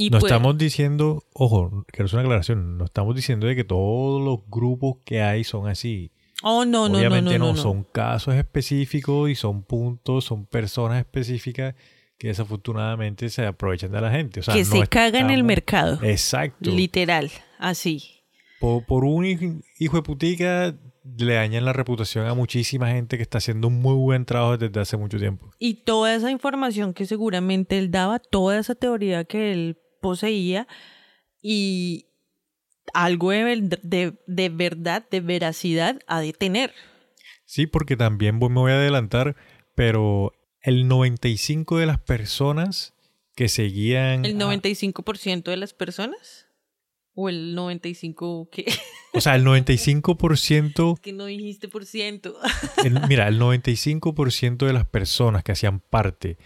Y 0.00 0.08
no 0.08 0.18
pues, 0.18 0.32
estamos 0.32 0.56
diciendo, 0.56 1.24
ojo, 1.34 1.84
quiero 1.88 2.06
hacer 2.06 2.16
una 2.20 2.22
aclaración, 2.22 2.78
no 2.78 2.86
estamos 2.86 3.14
diciendo 3.14 3.46
de 3.46 3.54
que 3.54 3.64
todos 3.64 4.22
los 4.22 4.38
grupos 4.48 4.96
que 5.04 5.20
hay 5.20 5.44
son 5.44 5.68
así. 5.68 6.10
Oh, 6.42 6.64
no, 6.64 6.88
no, 6.88 6.94
no, 6.94 6.98
Obviamente 6.98 7.38
no, 7.38 7.46
no, 7.46 7.50
no, 7.50 7.56
no. 7.56 7.62
son 7.62 7.84
casos 7.84 8.34
específicos 8.34 9.28
y 9.28 9.34
son 9.34 9.62
puntos, 9.62 10.24
son 10.24 10.46
personas 10.46 11.00
específicas 11.00 11.74
que 12.16 12.28
desafortunadamente 12.28 13.28
se 13.28 13.44
aprovechan 13.44 13.92
de 13.92 14.00
la 14.00 14.10
gente. 14.10 14.40
O 14.40 14.42
sea, 14.42 14.54
que 14.54 14.64
se 14.64 14.86
caga 14.86 15.18
en 15.18 15.28
el 15.28 15.44
mercado. 15.44 15.98
Exacto. 16.02 16.70
Literal. 16.70 17.30
Así. 17.58 18.22
Por, 18.58 18.86
por 18.86 19.04
un 19.04 19.24
hij- 19.24 19.62
hijo 19.78 19.96
de 19.98 20.02
putica 20.02 20.74
le 21.18 21.34
dañan 21.34 21.66
la 21.66 21.74
reputación 21.74 22.26
a 22.26 22.32
muchísima 22.32 22.88
gente 22.88 23.18
que 23.18 23.22
está 23.22 23.36
haciendo 23.36 23.68
un 23.68 23.82
muy 23.82 23.94
buen 23.96 24.24
trabajo 24.24 24.56
desde 24.56 24.80
hace 24.80 24.96
mucho 24.96 25.18
tiempo. 25.18 25.50
Y 25.58 25.84
toda 25.84 26.14
esa 26.14 26.30
información 26.30 26.94
que 26.94 27.04
seguramente 27.04 27.76
él 27.76 27.90
daba, 27.90 28.18
toda 28.18 28.58
esa 28.58 28.74
teoría 28.74 29.24
que 29.24 29.52
él 29.52 29.78
poseía 30.00 30.66
y 31.42 32.06
algo 32.94 33.30
de, 33.30 33.78
de, 33.82 34.14
de 34.26 34.48
verdad, 34.48 35.06
de 35.10 35.20
veracidad, 35.20 36.00
ha 36.06 36.20
de 36.20 36.32
tener. 36.32 36.72
Sí, 37.44 37.66
porque 37.66 37.96
también 37.96 38.38
me 38.38 38.46
voy 38.48 38.72
a 38.72 38.76
adelantar, 38.76 39.36
pero 39.74 40.32
el 40.62 40.88
95 40.88 41.78
de 41.78 41.86
las 41.86 42.00
personas 42.00 42.94
que 43.34 43.48
seguían... 43.48 44.24
¿El 44.24 44.40
a- 44.40 44.44
95% 44.46 45.44
de 45.44 45.56
las 45.56 45.72
personas? 45.72 46.46
¿O 47.14 47.28
el 47.28 47.56
95% 47.56 48.48
qué? 48.50 48.66
o 49.14 49.20
sea, 49.20 49.34
el 49.34 49.44
95%... 49.44 51.00
que 51.00 51.12
no 51.12 51.26
dijiste 51.26 51.68
por 51.68 51.86
ciento. 51.86 52.36
el- 52.84 53.00
mira, 53.08 53.28
el 53.28 53.40
95% 53.40 54.66
de 54.66 54.72
las 54.72 54.86
personas 54.86 55.42
que 55.42 55.52
hacían 55.52 55.80
parte 55.80 56.38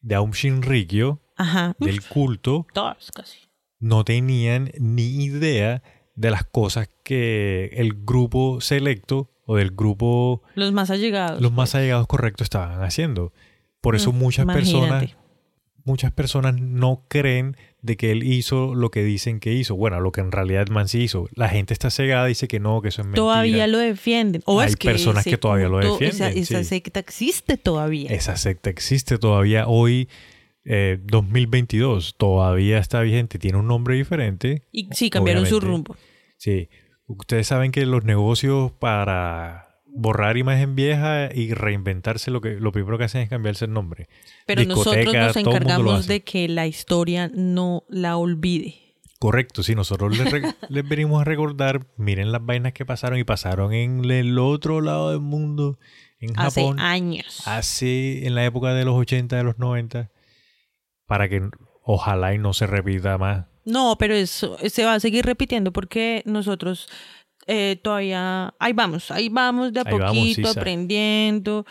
de 0.00 0.14
Aum 0.14 0.32
Shinrikyo, 0.32 1.20
Ajá. 1.38 1.74
del 1.78 2.02
culto, 2.02 2.66
Todas 2.74 3.10
casi. 3.14 3.38
no 3.80 4.04
tenían 4.04 4.70
ni 4.78 5.24
idea 5.24 5.82
de 6.14 6.30
las 6.30 6.44
cosas 6.44 6.88
que 7.04 7.70
el 7.74 7.94
grupo 8.04 8.60
selecto 8.60 9.30
o 9.46 9.56
del 9.56 9.70
grupo, 9.70 10.42
Los 10.56 10.72
más 10.72 10.90
allegados. 10.90 11.40
los 11.40 11.52
más 11.52 11.74
allegados 11.74 12.06
correctos 12.06 12.44
estaban 12.46 12.82
haciendo. 12.82 13.32
Por 13.80 13.94
eso 13.96 14.12
Mm, 14.12 14.16
muchas 14.18 14.46
personas, 14.46 14.88
imagínate. 15.04 15.16
muchas 15.84 16.12
personas 16.12 16.60
no 16.60 17.04
creen 17.08 17.56
de 17.80 17.96
que 17.96 18.10
él 18.10 18.24
hizo 18.24 18.74
lo 18.74 18.90
que 18.90 19.04
dicen 19.04 19.38
que 19.38 19.52
hizo. 19.54 19.76
Bueno, 19.76 20.00
lo 20.00 20.10
que 20.10 20.20
en 20.20 20.32
realidad 20.32 20.62
el 20.66 20.72
man 20.74 20.88
sí 20.88 21.00
hizo. 21.02 21.28
La 21.34 21.48
gente 21.48 21.72
está 21.72 21.88
cegada, 21.90 22.26
dice 22.26 22.48
que 22.48 22.58
no, 22.58 22.82
que 22.82 22.88
eso 22.88 23.02
es 23.02 23.06
mentira. 23.06 23.22
Todavía 23.22 23.66
lo 23.68 23.78
defienden. 23.78 24.42
O 24.44 24.60
Hay 24.60 24.70
es 24.70 24.76
que 24.76 24.88
personas 24.88 25.20
ese 25.22 25.30
que 25.30 25.38
todavía 25.38 25.68
lo 25.68 25.78
culto, 25.80 26.04
Esa, 26.04 26.24
defienden, 26.26 26.42
esa 26.42 26.58
sí. 26.58 26.64
secta 26.64 26.98
existe 27.00 27.56
todavía. 27.56 28.10
Esa 28.10 28.36
secta 28.36 28.68
existe 28.68 29.16
todavía 29.18 29.68
hoy, 29.68 30.08
eh, 30.70 31.00
2022. 31.02 32.16
Todavía 32.16 32.78
está 32.78 33.00
vigente. 33.00 33.38
Tiene 33.38 33.58
un 33.58 33.66
nombre 33.66 33.96
diferente. 33.96 34.62
y 34.70 34.88
sí, 34.92 35.08
cambiaron 35.08 35.46
su 35.46 35.58
rumbo. 35.60 35.96
Sí. 36.36 36.68
Ustedes 37.06 37.46
saben 37.46 37.72
que 37.72 37.86
los 37.86 38.04
negocios 38.04 38.70
para 38.72 39.80
borrar 39.86 40.36
imagen 40.36 40.76
vieja 40.76 41.30
y 41.34 41.54
reinventarse 41.54 42.30
lo 42.30 42.42
que 42.42 42.60
lo 42.60 42.70
primero 42.70 42.98
que 42.98 43.04
hacen 43.04 43.22
es 43.22 43.30
cambiarse 43.30 43.64
el 43.64 43.72
nombre. 43.72 44.08
Pero 44.46 44.62
nosotros 44.64 45.14
nos 45.14 45.36
encargamos 45.36 46.00
hace. 46.00 46.12
de 46.12 46.20
que 46.20 46.48
la 46.48 46.66
historia 46.66 47.30
no 47.34 47.84
la 47.88 48.18
olvide. 48.18 48.74
Correcto, 49.18 49.62
sí, 49.62 49.74
nosotros 49.74 50.16
les, 50.16 50.30
les 50.68 50.88
venimos 50.88 51.22
a 51.22 51.24
recordar, 51.24 51.86
miren 51.96 52.30
las 52.30 52.44
vainas 52.44 52.74
que 52.74 52.84
pasaron 52.84 53.18
y 53.18 53.24
pasaron 53.24 53.72
en 53.72 54.08
el 54.10 54.38
otro 54.38 54.80
lado 54.82 55.10
del 55.10 55.20
mundo, 55.20 55.78
en 56.20 56.38
Hace 56.38 56.60
Japón, 56.60 56.78
años. 56.78 57.42
hace 57.46 58.26
en 58.26 58.34
la 58.34 58.44
época 58.44 58.74
de 58.74 58.84
los 58.84 58.94
80, 58.94 59.34
de 59.34 59.42
los 59.42 59.58
90, 59.58 60.10
para 61.08 61.28
que 61.28 61.42
ojalá 61.82 62.34
y 62.34 62.38
no 62.38 62.52
se 62.52 62.68
repita 62.68 63.18
más. 63.18 63.46
No, 63.64 63.96
pero 63.98 64.14
eso 64.14 64.56
se 64.68 64.84
va 64.84 64.94
a 64.94 65.00
seguir 65.00 65.26
repitiendo 65.26 65.72
porque 65.72 66.22
nosotros 66.24 66.88
eh, 67.46 67.80
todavía, 67.82 68.54
ahí 68.58 68.72
vamos, 68.72 69.10
ahí 69.10 69.28
vamos 69.28 69.72
de 69.72 69.80
a 69.80 69.84
Ahí 69.86 69.98
vamos, 69.98 70.14
poquito 70.14 70.48
aprendiendo, 70.48 71.66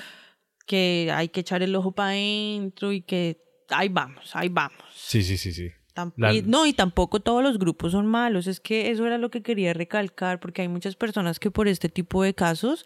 que 0.66 1.10
hay 1.14 1.30
que 1.30 1.40
echar 1.42 1.62
el 1.64 1.76
ojo 1.76 1.92
para 1.94 2.10
adentro 2.10 2.92
y 2.92 3.02
que 3.02 3.38
ahí 3.70 3.90
vamos, 3.90 4.36
ahí 4.36 4.50
vamos. 4.50 4.78
Sí, 4.94 5.24
sí, 5.24 5.38
sí, 5.38 5.54
sí. 5.54 5.70
Tamp- 5.96 6.14
La- 6.18 6.34
y- 6.34 6.42
no, 6.44 6.66
y 6.66 6.74
tampoco 6.74 7.20
todos 7.20 7.42
los 7.44 7.58
grupos 7.58 7.92
son 7.94 8.06
malos. 8.06 8.46
Es 8.48 8.60
que 8.60 8.92
eso 8.92 9.06
era 9.08 9.18
lo 9.18 9.30
que 9.32 9.42
quería 9.42 9.74
recalcar, 9.74 10.40
porque 10.40 10.62
hay 10.64 10.68
muchas 10.68 10.96
personas 10.96 11.40
que 11.40 11.50
por 11.52 11.68
este 11.68 11.90
tipo 11.90 12.22
de 12.24 12.34
casos 12.36 12.86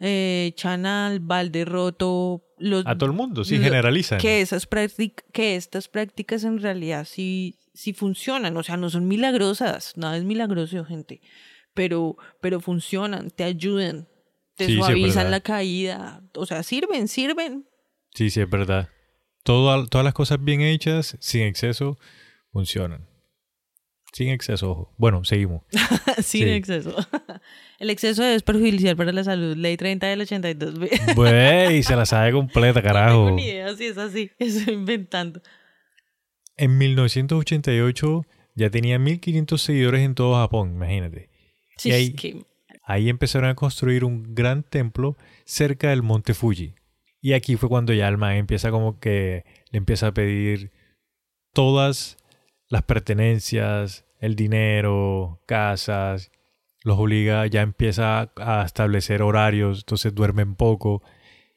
eh, 0.00 0.46
echan 0.48 0.86
al 0.86 1.20
balde 1.20 1.64
roto 1.64 2.42
los, 2.60 2.86
A 2.86 2.96
todo 2.96 3.10
el 3.10 3.16
mundo, 3.16 3.42
sí, 3.44 3.58
generalizan. 3.58 4.20
que 4.20 4.40
esas 4.40 4.68
que 5.32 5.56
estas 5.56 5.88
prácticas 5.88 6.44
en 6.44 6.60
realidad 6.60 7.04
sí, 7.04 7.58
sí 7.74 7.92
funcionan, 7.92 8.56
o 8.56 8.62
sea, 8.62 8.76
no 8.76 8.90
son 8.90 9.08
milagrosas, 9.08 9.96
nada 9.96 10.16
es 10.16 10.24
milagroso, 10.24 10.84
gente, 10.84 11.20
pero, 11.74 12.16
pero 12.40 12.60
funcionan, 12.60 13.30
te 13.30 13.44
ayudan, 13.44 14.06
te 14.56 14.66
Sí, 14.66 14.76
suavizan 14.76 15.30
la 15.30 15.40
caída, 15.40 16.22
o 16.36 16.46
sea, 16.46 16.62
sirven, 16.62 17.08
sirven. 17.08 17.66
Sí, 18.14 18.30
sí, 18.30 18.40
es 18.40 18.48
verdad. 18.50 18.88
Todo- 19.42 19.86
todas 19.88 20.04
las 20.04 20.14
cosas 20.14 20.42
bien 20.44 20.60
hechas, 20.60 21.16
sin 21.20 21.42
exceso, 21.42 21.98
funcionan. 22.52 23.08
Sin 24.12 24.28
exceso, 24.30 24.70
ojo. 24.72 24.94
Bueno, 24.98 25.24
seguimos. 25.24 25.62
Sin 26.22 26.44
Sí. 26.44 26.50
exceso. 26.50 26.94
El 27.78 27.90
exceso 27.90 28.24
es 28.24 28.42
perjudicial 28.42 28.96
para 28.96 29.12
la 29.12 29.22
salud. 29.24 29.56
Ley 29.56 29.76
30 29.76 30.06
del 30.08 30.20
82. 30.22 30.74
No 30.74 30.86
Güey, 31.14 31.82
se 31.82 31.96
la 31.96 32.04
sabe 32.06 32.32
completa, 32.32 32.82
carajo. 32.82 33.24
tengo 33.26 33.36
ni 33.36 33.44
idea 33.46 33.74
si 33.76 33.86
es 33.86 33.96
así. 33.98 34.30
Estoy 34.38 34.74
inventando. 34.74 35.40
En 36.56 36.76
1988 36.76 38.26
ya 38.54 38.68
tenía 38.70 38.98
1500 38.98 39.62
seguidores 39.62 40.00
en 40.02 40.14
todo 40.14 40.34
Japón, 40.34 40.72
imagínate. 40.74 41.30
Sí, 41.78 41.88
Y 41.88 41.92
es 41.92 41.96
ahí- 41.98 42.12
que- 42.14 42.44
Ahí 42.84 43.08
empezaron 43.08 43.48
a 43.48 43.54
construir 43.54 44.04
un 44.04 44.34
gran 44.34 44.64
templo 44.64 45.16
cerca 45.44 45.90
del 45.90 46.02
monte 46.02 46.34
Fuji. 46.34 46.74
Y 47.22 47.34
aquí 47.34 47.54
fue 47.56 47.68
cuando 47.68 47.92
ya 47.92 48.08
el 48.08 48.18
man 48.18 48.32
empieza 48.34 48.72
como 48.72 48.98
que 48.98 49.44
le 49.70 49.78
empieza 49.78 50.08
a 50.08 50.12
pedir 50.14 50.72
todas 51.52 52.16
las 52.70 52.84
pertenencias, 52.84 54.06
el 54.20 54.36
dinero, 54.36 55.42
casas, 55.44 56.30
los 56.82 56.98
obliga, 56.98 57.46
ya 57.46 57.60
empieza 57.60 58.32
a 58.36 58.62
establecer 58.64 59.20
horarios, 59.22 59.80
entonces 59.80 60.14
duermen 60.14 60.54
poco. 60.54 61.02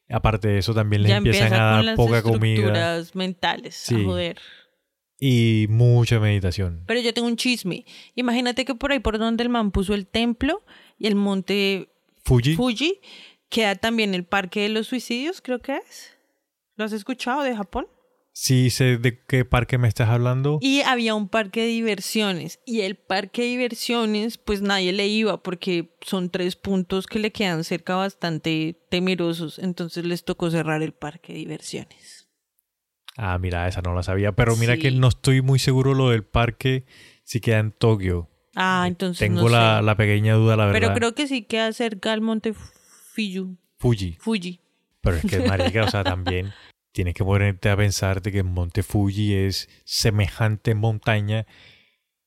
Aparte 0.09 0.49
de 0.49 0.57
eso 0.57 0.73
también 0.73 1.03
les 1.03 1.11
ya 1.11 1.17
empiezan 1.17 1.43
empieza 1.43 1.65
a 1.65 1.69
con 1.69 1.75
dar 1.77 1.85
las 1.85 1.95
poca 1.95 2.21
comida 2.21 3.01
mentales. 3.13 3.75
Sí. 3.75 3.95
A 3.95 4.05
joder. 4.05 4.37
y 5.19 5.67
mucha 5.69 6.19
meditación. 6.19 6.83
Pero 6.87 6.99
yo 6.99 7.13
tengo 7.13 7.27
un 7.27 7.37
chisme. 7.37 7.85
Imagínate 8.15 8.65
que 8.65 8.75
por 8.75 8.91
ahí 8.91 8.99
por 8.99 9.17
donde 9.17 9.43
el 9.43 9.49
man 9.49 9.71
puso 9.71 9.93
el 9.93 10.07
templo 10.07 10.63
y 10.97 11.07
el 11.07 11.15
monte 11.15 11.89
Fuji, 12.25 12.55
Fuji, 12.55 12.99
queda 13.49 13.75
también 13.75 14.13
el 14.13 14.25
parque 14.25 14.61
de 14.61 14.69
los 14.69 14.87
suicidios, 14.87 15.41
creo 15.41 15.59
que 15.59 15.77
es. 15.77 16.17
¿Lo 16.75 16.85
has 16.85 16.91
escuchado 16.91 17.43
de 17.43 17.55
Japón? 17.55 17.87
Sí 18.35 18.69
sé 18.71 18.97
de 18.97 19.23
qué 19.25 19.45
parque 19.45 19.77
me 19.77 19.87
estás 19.87 20.09
hablando. 20.09 20.57
Y 20.61 20.81
había 20.81 21.15
un 21.15 21.29
parque 21.29 21.61
de 21.61 21.67
diversiones. 21.67 22.59
Y 22.65 22.81
el 22.81 22.95
parque 22.95 23.43
de 23.43 23.47
diversiones, 23.49 24.37
pues 24.37 24.61
nadie 24.61 24.91
le 24.91 25.07
iba 25.07 25.41
porque 25.43 25.95
son 26.01 26.29
tres 26.29 26.55
puntos 26.55 27.05
que 27.07 27.19
le 27.19 27.31
quedan 27.31 27.63
cerca 27.63 27.95
bastante 27.95 28.83
temerosos. 28.89 29.59
Entonces 29.59 30.03
les 30.05 30.25
tocó 30.25 30.49
cerrar 30.51 30.81
el 30.81 30.93
parque 30.93 31.33
de 31.33 31.39
diversiones. 31.39 32.27
Ah, 33.15 33.37
mira, 33.37 33.67
esa 33.67 33.81
no 33.81 33.93
la 33.93 34.01
sabía, 34.01 34.31
pero 34.31 34.55
mira 34.55 34.73
Sí. 34.75 34.81
que 34.81 34.91
no 34.91 35.07
estoy 35.07 35.41
muy 35.43 35.59
seguro 35.59 35.93
lo 35.93 36.09
del 36.09 36.23
parque 36.23 36.85
si 37.23 37.39
queda 37.39 37.59
en 37.59 37.71
Tokio. 37.71 38.29
Ah, 38.55 38.85
entonces 38.87 39.19
Tengo 39.19 39.43
no 39.43 39.49
la, 39.49 39.77
sé. 39.77 39.83
la 39.83 39.95
pequeña 39.95 40.33
duda, 40.33 40.55
la 40.57 40.65
verdad. 40.65 40.79
Pero 40.79 40.93
creo 40.95 41.15
que 41.15 41.27
sí 41.27 41.43
queda 41.43 41.71
cerca 41.73 42.11
al 42.11 42.21
monte 42.21 42.53
Fiyu, 43.13 43.57
Fuji. 43.77 44.17
Fuji. 44.19 44.59
Pero 45.01 45.17
es 45.17 45.25
que, 45.25 45.39
marica, 45.39 45.83
o 45.83 45.89
sea, 45.91 46.03
también 46.03 46.51
tienes 46.93 47.15
que 47.15 47.25
ponerte 47.25 47.69
a 47.69 47.75
pensar 47.75 48.21
de 48.21 48.31
que 48.31 48.37
el 48.39 48.43
monte 48.45 48.83
Fuji 48.83 49.33
es 49.33 49.67
semejante 49.83 50.75
montaña 50.75 51.45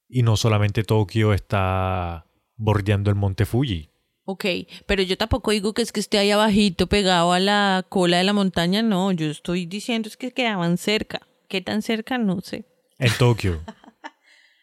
y 0.08 0.22
no 0.22 0.36
solamente 0.36 0.84
Tokio 0.84 1.32
está 1.32 2.26
bordeando 2.56 3.10
el 3.10 3.16
monte 3.16 3.46
Fuji. 3.46 3.90
Ok, 4.24 4.44
pero 4.86 5.02
yo 5.02 5.16
tampoco 5.16 5.52
digo 5.52 5.72
que 5.72 5.82
es 5.82 5.92
que 5.92 6.00
esté 6.00 6.18
ahí 6.18 6.32
abajito 6.32 6.88
pegado 6.88 7.32
a 7.32 7.38
la 7.38 7.86
cola 7.88 8.18
de 8.18 8.24
la 8.24 8.32
montaña, 8.32 8.82
no, 8.82 9.12
yo 9.12 9.30
estoy 9.30 9.66
diciendo 9.66 10.08
es 10.08 10.16
que 10.16 10.32
quedaban 10.32 10.78
cerca. 10.78 11.20
¿Qué 11.48 11.60
tan 11.60 11.80
cerca? 11.80 12.18
No 12.18 12.40
sé. 12.40 12.66
En 12.98 13.12
Tokio. 13.18 13.62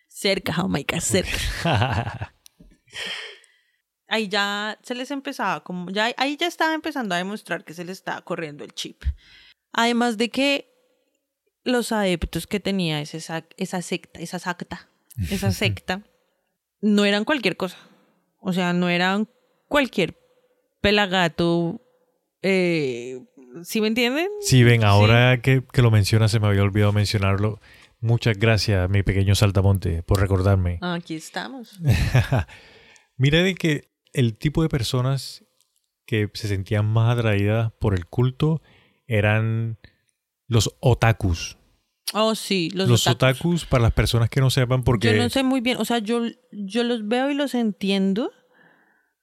Cerca, 0.10 0.54
Jamaica, 0.54 1.02
cerca. 1.02 1.38
Ahí 4.08 4.28
ya 4.28 4.78
se 4.84 4.94
les 4.94 5.10
empezaba, 5.10 5.64
como 5.64 5.90
ya 5.90 6.14
ahí 6.18 6.38
ya 6.38 6.46
estaba 6.46 6.76
empezando 6.76 7.16
a 7.16 7.18
demostrar 7.18 7.66
que 7.66 7.74
se 7.74 7.84
les 7.84 7.98
estaba 7.98 8.22
corriendo 8.22 8.64
el 8.64 8.74
chip. 8.74 9.04
Además 9.74 10.18
de 10.18 10.30
que 10.30 10.70
los 11.64 11.92
adeptos 11.92 12.48
que 12.48 12.60
tenía 12.60 13.02
ese 13.02 13.18
sac- 13.20 13.54
esa 13.58 13.82
secta, 13.82 14.20
esa 14.20 14.40
secta, 14.40 14.90
esa 15.30 15.52
secta, 15.52 16.04
no 16.82 17.06
eran 17.06 17.26
cualquier 17.26 17.58
cosa. 17.58 17.78
O 18.40 18.54
sea, 18.54 18.74
no 18.74 18.90
eran 18.90 19.28
cualquier 19.68 20.18
pelagato. 20.82 21.82
Eh, 22.42 23.24
¿Sí 23.64 23.80
me 23.82 23.88
entienden? 23.88 24.28
Sí, 24.42 24.64
ven, 24.64 24.84
ahora 24.84 25.42
que, 25.42 25.64
que 25.72 25.82
lo 25.82 25.92
mencionas, 25.92 26.32
se 26.32 26.40
me 26.40 26.48
había 26.48 26.64
olvidado 26.64 26.92
mencionarlo. 26.92 27.60
Muchas 28.00 28.38
gracias, 28.38 28.90
mi 28.90 29.02
pequeño 29.02 29.34
saltamonte, 29.34 30.04
por 30.04 30.20
recordarme. 30.20 30.78
Aquí 30.82 31.16
estamos. 31.16 31.80
Mira 33.18 33.42
de 33.44 33.56
que 33.56 33.92
el 34.12 34.38
tipo 34.38 34.62
de 34.62 34.70
personas 34.70 35.46
que 36.06 36.30
se 36.34 36.48
sentían 36.50 36.86
más 36.86 37.18
atraídas 37.18 37.72
por 37.80 37.94
el 37.94 38.06
culto 38.06 38.62
eran 39.08 39.78
los 40.48 40.76
otakus. 40.80 41.58
Oh, 42.14 42.36
sí, 42.36 42.70
los, 42.74 42.88
Los, 42.88 43.08
otakus. 43.08 43.40
otakus. 43.40 43.66
para 43.66 43.84
las 43.84 43.94
personas 43.94 44.30
que 44.30 44.40
no 44.40 44.50
sepan, 44.50 44.84
porque 44.84 45.08
Yo 45.08 45.22
no 45.22 45.30
sé 45.30 45.42
muy 45.42 45.62
bien, 45.62 45.78
o 45.78 45.86
sea, 45.86 46.00
yo, 46.00 46.22
yo 46.52 46.84
los 46.84 47.08
veo 47.08 47.32
y 47.32 47.34
los 47.34 47.56
entiendo, 47.56 48.32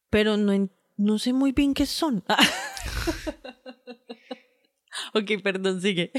pero 0.08 0.36
no, 0.36 0.68
no 0.96 1.18
sé 1.18 1.32
muy 1.32 1.52
bien 1.52 1.72
qué 1.72 1.86
son. 1.86 2.24
ok, 5.14 5.30
perdón, 5.42 5.80
sigue. 5.80 6.10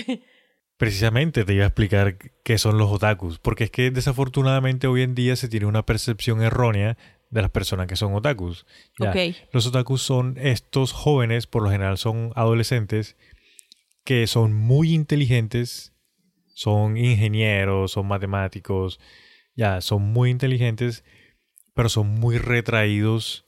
precisamente 0.77 1.43
te 1.43 1.53
iba 1.53 1.65
a 1.65 1.67
explicar 1.67 2.17
qué 2.43 2.57
son 2.57 2.77
los 2.77 2.89
otakus, 2.89 3.37
porque 3.37 3.65
es 3.65 3.71
que 3.71 3.91
desafortunadamente 3.91 4.87
hoy 4.87 5.01
en 5.01 5.13
día 5.13 5.35
se 5.35 5.49
tiene 5.49 5.65
una 5.65 5.85
percepción 5.85 6.41
errónea 6.41 6.97
de 7.29 7.41
las 7.41 7.51
personas 7.51 7.87
que 7.87 7.95
son 7.95 8.13
otakus. 8.13 8.65
Ya. 8.99 9.13
Los 9.51 9.67
otakus 9.67 10.01
son 10.01 10.35
estos 10.37 10.93
jóvenes, 10.93 11.47
por 11.47 11.63
lo 11.63 11.69
general 11.69 11.97
son 11.97 12.31
adolescentes, 12.35 13.17
que 14.03 14.27
son 14.27 14.53
muy 14.53 14.93
inteligentes, 14.93 15.93
son 16.53 16.97
ingenieros, 16.97 17.91
son 17.91 18.07
matemáticos, 18.07 18.99
ya, 19.55 19.81
son 19.81 20.03
muy 20.03 20.29
inteligentes, 20.29 21.03
pero 21.73 21.89
son 21.89 22.07
muy 22.07 22.37
retraídos, 22.37 23.45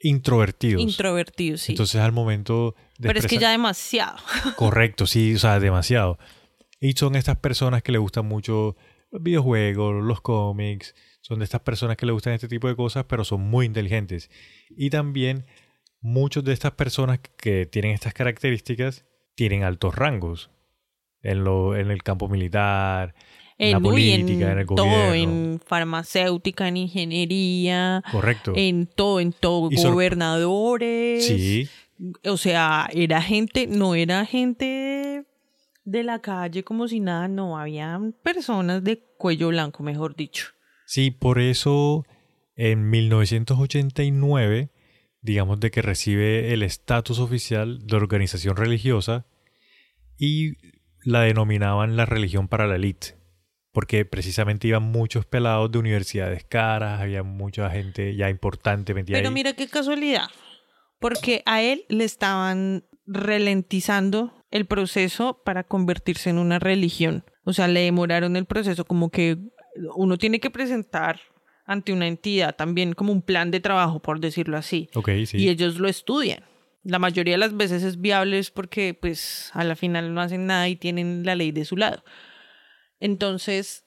introvertidos. 0.00 0.82
Introvertidos, 0.82 1.62
sí. 1.62 1.72
Entonces 1.72 2.00
al 2.00 2.12
momento 2.12 2.74
de 2.98 3.08
pero 3.08 3.18
es 3.18 3.26
que 3.26 3.38
ya 3.38 3.50
demasiado. 3.50 4.18
Correcto, 4.56 5.06
sí, 5.06 5.34
o 5.34 5.38
sea, 5.38 5.60
demasiado. 5.60 6.18
Y 6.80 6.92
son 6.92 7.16
estas 7.16 7.38
personas 7.38 7.82
que 7.82 7.92
le 7.92 7.98
gustan 7.98 8.26
mucho 8.26 8.76
los 9.10 9.22
videojuegos, 9.22 10.04
los 10.04 10.20
cómics, 10.20 10.94
son 11.20 11.40
de 11.40 11.44
estas 11.44 11.62
personas 11.62 11.96
que 11.96 12.06
le 12.06 12.12
gustan 12.12 12.34
este 12.34 12.48
tipo 12.48 12.68
de 12.68 12.76
cosas, 12.76 13.04
pero 13.08 13.24
son 13.24 13.40
muy 13.40 13.66
inteligentes. 13.66 14.30
Y 14.70 14.90
también 14.90 15.46
muchas 16.00 16.44
de 16.44 16.52
estas 16.52 16.72
personas 16.72 17.20
que 17.36 17.66
tienen 17.66 17.92
estas 17.92 18.14
características 18.14 19.04
tienen 19.38 19.62
altos 19.62 19.94
rangos 19.94 20.50
en, 21.22 21.44
lo, 21.44 21.76
en 21.76 21.92
el 21.92 22.02
campo 22.02 22.28
militar, 22.28 23.14
en, 23.56 23.70
la 23.70 23.78
política, 23.78 24.50
en, 24.50 24.58
el 24.58 24.66
todo, 24.66 24.84
gobierno. 24.84 25.12
en 25.14 25.60
farmacéutica, 25.64 26.66
en 26.66 26.76
ingeniería, 26.78 28.02
Correcto. 28.10 28.52
en 28.56 28.88
todo, 28.88 29.20
en 29.20 29.32
todo, 29.32 29.68
Y 29.70 29.80
gobernadores. 29.80 31.24
Sí, 31.24 31.68
O 32.24 32.36
sea, 32.36 32.88
era 32.92 33.22
gente, 33.22 33.68
no 33.68 33.94
era 33.94 34.26
gente 34.26 35.24
de 35.84 36.02
la 36.02 36.18
calle 36.18 36.64
como 36.64 36.88
si 36.88 36.98
nada, 36.98 37.28
no, 37.28 37.56
habían 37.56 38.14
personas 38.24 38.82
de 38.82 39.04
cuello 39.18 39.48
blanco, 39.50 39.84
mejor 39.84 40.16
dicho. 40.16 40.48
Sí, 40.84 41.12
por 41.12 41.38
eso 41.38 42.04
en 42.56 42.90
1989, 42.90 44.70
digamos 45.20 45.60
de 45.60 45.70
que 45.70 45.82
recibe 45.82 46.52
el 46.52 46.62
estatus 46.62 47.18
oficial 47.18 47.86
de 47.86 47.96
organización 47.96 48.56
religiosa 48.56 49.26
y 50.16 50.54
la 51.04 51.22
denominaban 51.22 51.96
la 51.96 52.06
religión 52.06 52.48
para 52.48 52.66
la 52.66 52.76
élite, 52.76 53.16
porque 53.72 54.04
precisamente 54.04 54.68
iban 54.68 54.82
muchos 54.82 55.26
pelados 55.26 55.70
de 55.70 55.78
universidades 55.78 56.44
caras, 56.44 57.00
había 57.00 57.22
mucha 57.22 57.70
gente 57.70 58.14
ya 58.14 58.30
importante 58.30 58.94
Pero 58.94 59.28
ahí. 59.28 59.34
mira 59.34 59.52
qué 59.54 59.68
casualidad, 59.68 60.26
porque 60.98 61.42
a 61.46 61.62
él 61.62 61.84
le 61.88 62.04
estaban 62.04 62.84
ralentizando 63.06 64.44
el 64.50 64.66
proceso 64.66 65.42
para 65.44 65.64
convertirse 65.64 66.30
en 66.30 66.38
una 66.38 66.58
religión. 66.58 67.24
O 67.44 67.52
sea, 67.52 67.68
le 67.68 67.80
demoraron 67.80 68.36
el 68.36 68.44
proceso 68.44 68.84
como 68.84 69.10
que 69.10 69.38
uno 69.94 70.18
tiene 70.18 70.40
que 70.40 70.50
presentar 70.50 71.20
ante 71.68 71.92
una 71.92 72.08
entidad 72.08 72.56
también 72.56 72.94
como 72.94 73.12
un 73.12 73.20
plan 73.20 73.50
de 73.50 73.60
trabajo, 73.60 74.00
por 74.00 74.20
decirlo 74.20 74.56
así. 74.56 74.88
Sí. 75.26 75.36
Y 75.36 75.50
ellos 75.50 75.78
lo 75.78 75.86
estudian. 75.86 76.42
La 76.82 76.98
mayoría 76.98 77.34
de 77.34 77.38
las 77.38 77.54
veces 77.54 77.82
es 77.82 78.00
viable 78.00 78.40
porque 78.54 78.94
pues 78.94 79.50
a 79.52 79.62
la 79.64 79.76
final 79.76 80.14
no 80.14 80.22
hacen 80.22 80.46
nada 80.46 80.66
y 80.68 80.76
tienen 80.76 81.26
la 81.26 81.34
ley 81.34 81.52
de 81.52 81.66
su 81.66 81.76
lado. 81.76 82.02
Entonces, 83.00 83.84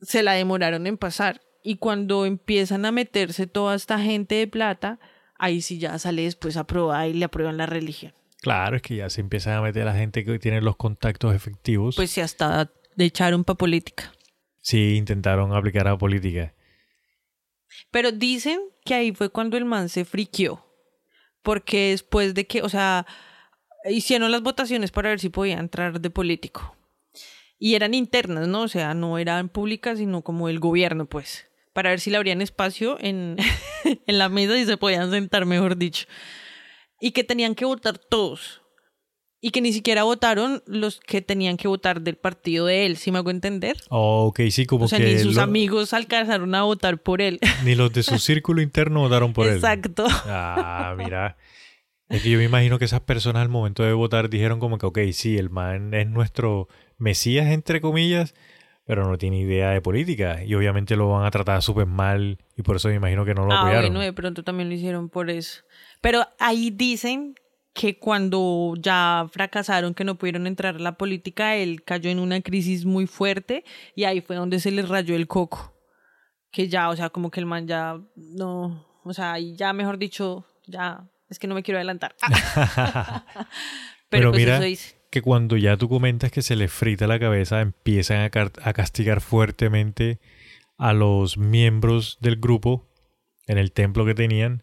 se 0.00 0.22
la 0.22 0.32
demoraron 0.32 0.86
en 0.86 0.96
pasar. 0.96 1.42
Y 1.64 1.78
cuando 1.78 2.26
empiezan 2.26 2.86
a 2.86 2.92
meterse 2.92 3.48
toda 3.48 3.74
esta 3.74 3.98
gente 3.98 4.36
de 4.36 4.46
plata, 4.46 5.00
ahí 5.36 5.62
sí 5.62 5.78
ya 5.78 5.98
sale 5.98 6.22
después 6.22 6.56
aprobada 6.56 7.08
y 7.08 7.14
le 7.14 7.24
aprueban 7.24 7.56
la 7.56 7.66
religión. 7.66 8.14
Claro, 8.40 8.76
es 8.76 8.82
que 8.82 8.94
ya 8.94 9.10
se 9.10 9.20
empiezan 9.20 9.54
a 9.54 9.62
meter 9.62 9.84
la 9.84 9.96
gente 9.96 10.24
que 10.24 10.38
tiene 10.38 10.60
los 10.60 10.76
contactos 10.76 11.34
efectivos. 11.34 11.96
Pues 11.96 12.12
sí, 12.12 12.20
hasta 12.20 12.70
de 12.94 13.04
echaron 13.04 13.42
para 13.42 13.56
política. 13.56 14.12
Sí, 14.60 14.94
intentaron 14.94 15.52
aplicar 15.52 15.88
a 15.88 15.98
política. 15.98 16.54
Pero 17.90 18.12
dicen 18.12 18.60
que 18.84 18.94
ahí 18.94 19.12
fue 19.12 19.30
cuando 19.30 19.56
el 19.56 19.64
man 19.64 19.88
se 19.88 20.04
friqueó. 20.04 20.64
Porque 21.42 21.90
después 21.90 22.34
de 22.34 22.46
que, 22.46 22.62
o 22.62 22.68
sea, 22.68 23.06
hicieron 23.84 24.30
las 24.30 24.42
votaciones 24.42 24.90
para 24.90 25.10
ver 25.10 25.20
si 25.20 25.28
podía 25.28 25.58
entrar 25.58 26.00
de 26.00 26.10
político. 26.10 26.76
Y 27.58 27.74
eran 27.74 27.94
internas, 27.94 28.48
¿no? 28.48 28.62
O 28.62 28.68
sea, 28.68 28.94
no 28.94 29.18
eran 29.18 29.48
públicas, 29.48 29.98
sino 29.98 30.22
como 30.22 30.48
el 30.48 30.58
gobierno, 30.58 31.06
pues. 31.06 31.48
Para 31.72 31.90
ver 31.90 32.00
si 32.00 32.10
le 32.10 32.16
abrían 32.16 32.42
espacio 32.42 32.98
en, 33.00 33.36
en 33.84 34.18
la 34.18 34.28
mesa 34.28 34.58
y 34.58 34.66
se 34.66 34.76
podían 34.76 35.10
sentar, 35.10 35.46
mejor 35.46 35.76
dicho. 35.76 36.06
Y 37.00 37.12
que 37.12 37.24
tenían 37.24 37.54
que 37.54 37.64
votar 37.64 37.98
todos. 37.98 38.62
Y 39.46 39.50
que 39.52 39.60
ni 39.60 39.72
siquiera 39.72 40.02
votaron 40.02 40.60
los 40.66 40.98
que 40.98 41.22
tenían 41.22 41.56
que 41.56 41.68
votar 41.68 42.00
del 42.00 42.16
partido 42.16 42.66
de 42.66 42.84
él, 42.84 42.96
¿sí 42.96 43.12
me 43.12 43.18
hago 43.18 43.30
entender? 43.30 43.76
Ok, 43.90 44.40
sí, 44.50 44.66
como 44.66 44.86
o 44.86 44.88
sea, 44.88 44.98
que... 44.98 45.04
ni 45.04 45.18
sus 45.20 45.36
lo- 45.36 45.42
amigos 45.42 45.92
alcanzaron 45.92 46.52
a 46.56 46.64
votar 46.64 46.98
por 46.98 47.22
él. 47.22 47.38
Ni 47.64 47.76
los 47.76 47.92
de 47.92 48.02
su 48.02 48.18
círculo 48.18 48.60
interno 48.60 49.02
votaron 49.02 49.32
por 49.32 49.46
él. 49.46 49.54
Exacto. 49.54 50.04
Ah, 50.24 50.96
mira. 50.98 51.36
Es 52.08 52.22
que 52.22 52.30
yo 52.30 52.38
me 52.38 52.44
imagino 52.44 52.80
que 52.80 52.86
esas 52.86 53.02
personas 53.02 53.42
al 53.42 53.48
momento 53.48 53.84
de 53.84 53.92
votar 53.92 54.28
dijeron 54.30 54.58
como 54.58 54.78
que, 54.78 54.86
ok, 54.86 54.98
sí, 55.12 55.38
el 55.38 55.48
man 55.48 55.94
es 55.94 56.08
nuestro 56.08 56.66
mesías, 56.98 57.46
entre 57.46 57.80
comillas, 57.80 58.34
pero 58.84 59.08
no 59.08 59.16
tiene 59.18 59.38
idea 59.38 59.70
de 59.70 59.80
política. 59.80 60.42
Y 60.42 60.54
obviamente 60.56 60.96
lo 60.96 61.08
van 61.10 61.24
a 61.24 61.30
tratar 61.30 61.62
súper 61.62 61.86
mal 61.86 62.38
y 62.56 62.62
por 62.62 62.74
eso 62.76 62.88
me 62.88 62.96
imagino 62.96 63.24
que 63.24 63.34
no 63.34 63.46
lo 63.46 63.52
Ah, 63.52 63.60
apoyaron. 63.60 63.90
bueno, 63.90 64.00
de 64.00 64.12
pronto 64.12 64.42
también 64.42 64.68
lo 64.68 64.74
hicieron 64.74 65.08
por 65.08 65.30
eso. 65.30 65.62
Pero 66.00 66.26
ahí 66.40 66.70
dicen 66.70 67.36
que 67.76 67.98
cuando 67.98 68.72
ya 68.80 69.28
fracasaron, 69.30 69.92
que 69.92 70.02
no 70.02 70.14
pudieron 70.14 70.46
entrar 70.46 70.76
a 70.76 70.78
la 70.78 70.96
política, 70.96 71.56
él 71.56 71.84
cayó 71.84 72.08
en 72.08 72.18
una 72.18 72.40
crisis 72.40 72.86
muy 72.86 73.06
fuerte 73.06 73.64
y 73.94 74.04
ahí 74.04 74.22
fue 74.22 74.36
donde 74.36 74.60
se 74.60 74.70
les 74.70 74.88
rayó 74.88 75.14
el 75.14 75.28
coco. 75.28 75.74
Que 76.50 76.68
ya, 76.68 76.88
o 76.88 76.96
sea, 76.96 77.10
como 77.10 77.30
que 77.30 77.38
el 77.38 77.44
man 77.44 77.68
ya 77.68 78.00
no, 78.16 78.86
o 79.04 79.12
sea, 79.12 79.34
ahí 79.34 79.54
ya 79.56 79.74
mejor 79.74 79.98
dicho, 79.98 80.46
ya, 80.66 81.06
es 81.28 81.38
que 81.38 81.46
no 81.46 81.54
me 81.54 81.62
quiero 81.62 81.76
adelantar. 81.76 82.16
Pero, 82.24 83.24
Pero 84.08 84.30
pues 84.30 84.40
mira, 84.40 84.54
eso 84.56 84.64
dice. 84.64 84.96
que 85.10 85.20
cuando 85.20 85.58
ya 85.58 85.76
tú 85.76 85.90
comentas 85.90 86.32
que 86.32 86.40
se 86.40 86.56
les 86.56 86.72
frita 86.72 87.06
la 87.06 87.20
cabeza, 87.20 87.60
empiezan 87.60 88.22
a 88.22 88.72
castigar 88.72 89.20
fuertemente 89.20 90.18
a 90.78 90.94
los 90.94 91.36
miembros 91.36 92.16
del 92.22 92.36
grupo 92.36 92.88
en 93.46 93.58
el 93.58 93.72
templo 93.72 94.06
que 94.06 94.14
tenían. 94.14 94.62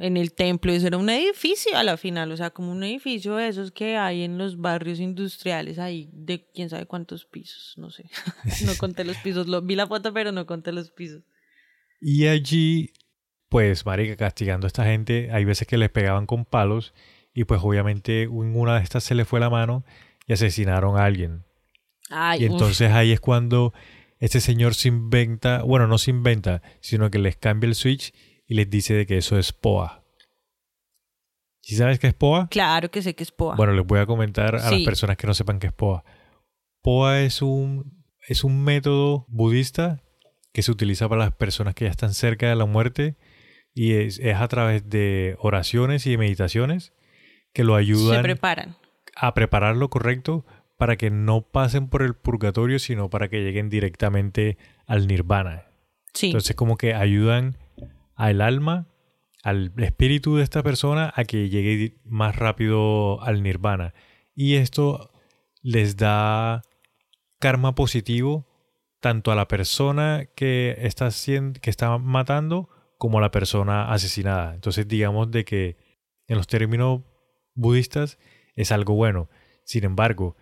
En 0.00 0.16
el 0.16 0.32
templo, 0.32 0.72
eso 0.72 0.86
era 0.86 0.96
un 0.96 1.10
edificio 1.10 1.76
a 1.76 1.82
la 1.82 1.98
final, 1.98 2.32
o 2.32 2.36
sea, 2.36 2.48
como 2.48 2.72
un 2.72 2.82
edificio 2.82 3.36
de 3.36 3.48
esos 3.48 3.70
que 3.70 3.98
hay 3.98 4.22
en 4.22 4.38
los 4.38 4.56
barrios 4.56 4.98
industriales 4.98 5.78
ahí, 5.78 6.08
de 6.14 6.48
quién 6.54 6.70
sabe 6.70 6.86
cuántos 6.86 7.26
pisos, 7.26 7.74
no 7.76 7.90
sé. 7.90 8.08
no 8.64 8.74
conté 8.78 9.04
los 9.04 9.18
pisos, 9.18 9.46
lo, 9.46 9.60
vi 9.60 9.74
la 9.74 9.86
foto, 9.86 10.14
pero 10.14 10.32
no 10.32 10.46
conté 10.46 10.72
los 10.72 10.90
pisos. 10.90 11.22
Y 12.00 12.28
allí, 12.28 12.94
pues, 13.50 13.84
marica, 13.84 14.16
castigando 14.16 14.66
a 14.66 14.68
esta 14.68 14.86
gente, 14.86 15.28
hay 15.32 15.44
veces 15.44 15.68
que 15.68 15.76
les 15.76 15.90
pegaban 15.90 16.24
con 16.24 16.46
palos 16.46 16.94
y 17.34 17.44
pues 17.44 17.60
obviamente 17.62 18.22
en 18.22 18.56
una 18.56 18.76
de 18.78 18.82
estas 18.82 19.04
se 19.04 19.14
le 19.14 19.26
fue 19.26 19.38
la 19.38 19.50
mano 19.50 19.84
y 20.26 20.32
asesinaron 20.32 20.96
a 20.96 21.04
alguien. 21.04 21.44
Ay, 22.08 22.42
Y 22.42 22.46
uf. 22.46 22.52
entonces 22.52 22.90
ahí 22.90 23.12
es 23.12 23.20
cuando 23.20 23.74
este 24.18 24.40
señor 24.40 24.74
se 24.74 24.88
inventa, 24.88 25.62
bueno, 25.62 25.86
no 25.86 25.98
se 25.98 26.10
inventa, 26.10 26.62
sino 26.80 27.10
que 27.10 27.18
les 27.18 27.36
cambia 27.36 27.68
el 27.68 27.74
switch 27.74 28.12
y 28.50 28.54
les 28.56 28.68
dice 28.68 28.94
de 28.94 29.06
que 29.06 29.16
eso 29.16 29.38
es 29.38 29.52
POA. 29.52 30.02
¿Sí 31.62 31.76
sabes 31.76 32.00
qué 32.00 32.08
es 32.08 32.14
POA? 32.14 32.48
Claro 32.48 32.90
que 32.90 33.00
sé 33.00 33.14
que 33.14 33.22
es 33.22 33.30
POA. 33.30 33.54
Bueno, 33.54 33.72
les 33.74 33.86
voy 33.86 34.00
a 34.00 34.06
comentar 34.06 34.56
a 34.56 34.70
las 34.72 34.80
personas 34.82 35.16
que 35.16 35.28
no 35.28 35.34
sepan 35.34 35.60
qué 35.60 35.68
es 35.68 35.72
POA. 35.72 36.04
POA 36.82 37.20
es 37.20 37.42
un, 37.42 38.04
es 38.26 38.42
un 38.42 38.64
método 38.64 39.24
budista 39.28 40.02
que 40.52 40.62
se 40.62 40.72
utiliza 40.72 41.08
para 41.08 41.26
las 41.26 41.32
personas 41.32 41.76
que 41.76 41.84
ya 41.84 41.92
están 41.92 42.12
cerca 42.12 42.48
de 42.48 42.56
la 42.56 42.64
muerte 42.64 43.16
y 43.72 43.92
es, 43.92 44.18
es 44.18 44.34
a 44.34 44.48
través 44.48 44.90
de 44.90 45.36
oraciones 45.38 46.04
y 46.08 46.10
de 46.10 46.18
meditaciones 46.18 46.92
que 47.52 47.62
lo 47.62 47.74
se 47.74 47.82
ayudan 47.82 48.22
preparan. 48.22 48.76
a 49.14 49.32
preparar 49.32 49.76
lo 49.76 49.90
correcto 49.90 50.44
para 50.76 50.96
que 50.96 51.10
no 51.10 51.42
pasen 51.42 51.88
por 51.88 52.02
el 52.02 52.14
purgatorio, 52.14 52.80
sino 52.80 53.10
para 53.10 53.28
que 53.28 53.44
lleguen 53.44 53.70
directamente 53.70 54.58
al 54.86 55.06
nirvana. 55.06 55.66
Sí. 56.14 56.26
Entonces 56.26 56.56
como 56.56 56.76
que 56.76 56.94
ayudan 56.94 57.56
al 58.20 58.42
alma, 58.42 58.86
al 59.42 59.72
espíritu 59.78 60.36
de 60.36 60.42
esta 60.42 60.62
persona 60.62 61.10
a 61.16 61.24
que 61.24 61.48
llegue 61.48 61.96
más 62.04 62.36
rápido 62.36 63.22
al 63.22 63.42
nirvana. 63.42 63.94
Y 64.34 64.56
esto 64.56 65.10
les 65.62 65.96
da 65.96 66.60
karma 67.38 67.74
positivo 67.74 68.46
tanto 69.00 69.32
a 69.32 69.34
la 69.34 69.48
persona 69.48 70.26
que 70.36 70.76
está, 70.80 71.08
que 71.62 71.70
está 71.70 71.96
matando 71.96 72.68
como 72.98 73.16
a 73.16 73.22
la 73.22 73.30
persona 73.30 73.90
asesinada. 73.90 74.54
Entonces 74.54 74.86
digamos 74.86 75.30
de 75.30 75.46
que 75.46 75.78
en 76.26 76.36
los 76.36 76.46
términos 76.46 77.00
budistas 77.54 78.18
es 78.54 78.70
algo 78.70 78.94
bueno. 78.94 79.30
Sin 79.64 79.84
embargo, 79.84 80.36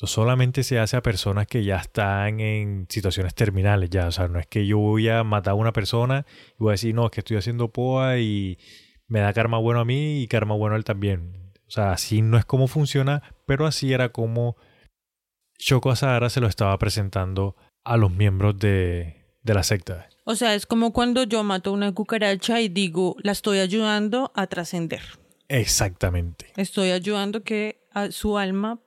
esto 0.00 0.06
solamente 0.06 0.62
se 0.62 0.78
hace 0.78 0.96
a 0.96 1.02
personas 1.02 1.46
que 1.46 1.62
ya 1.62 1.76
están 1.76 2.40
en 2.40 2.86
situaciones 2.88 3.34
terminales 3.34 3.90
ya. 3.90 4.06
O 4.06 4.12
sea, 4.12 4.28
no 4.28 4.38
es 4.38 4.46
que 4.46 4.66
yo 4.66 4.78
voy 4.78 5.10
a 5.10 5.24
matar 5.24 5.52
a 5.52 5.54
una 5.56 5.74
persona 5.74 6.24
y 6.52 6.56
voy 6.58 6.70
a 6.70 6.72
decir, 6.72 6.94
no, 6.94 7.04
es 7.04 7.10
que 7.10 7.20
estoy 7.20 7.36
haciendo 7.36 7.68
POA 7.68 8.16
y 8.16 8.58
me 9.08 9.20
da 9.20 9.34
karma 9.34 9.58
bueno 9.58 9.80
a 9.80 9.84
mí 9.84 10.22
y 10.22 10.26
karma 10.26 10.54
bueno 10.54 10.74
a 10.74 10.78
él 10.78 10.84
también. 10.84 11.52
O 11.68 11.70
sea, 11.70 11.92
así 11.92 12.22
no 12.22 12.38
es 12.38 12.46
como 12.46 12.66
funciona, 12.66 13.22
pero 13.44 13.66
así 13.66 13.92
era 13.92 14.08
como 14.08 14.56
Shoko 15.58 15.90
Asahara 15.90 16.30
se 16.30 16.40
lo 16.40 16.46
estaba 16.46 16.78
presentando 16.78 17.54
a 17.84 17.98
los 17.98 18.10
miembros 18.10 18.58
de, 18.58 19.26
de 19.42 19.52
la 19.52 19.62
secta. 19.62 20.08
O 20.24 20.34
sea, 20.34 20.54
es 20.54 20.64
como 20.64 20.94
cuando 20.94 21.24
yo 21.24 21.44
mato 21.44 21.74
una 21.74 21.92
cucaracha 21.92 22.62
y 22.62 22.70
digo, 22.70 23.16
la 23.22 23.32
estoy 23.32 23.58
ayudando 23.58 24.32
a 24.34 24.46
trascender. 24.46 25.02
Exactamente. 25.48 26.54
Estoy 26.56 26.90
ayudando 26.92 27.42
que 27.42 27.82
a 27.92 28.10
su 28.12 28.38
alma 28.38 28.80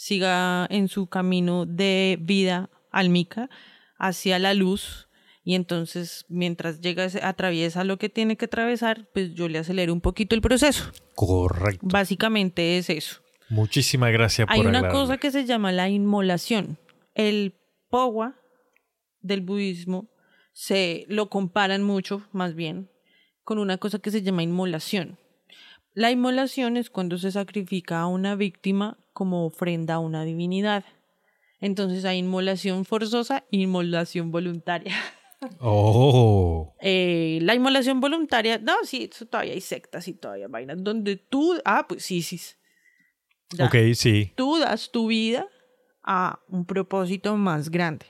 siga 0.00 0.66
en 0.70 0.88
su 0.88 1.08
camino 1.08 1.66
de 1.66 2.16
vida 2.22 2.70
álmica 2.90 3.50
hacia 3.98 4.38
la 4.38 4.54
luz 4.54 5.10
y 5.44 5.54
entonces 5.54 6.24
mientras 6.30 6.80
llega, 6.80 7.06
atraviesa 7.22 7.84
lo 7.84 7.98
que 7.98 8.08
tiene 8.08 8.38
que 8.38 8.46
atravesar, 8.46 9.10
pues 9.12 9.34
yo 9.34 9.46
le 9.46 9.58
acelero 9.58 9.92
un 9.92 10.00
poquito 10.00 10.34
el 10.34 10.40
proceso. 10.40 10.90
Correcto. 11.14 11.86
Básicamente 11.86 12.78
es 12.78 12.88
eso. 12.88 13.20
Muchísimas 13.50 14.10
gracias 14.10 14.46
por 14.46 14.56
Hay 14.56 14.64
una 14.64 14.88
cosa 14.88 15.18
que 15.18 15.30
se 15.30 15.44
llama 15.44 15.70
la 15.70 15.90
inmolación. 15.90 16.78
El 17.14 17.54
powa 17.90 18.36
del 19.20 19.42
budismo 19.42 20.08
se 20.54 21.04
lo 21.08 21.28
comparan 21.28 21.82
mucho, 21.82 22.26
más 22.32 22.54
bien, 22.54 22.90
con 23.44 23.58
una 23.58 23.76
cosa 23.76 23.98
que 23.98 24.10
se 24.10 24.22
llama 24.22 24.42
inmolación. 24.42 25.18
La 25.92 26.10
inmolación 26.10 26.78
es 26.78 26.88
cuando 26.88 27.18
se 27.18 27.32
sacrifica 27.32 28.00
a 28.00 28.06
una 28.06 28.34
víctima 28.34 28.96
como 29.20 29.44
ofrenda 29.44 29.96
a 29.96 29.98
una 29.98 30.24
divinidad. 30.24 30.82
Entonces 31.60 32.06
hay 32.06 32.20
inmolación 32.20 32.86
forzosa 32.86 33.44
e 33.52 33.58
inmolación 33.58 34.30
voluntaria. 34.30 34.94
Oh. 35.58 36.74
Eh, 36.82 37.38
la 37.40 37.54
inmolación 37.54 37.98
voluntaria, 37.98 38.58
no, 38.58 38.74
sí, 38.84 39.08
eso 39.10 39.24
todavía 39.24 39.54
hay 39.54 39.62
sectas 39.62 40.06
y 40.06 40.12
todavía 40.12 40.44
hay 40.44 40.52
vainas 40.52 40.84
donde 40.84 41.16
tú, 41.16 41.58
ah, 41.64 41.86
pues 41.88 42.04
sí, 42.04 42.20
sí. 42.20 42.38
Ya. 43.56 43.64
Ok, 43.64 43.74
sí. 43.94 44.34
Tú 44.36 44.58
das 44.58 44.90
tu 44.90 45.06
vida 45.06 45.46
a 46.02 46.40
un 46.46 46.66
propósito 46.66 47.38
más 47.38 47.70
grande. 47.70 48.04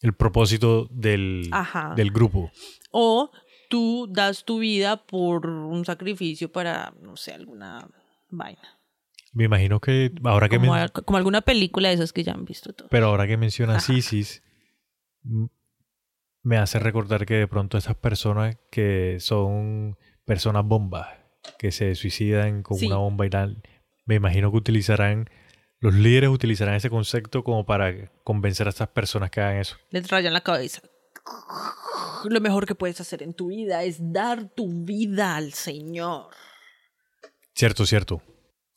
El 0.00 0.14
propósito 0.14 0.88
del, 0.90 1.48
Ajá. 1.52 1.94
del 1.94 2.10
grupo. 2.10 2.50
O 2.90 3.30
tú 3.68 4.08
das 4.10 4.44
tu 4.44 4.58
vida 4.58 4.96
por 5.06 5.46
un 5.46 5.84
sacrificio 5.84 6.50
para, 6.50 6.92
no 7.00 7.16
sé, 7.16 7.34
alguna 7.34 7.88
vaina. 8.30 8.81
Me 9.32 9.44
imagino 9.44 9.80
que 9.80 10.12
ahora 10.24 10.48
que 10.48 10.58
Como, 10.58 10.74
men- 10.74 10.88
como 11.04 11.16
alguna 11.16 11.40
película 11.40 11.88
de 11.88 11.94
esas 11.94 12.12
que 12.12 12.22
ya 12.22 12.32
han 12.32 12.44
visto 12.44 12.72
todo. 12.74 12.88
pero 12.90 13.06
ahora 13.06 13.26
que 13.26 13.36
mencionas 13.36 13.84
Ajá. 13.84 13.92
ISIS 13.94 14.42
me 16.42 16.58
hace 16.58 16.78
recordar 16.78 17.24
que 17.26 17.34
de 17.34 17.46
pronto 17.48 17.78
esas 17.78 17.94
personas 17.96 18.56
que 18.70 19.18
son 19.20 19.96
personas 20.24 20.64
bombas 20.64 21.08
que 21.58 21.72
se 21.72 21.94
suicidan 21.94 22.62
con 22.62 22.76
Sí. 22.78 22.86
una 22.86 22.96
bomba 22.96 23.26
y 23.26 23.30
tal, 23.30 23.62
me 24.04 24.16
imagino 24.16 24.50
que 24.50 24.56
utilizarán 24.58 25.28
los 25.80 25.94
líderes 25.94 26.30
utilizarán 26.30 26.74
ese 26.74 26.90
concepto 26.90 27.42
como 27.42 27.66
para 27.66 28.10
convencer 28.22 28.66
a 28.68 28.70
estas 28.70 28.88
personas 28.88 29.30
que 29.32 29.40
hagan 29.40 29.56
eso. 29.56 29.76
Les 29.90 30.08
rayan 30.08 30.32
la 30.32 30.40
cabeza. 30.42 30.80
Lo 32.24 32.40
mejor 32.40 32.66
que 32.66 32.76
puedes 32.76 33.00
hacer 33.00 33.22
en 33.22 33.34
tu 33.34 33.48
vida 33.48 33.82
es 33.82 33.96
dar 34.12 34.48
tu 34.54 34.84
vida 34.84 35.34
al 35.34 35.52
Señor. 35.54 36.26
Cierto, 37.54 37.84
cierto. 37.84 38.22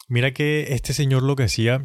Mira 0.07 0.33
que 0.33 0.73
este 0.73 0.93
señor 0.93 1.23
lo 1.23 1.35
que 1.35 1.43
hacía 1.43 1.83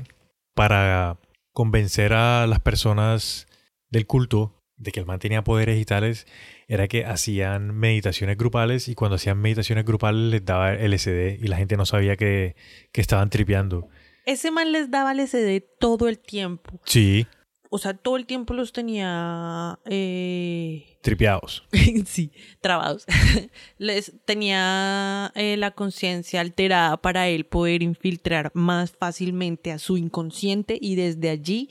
para 0.55 1.19
convencer 1.53 2.13
a 2.13 2.47
las 2.47 2.61
personas 2.61 3.47
del 3.91 4.07
culto 4.07 4.61
de 4.77 4.93
que 4.93 5.01
el 5.01 5.07
man 5.07 5.19
tenía 5.19 5.45
poderes 5.45 5.79
y 5.79 5.85
tales, 5.85 6.27
era 6.67 6.89
que 6.89 7.05
hacían 7.05 7.75
meditaciones 7.75 8.39
grupales 8.39 8.89
y 8.89 8.95
cuando 8.95 9.17
hacían 9.17 9.39
meditaciones 9.39 9.85
grupales 9.85 10.23
les 10.31 10.45
daba 10.45 10.73
LSD 10.73 11.39
y 11.39 11.49
la 11.49 11.59
gente 11.59 11.77
no 11.77 11.85
sabía 11.85 12.17
que, 12.17 12.57
que 12.91 13.01
estaban 13.03 13.29
tripeando. 13.29 13.89
Ese 14.25 14.51
man 14.51 14.73
les 14.73 14.91
daba 14.91 15.13
LSD 15.13 15.63
todo 15.79 16.09
el 16.09 16.19
tiempo. 16.19 16.81
Sí, 16.85 17.27
O 17.69 17.79
sea, 17.79 17.95
todo 17.95 18.17
el 18.17 18.27
tiempo 18.27 18.55
los 18.55 18.73
tenía... 18.73 19.79
eh, 19.85 20.90
tripeados. 21.01 21.67
sí, 22.07 22.33
trabados. 22.61 23.07
Les 23.79 24.13
tenía 24.25 25.33
eh, 25.35 25.57
la 25.57 25.73
conciencia 25.73 26.41
alterada 26.41 26.97
para 26.99 27.29
él 27.29 27.47
poder 27.47 27.83
infiltrar 27.83 28.51
más 28.55 28.93
fácilmente 28.93 29.73
a 29.73 29.79
su 29.79 29.97
inconsciente 29.97 30.79
y 30.81 30.97
desde 30.97 31.31
allí 31.31 31.69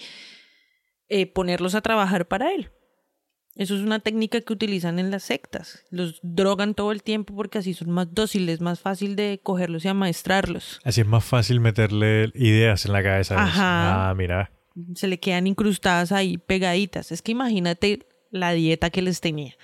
eh, 1.07 1.25
ponerlos 1.25 1.75
a 1.75 1.81
trabajar 1.81 2.27
para 2.27 2.53
él. 2.53 2.71
Eso 3.55 3.75
es 3.75 3.81
una 3.81 3.99
técnica 3.99 4.39
que 4.39 4.53
utilizan 4.53 4.99
en 4.99 5.11
las 5.11 5.23
sectas. 5.23 5.83
Los 5.89 6.19
drogan 6.23 6.75
todo 6.75 6.93
el 6.93 7.03
tiempo 7.03 7.35
porque 7.35 7.57
así 7.57 7.73
son 7.73 7.89
más 7.89 8.13
dóciles, 8.13 8.61
más 8.61 8.79
fácil 8.79 9.17
de 9.17 9.41
cogerlos 9.43 9.83
y 9.83 9.89
amaestrarlos. 9.89 10.79
Así 10.85 11.01
es 11.01 11.07
más 11.07 11.25
fácil 11.25 11.59
meterle 11.59 12.31
ideas 12.35 12.85
en 12.85 12.93
la 12.93 13.03
cabeza. 13.03 13.41
Ajá. 13.41 14.09
Ah, 14.09 14.15
mira. 14.15 14.51
Se 14.95 15.07
le 15.07 15.19
quedan 15.19 15.45
incrustadas 15.45 16.13
ahí 16.13 16.37
pegaditas. 16.37 17.11
Es 17.11 17.21
que 17.21 17.33
imagínate 17.33 18.07
la 18.31 18.51
dieta 18.53 18.89
que 18.89 19.01
les 19.01 19.21
tenía. 19.21 19.55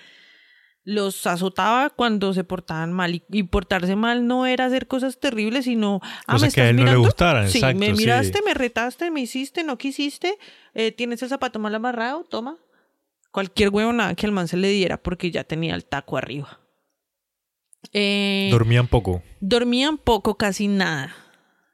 Los 0.83 1.25
azotaba 1.25 1.89
cuando 1.89 2.33
se 2.33 2.43
portaban 2.43 2.93
mal. 2.93 3.15
Y, 3.15 3.23
y 3.31 3.43
portarse 3.43 3.95
mal 3.95 4.27
no 4.27 4.45
era 4.45 4.65
hacer 4.65 4.87
cosas 4.87 5.19
terribles, 5.19 5.65
sino. 5.65 5.99
Ah, 6.27 6.33
Cosas 6.33 6.49
¿me 6.49 6.53
que 6.53 6.61
a 6.61 6.69
él 6.69 6.75
no 6.75 6.81
le 6.83 6.89
mirando? 6.89 7.07
gustaran, 7.07 7.49
Sí, 7.49 7.57
exacto, 7.57 7.79
me 7.79 7.87
sí. 7.87 7.93
miraste, 7.97 8.41
me 8.45 8.53
retaste, 8.53 9.09
me 9.09 9.21
hiciste, 9.21 9.63
no 9.63 9.77
quisiste. 9.79 10.37
eh, 10.75 10.91
Tienes 10.91 11.23
el 11.23 11.29
zapato 11.29 11.57
mal 11.57 11.73
amarrado, 11.73 12.23
toma. 12.23 12.57
Cualquier 13.31 13.69
huevonada 13.69 14.13
que 14.15 14.27
al 14.27 14.31
man 14.31 14.47
se 14.47 14.57
le 14.57 14.69
diera 14.69 15.01
porque 15.01 15.31
ya 15.31 15.43
tenía 15.43 15.73
el 15.75 15.85
taco 15.85 16.17
arriba. 16.17 16.59
Eh, 17.93 18.49
Dormían 18.51 18.87
poco. 18.87 19.21
dormían 19.39 19.97
poco, 19.97 20.37
casi 20.37 20.67
nada. 20.67 21.15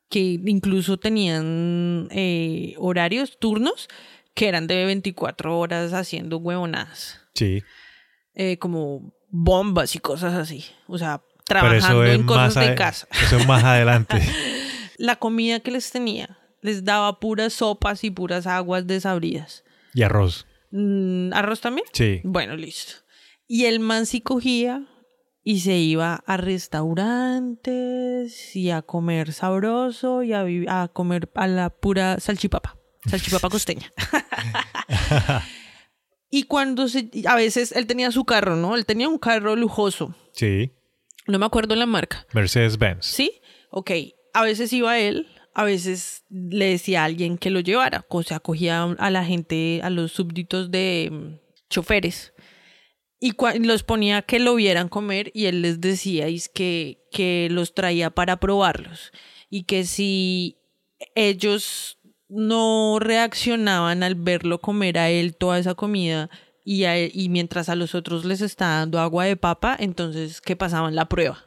Que 0.09 0.19
incluso 0.45 0.97
tenían 0.97 2.07
eh, 2.11 2.75
horarios, 2.77 3.37
turnos, 3.39 3.87
que 4.33 4.47
eran 4.47 4.67
de 4.67 4.85
24 4.85 5.57
horas 5.57 5.93
haciendo 5.93 6.37
huevonadas. 6.37 7.19
Sí. 7.33 7.63
Eh, 8.33 8.57
como 8.57 9.13
bombas 9.29 9.95
y 9.95 9.99
cosas 9.99 10.33
así. 10.33 10.65
O 10.87 10.97
sea, 10.97 11.21
trabajando 11.45 12.05
en 12.05 12.25
cosas 12.25 12.55
de 12.55 12.75
casa. 12.75 13.07
Eso 13.11 13.37
es 13.37 13.47
más 13.47 13.63
adelante. 13.63 14.21
La 14.97 15.15
comida 15.15 15.59
que 15.59 15.71
les 15.71 15.91
tenía 15.91 16.37
les 16.61 16.85
daba 16.85 17.19
puras 17.19 17.53
sopas 17.53 18.03
y 18.03 18.11
puras 18.11 18.45
aguas 18.47 18.87
desabridas. 18.87 19.63
Y 19.93 20.03
arroz. 20.03 20.47
Mm, 20.71 21.33
¿Arroz 21.33 21.61
también? 21.61 21.85
Sí. 21.91 22.21
Bueno, 22.23 22.55
listo. 22.55 22.93
Y 23.47 23.65
el 23.65 23.79
man 23.79 24.05
sí 24.05 24.21
cogía 24.21 24.87
y 25.43 25.61
se 25.61 25.77
iba 25.77 26.23
a 26.25 26.37
restaurantes 26.37 28.55
y 28.55 28.69
a 28.69 28.83
comer 28.83 29.33
sabroso 29.33 30.21
y 30.23 30.33
a, 30.33 30.45
a 30.67 30.87
comer 30.87 31.29
a 31.35 31.47
la 31.47 31.69
pura 31.69 32.19
salchipapa, 32.19 32.77
salchipapa 33.09 33.49
costeña. 33.49 33.91
y 36.29 36.43
cuando 36.43 36.87
se, 36.87 37.09
a 37.27 37.35
veces 37.35 37.71
él 37.73 37.87
tenía 37.87 38.11
su 38.11 38.25
carro, 38.25 38.55
¿no? 38.55 38.75
Él 38.75 38.85
tenía 38.85 39.09
un 39.09 39.17
carro 39.19 39.55
lujoso, 39.55 40.15
Sí. 40.33 40.71
no 41.27 41.39
me 41.39 41.45
acuerdo 41.45 41.75
la 41.75 41.85
marca. 41.85 42.25
Mercedes-Benz. 42.33 43.05
¿Sí? 43.05 43.41
Ok. 43.69 43.91
A 44.33 44.43
veces 44.43 44.71
iba 44.71 44.97
él, 44.97 45.27
a 45.53 45.65
veces 45.65 46.23
le 46.29 46.65
decía 46.67 47.01
a 47.01 47.05
alguien 47.05 47.37
que 47.37 47.49
lo 47.49 47.59
llevara. 47.59 48.05
O 48.09 48.23
sea, 48.23 48.39
cogía 48.39 48.83
a 48.83 49.09
la 49.11 49.25
gente, 49.25 49.81
a 49.83 49.89
los 49.89 50.13
súbditos 50.13 50.71
de 50.71 51.09
mm, 51.11 51.39
choferes. 51.69 52.33
Y 53.19 53.33
los 53.59 53.83
ponía 53.83 54.23
que 54.23 54.39
lo 54.39 54.55
vieran 54.55 54.89
comer 54.89 55.29
y 55.35 55.45
él 55.45 55.61
les 55.61 55.79
decía 55.79 56.25
es 56.27 56.49
que, 56.49 57.03
que 57.11 57.49
los 57.51 57.75
traía 57.75 58.09
para 58.09 58.39
probarlos. 58.39 59.11
Y 59.49 59.65
que 59.65 59.83
si 59.83 60.57
ellos 61.13 61.99
no 62.33 62.97
reaccionaban 62.99 64.03
al 64.03 64.15
verlo 64.15 64.59
comer 64.61 64.97
a 64.97 65.09
él 65.09 65.35
toda 65.35 65.59
esa 65.59 65.75
comida 65.75 66.29
y, 66.63 66.85
a 66.85 66.95
él- 66.97 67.11
y 67.13 67.29
mientras 67.29 67.67
a 67.69 67.75
los 67.75 67.93
otros 67.93 68.23
les 68.25 68.39
está 68.41 68.67
dando 68.79 68.99
agua 68.99 69.25
de 69.25 69.35
papa, 69.35 69.75
entonces 69.79 70.39
que 70.41 70.55
pasaban 70.55 70.95
la 70.95 71.05
prueba. 71.09 71.45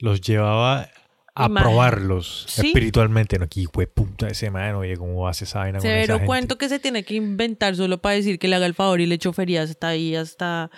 Los 0.00 0.20
llevaba 0.20 0.90
a 1.36 1.46
Imagínate. 1.46 1.62
probarlos 1.62 2.46
Sí. 2.48 2.66
espiritualmente. 2.68 3.38
No, 3.38 3.44
aquí 3.44 3.66
fue 3.72 3.86
puta 3.86 4.28
ese 4.28 4.50
man, 4.50 4.74
oye, 4.76 4.96
¿cómo 4.96 5.26
hace 5.28 5.44
esa 5.44 5.60
vaina 5.60 5.78
esa 5.78 5.86
Severo 5.88 6.14
gente? 6.14 6.26
cuento 6.26 6.58
que 6.58 6.68
se 6.68 6.78
tiene 6.78 7.04
que 7.04 7.14
inventar 7.14 7.74
solo 7.76 7.98
para 7.98 8.16
decir 8.16 8.38
que 8.38 8.48
le 8.48 8.56
haga 8.56 8.66
el 8.66 8.74
favor 8.74 9.00
y 9.00 9.06
le 9.06 9.18
chofería 9.18 9.62
hasta 9.62 9.88
ahí, 9.88 10.14
hasta... 10.16 10.70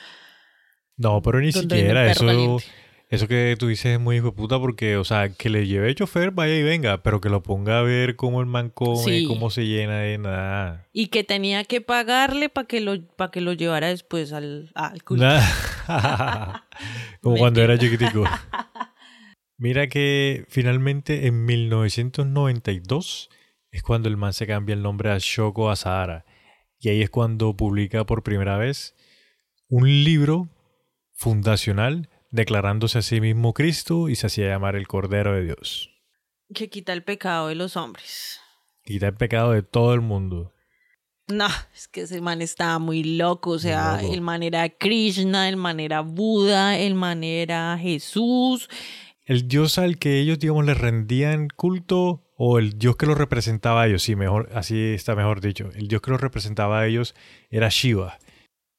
No, 0.99 1.21
pero 1.23 1.41
ni 1.41 1.53
siquiera 1.53 2.11
eso. 2.11 2.25
Eso 3.09 3.29
que 3.29 3.55
tú 3.57 3.69
dices 3.69 3.93
es 3.95 4.01
muy 4.01 4.17
hijo 4.17 4.27
de 4.27 4.33
puta 4.33 4.59
porque, 4.59 4.97
o 4.97 5.05
sea, 5.05 5.29
que 5.29 5.49
le 5.49 5.69
lleve 5.69 5.95
chofer, 5.95 6.33
vaya 6.33 6.57
y 6.57 6.65
venga, 6.65 7.05
pero 7.05 7.21
que 7.21 7.29
lo 7.29 7.41
ponga 7.41 7.79
a 7.79 7.83
ver 7.83 8.17
cómo 8.17 8.41
el 8.41 8.47
man 8.47 8.69
come, 8.71 8.99
Sí. 9.05 9.27
cómo 9.29 9.51
se 9.51 9.65
llena 9.67 10.01
de 10.01 10.19
nada. 10.19 10.89
Y 10.93 11.07
que 11.07 11.23
tenía 11.23 11.63
que 11.63 11.81
pagarle 11.81 12.49
para 12.49 12.67
que, 12.67 12.81
lo, 12.81 12.95
que 13.31 13.41
lo 13.41 13.53
llevara 13.53 13.87
después 13.89 14.33
al, 14.33 14.73
al 14.75 15.05
culto. 15.05 15.25
Como 17.23 17.37
cuando 17.37 17.63
era 17.63 17.79
chiquitico. 17.79 18.25
Mira 19.59 19.87
que 19.87 20.45
finalmente 20.49 21.29
en 21.29 21.45
1992 21.45 23.31
es 23.71 23.83
cuando 23.83 24.09
el 24.09 24.17
man 24.17 24.33
se 24.33 24.47
cambia 24.47 24.75
el 24.75 24.83
nombre 24.83 25.11
a 25.11 25.19
Shoko 25.19 25.71
Asahara. 25.71 26.25
Y 26.79 26.89
ahí 26.89 27.03
es 27.03 27.11
cuando 27.11 27.57
publica 27.57 28.05
por 28.05 28.23
primera 28.23 28.57
vez 28.59 28.95
un 29.69 29.87
libro 29.89 30.49
fundacional 31.13 32.09
declarándose 32.37 32.99
a 32.99 33.03
sí 33.03 33.21
mismo 33.21 33.53
Cristo 33.53 34.09
y 34.09 34.15
se 34.15 34.29
hacía 34.29 34.49
llamar 34.49 34.77
el 34.77 34.87
Cordero 34.87 35.35
de 35.35 35.43
Dios. 35.43 35.91
Que 36.55 36.71
quita 36.71 36.93
el 36.93 37.03
pecado 37.03 37.49
de 37.49 37.57
los 37.57 37.77
hombres. 37.77 38.41
Quita 38.85 39.09
el 39.09 39.15
pecado 39.15 39.51
de 39.51 39.63
todo 39.63 39.95
el 39.95 40.01
mundo. 40.01 40.53
No, 41.29 41.49
es 41.75 41.89
que 41.89 42.03
ese 42.03 42.21
man 42.21 42.41
estaba 42.41 42.79
muy 42.79 43.03
loco. 43.03 43.51
O 43.51 43.59
sea, 43.59 44.01
loco. 44.01 44.15
el 44.15 44.21
man 44.21 44.45
era 44.45 44.69
Krishna, 44.69 45.49
el 45.49 45.57
man 45.57 45.81
era 45.81 46.03
Buda, 46.03 46.79
el 46.79 46.95
man 46.95 47.25
era 47.25 47.77
Jesús. 47.79 48.69
El 49.25 49.49
dios 49.49 49.79
al 49.79 49.99
que 49.99 50.21
ellos, 50.21 50.39
digamos, 50.39 50.65
le 50.65 50.75
rendían 50.75 51.49
culto 51.49 52.23
o 52.37 52.59
el 52.59 52.79
dios 52.79 52.97
que 52.97 53.07
los 53.07 53.19
representaba 53.19 53.83
a 53.83 53.87
ellos, 53.89 54.03
sí, 54.03 54.15
mejor, 54.15 54.51
así 54.55 54.79
está 54.95 55.17
mejor 55.17 55.41
dicho. 55.41 55.71
El 55.75 55.89
dios 55.89 56.01
que 56.01 56.13
los 56.13 56.21
representaba 56.21 56.81
a 56.81 56.87
ellos 56.87 57.15
era 57.51 57.69
Shiva. 57.71 58.19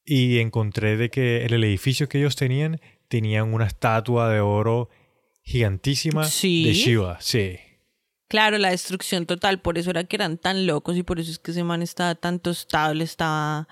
Y 0.06 0.40
encontré 0.40 0.96
de 0.96 1.10
que 1.10 1.44
en 1.44 1.54
el 1.54 1.66
edificio 1.66 2.08
que 2.08 2.20
ellos 2.20 2.38
tenían, 2.38 2.80
tenían 3.08 3.54
una 3.54 3.66
estatua 3.66 4.30
de 4.30 4.40
oro 4.40 4.90
gigantísima 5.44 6.26
¿Sí? 6.26 6.66
de 6.66 6.74
Shiva. 6.74 7.18
Sí. 7.22 7.58
Claro, 8.28 8.58
la 8.58 8.72
destrucción 8.72 9.26
total, 9.26 9.62
por 9.62 9.78
eso 9.78 9.90
era 9.90 10.04
que 10.04 10.18
eran 10.18 10.38
tan 10.38 10.68
locos 10.68 10.98
y 10.98 11.04
por 11.04 11.20
eso 11.20 11.32
es 11.32 11.40
que 11.40 11.52
ese 11.52 11.64
man 11.64 11.82
estaba 11.82 12.16
tan 12.16 12.40
tostado, 12.40 12.92
él 12.92 13.02
estaba... 13.02 13.68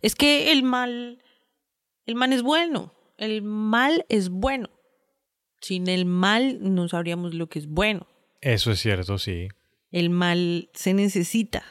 Es 0.00 0.14
que 0.14 0.52
el 0.52 0.62
mal, 0.62 1.22
el 2.06 2.14
mal 2.14 2.32
es 2.32 2.42
bueno, 2.42 2.94
el 3.18 3.42
mal 3.42 4.06
es 4.08 4.30
bueno. 4.30 4.70
Sin 5.60 5.88
el 5.88 6.06
mal 6.06 6.58
no 6.62 6.88
sabríamos 6.88 7.34
lo 7.34 7.48
que 7.48 7.58
es 7.58 7.66
bueno. 7.66 8.06
Eso 8.40 8.70
es 8.70 8.80
cierto, 8.80 9.18
sí. 9.18 9.48
El 9.90 10.08
mal 10.08 10.70
se 10.72 10.94
necesita, 10.94 11.64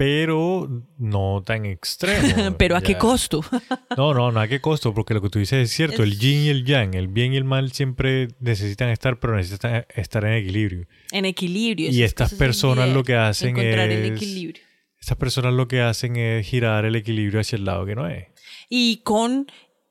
Pero 0.00 0.66
no 0.96 1.42
tan 1.44 1.66
extremo. 1.66 2.54
pero 2.58 2.74
¿a 2.74 2.80
qué 2.80 2.96
costo? 2.96 3.44
No, 3.98 4.14
no, 4.14 4.32
no 4.32 4.40
a 4.40 4.48
qué 4.48 4.58
costo, 4.58 4.94
porque 4.94 5.12
lo 5.12 5.20
que 5.20 5.28
tú 5.28 5.38
dices 5.40 5.62
es 5.68 5.72
cierto. 5.76 6.02
El 6.02 6.18
yin 6.18 6.44
y 6.44 6.48
el 6.48 6.64
yang, 6.64 6.94
el 6.94 7.08
bien 7.08 7.34
y 7.34 7.36
el 7.36 7.44
mal 7.44 7.70
siempre 7.72 8.28
necesitan 8.40 8.88
estar, 8.88 9.20
pero 9.20 9.36
necesitan 9.36 9.84
estar 9.94 10.24
en 10.24 10.32
equilibrio. 10.32 10.86
en 11.12 11.26
equilibrio. 11.26 11.90
Y 11.90 12.02
estas 12.02 12.32
el 12.32 12.38
personas 12.38 12.88
lo 12.88 13.04
que 13.04 13.14
hacen 13.16 13.50
encontrar 13.50 13.90
el 13.90 14.04
es- 14.04 14.12
equilibrio. 14.12 14.62
Estas 14.98 15.18
personas 15.18 15.52
lo 15.52 15.68
que 15.68 15.82
hacen 15.82 16.16
es 16.16 16.46
girar 16.46 16.86
el 16.86 16.96
equilibrio 16.96 17.40
hacia 17.40 17.56
el 17.56 17.66
lado 17.66 17.84
que 17.84 17.94
no 17.94 18.08
es. 18.08 18.28
y 18.70 19.02
con 19.02 19.48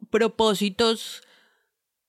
propósitos 0.10 1.22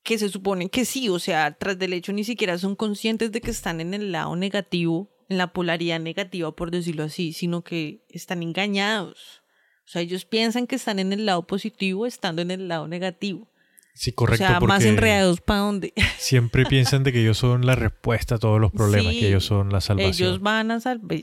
que 0.02 0.16
se 0.18 0.30
suponen 0.30 0.70
que 0.70 0.86
sí, 0.86 1.10
o 1.10 1.18
sea, 1.18 1.52
tras 1.52 1.78
del 1.78 1.92
hecho 1.92 2.12
ni 2.14 2.24
siquiera 2.24 2.56
son 2.56 2.76
conscientes 2.76 3.30
de 3.30 3.42
que 3.42 3.50
están 3.50 3.80
en 3.82 3.92
el 3.92 4.10
lado 4.12 4.34
negativo, 4.36 5.10
en 5.30 5.38
la 5.38 5.52
polaridad 5.52 6.00
negativa, 6.00 6.54
por 6.54 6.70
decirlo 6.70 7.04
así, 7.04 7.32
sino 7.32 7.62
que 7.62 8.04
están 8.10 8.42
engañados. 8.42 9.42
O 9.86 9.88
sea, 9.88 10.02
ellos 10.02 10.24
piensan 10.24 10.66
que 10.66 10.76
están 10.76 10.98
en 10.98 11.12
el 11.12 11.24
lado 11.24 11.46
positivo 11.46 12.04
estando 12.04 12.42
en 12.42 12.50
el 12.50 12.68
lado 12.68 12.88
negativo. 12.88 13.48
Sí, 13.94 14.12
correcto. 14.12 14.44
o 14.44 14.48
sea, 14.48 14.60
más 14.60 14.84
enredados 14.84 15.40
para 15.40 15.60
dónde. 15.60 15.92
Siempre 16.18 16.64
piensan 16.66 17.04
de 17.04 17.12
que 17.12 17.22
ellos 17.22 17.38
son 17.38 17.64
la 17.64 17.76
respuesta 17.76 18.34
a 18.36 18.38
todos 18.38 18.60
los 18.60 18.72
problemas, 18.72 19.14
Sí, 19.14 19.20
que 19.20 19.28
ellos 19.28 19.44
son 19.44 19.70
la 19.70 19.80
salvación. 19.80 20.28
Ellos 20.28 20.40
van 20.40 20.72
a 20.72 20.80
salvar. 20.80 21.20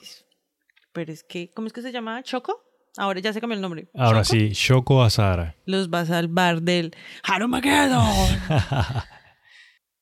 Pero 0.93 1.11
es 1.11 1.23
que, 1.23 1.51
¿cómo 1.51 1.67
es 1.67 1.73
que 1.73 1.81
se 1.81 1.91
llama? 1.91 2.23
¿Choco? 2.23 2.63
Ahora 2.97 3.19
ya 3.19 3.33
se 3.33 3.41
cambió 3.41 3.55
el 3.55 3.61
nombre. 3.61 3.89
Ahora 3.93 4.23
¿Choco? 4.23 4.39
sí, 4.39 4.49
Shoko 4.53 5.03
Asara. 5.03 5.55
Los 5.65 5.89
va 5.89 6.01
a 6.01 6.05
salvar 6.05 6.61
del 6.61 6.95
Harumageddon. 7.23 8.07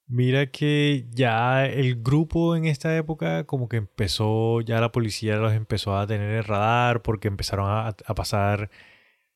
Mira 0.08 0.52
que 0.52 1.08
ya 1.12 1.66
el 1.66 2.02
grupo 2.04 2.56
en 2.56 2.66
esta 2.66 2.96
época 2.96 3.46
como 3.46 3.68
que 3.68 3.78
empezó, 3.78 4.62
ya 4.62 4.80
la 4.80 4.92
policía 4.92 5.38
los 5.38 5.54
empezó 5.54 5.98
a 5.98 6.06
tener 6.06 6.30
el 6.32 6.44
radar 6.44 7.02
porque 7.02 7.28
empezaron 7.28 7.68
a, 7.70 7.88
a 7.88 8.16
pasar 8.16 8.70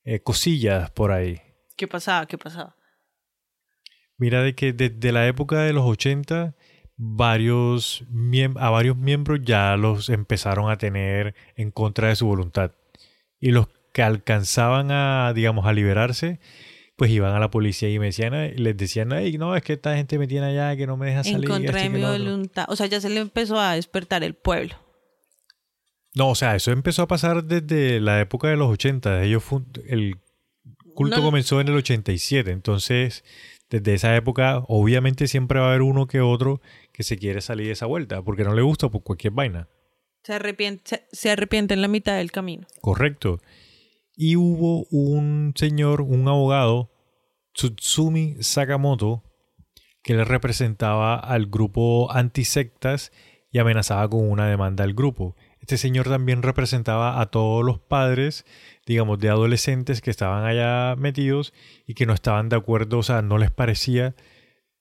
eh, 0.04 0.22
cosillas 0.22 0.92
por 0.92 1.12
ahí. 1.12 1.42
¿Qué 1.76 1.88
pasaba? 1.88 2.26
¿Qué 2.28 2.38
pasaba? 2.38 2.76
Mira 4.18 4.44
de 4.44 4.54
que 4.54 4.74
desde 4.74 5.12
la 5.12 5.28
época 5.28 5.62
de 5.62 5.74
los 5.74 5.86
80 5.86 6.56
varios 6.98 8.06
a 8.58 8.70
varios 8.70 8.98
miembros 8.98 9.40
ya 9.42 9.78
los 9.78 10.10
empezaron 10.10 10.70
a 10.70 10.78
tener 10.78 11.34
en 11.56 11.72
contra 11.72 12.10
de 12.10 12.16
su 12.16 12.28
voluntad. 12.28 12.74
Y 13.40 13.52
los 13.52 13.70
que 13.94 14.04
alcanzaban 14.04 14.92
a, 14.92 15.32
digamos, 15.34 15.66
a 15.66 15.74
liberarse, 15.74 16.40
pues 17.00 17.12
iban 17.12 17.34
a 17.34 17.40
la 17.40 17.50
policía 17.50 17.90
y 17.90 17.98
me 17.98 18.08
decían, 18.08 18.34
les 18.58 18.76
decían, 18.76 19.14
Ay, 19.14 19.38
no, 19.38 19.56
es 19.56 19.64
que 19.64 19.74
esta 19.74 19.96
gente 19.96 20.20
me 20.20 20.28
tiene 20.28 20.48
allá, 20.48 20.76
que 20.76 20.86
no 20.86 20.98
me 20.98 21.08
deja 21.08 21.24
salir. 21.24 21.46
En 21.46 21.50
contra 21.50 21.82
de 21.82 21.90
mi 21.90 22.02
voluntad. 22.02 22.66
O 22.68 22.76
sea, 22.76 22.88
ya 22.88 23.00
se 23.00 23.10
le 23.10 23.22
empezó 23.22 23.58
a 23.58 23.76
despertar 23.76 24.22
el 24.22 24.34
pueblo. 24.34 24.76
No, 26.14 26.30
o 26.30 26.36
sea, 26.36 26.58
eso 26.58 26.72
empezó 26.72 27.04
a 27.04 27.08
pasar 27.08 27.46
desde 27.46 28.02
la 28.02 28.20
época 28.20 28.50
de 28.50 28.58
los 28.58 28.70
80. 28.70 29.24
Ellos 29.24 29.44
el 29.88 30.18
culto 30.94 31.24
comenzó 31.24 31.62
en 31.62 31.70
el 31.70 31.76
87. 31.76 32.52
Entonces, 32.52 33.24
desde 33.70 33.94
esa 33.94 34.14
época, 34.18 34.66
obviamente 34.68 35.30
siempre 35.30 35.62
va 35.62 35.68
a 35.68 35.70
haber 35.70 35.84
uno 35.84 36.06
que 36.06 36.20
otro 36.20 36.60
que 36.92 37.04
se 37.04 37.18
quiere 37.18 37.40
salir 37.40 37.68
de 37.68 37.74
esa 37.74 37.86
vuelta, 37.86 38.22
porque 38.22 38.44
no 38.44 38.54
le 38.54 38.62
gusta 38.62 38.90
por 38.90 39.04
cualquier 39.04 39.32
vaina. 39.32 39.70
Se 40.24 40.34
arrepiente, 40.34 41.06
se, 41.14 41.32
arrepiente 41.32 41.76
en 41.76 41.82
la 41.82 41.88
mitad 41.88 42.18
del 42.18 42.34
camino. 42.34 42.68
Correcto. 42.82 43.40
Y 44.22 44.36
hubo 44.36 44.84
un 44.92 45.54
señor, 45.56 46.02
un 46.02 46.28
abogado, 46.28 46.92
Tsutsumi 47.54 48.36
Sakamoto, 48.42 49.24
que 50.04 50.14
le 50.14 50.26
representaba 50.26 51.16
al 51.16 51.46
grupo 51.46 52.12
antisectas 52.12 53.14
y 53.50 53.60
amenazaba 53.60 54.10
con 54.10 54.30
una 54.30 54.50
demanda 54.50 54.84
al 54.84 54.94
grupo. 54.94 55.38
Este 55.62 55.78
señor 55.78 56.10
también 56.10 56.44
representaba 56.44 57.22
a 57.22 57.28
todos 57.28 57.64
los 57.64 57.80
padres, 57.80 58.46
digamos, 58.86 59.20
de 59.20 59.30
adolescentes 59.30 60.02
que 60.02 60.12
estaban 60.12 60.44
allá 60.44 60.98
metidos 60.98 61.54
y 61.88 61.94
que 61.94 62.06
no 62.06 62.14
estaban 62.14 62.50
de 62.50 62.58
acuerdo, 62.58 62.98
o 62.98 63.04
sea, 63.04 63.22
no 63.22 63.38
les 63.38 63.52
parecía 63.52 64.16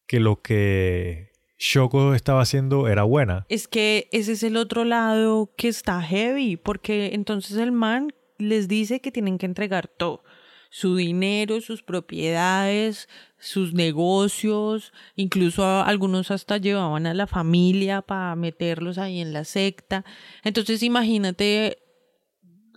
que 0.09 0.19
lo 0.19 0.43
que 0.43 1.31
Shoko 1.61 2.15
estaba 2.15 2.41
haciendo 2.41 2.89
era 2.89 3.05
buena. 3.05 3.47
Es 3.49 3.69
que 3.69 4.09
ese 4.11 4.33
es 4.33 4.43
el 4.43 4.57
otro 4.57 4.83
lado 4.83 5.55
que 5.57 5.69
está 5.69 6.03
heavy, 6.03 6.57
porque 6.57 7.11
entonces 7.15 7.57
el 7.57 7.71
man 7.71 8.11
les 8.39 8.69
dice 8.69 9.01
que 9.01 9.13
tienen 9.13 9.39
que 9.39 9.47
entregar 9.47 9.89
todo 9.89 10.23
su 10.71 10.97
dinero, 10.97 11.61
sus 11.61 11.83
propiedades, 11.83 13.09
sus 13.39 13.73
negocios, 13.73 14.93
incluso 15.17 15.65
algunos 15.65 16.31
hasta 16.31 16.59
llevaban 16.59 17.07
a 17.07 17.15
la 17.15 17.27
familia 17.27 18.03
para 18.03 18.37
meterlos 18.37 18.99
ahí 18.99 19.21
en 19.21 19.33
la 19.33 19.45
secta. 19.45 20.05
Entonces 20.45 20.83
imagínate, 20.83 21.79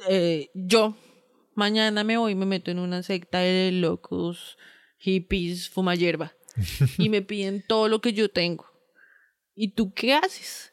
eh, 0.07 0.49
yo 0.53 0.95
mañana 1.55 2.03
me 2.03 2.17
voy 2.17 2.31
y 2.31 2.35
me 2.35 2.45
meto 2.45 2.71
en 2.71 2.79
una 2.79 3.03
secta 3.03 3.39
de 3.39 3.71
locos, 3.71 4.57
hippies, 4.97 5.69
fuma 5.69 5.95
hierba 5.95 6.33
y 6.97 7.09
me 7.09 7.21
piden 7.21 7.63
todo 7.67 7.87
lo 7.87 8.01
que 8.01 8.13
yo 8.13 8.29
tengo. 8.29 8.65
¿Y 9.53 9.73
tú 9.73 9.93
qué 9.93 10.13
haces? 10.13 10.70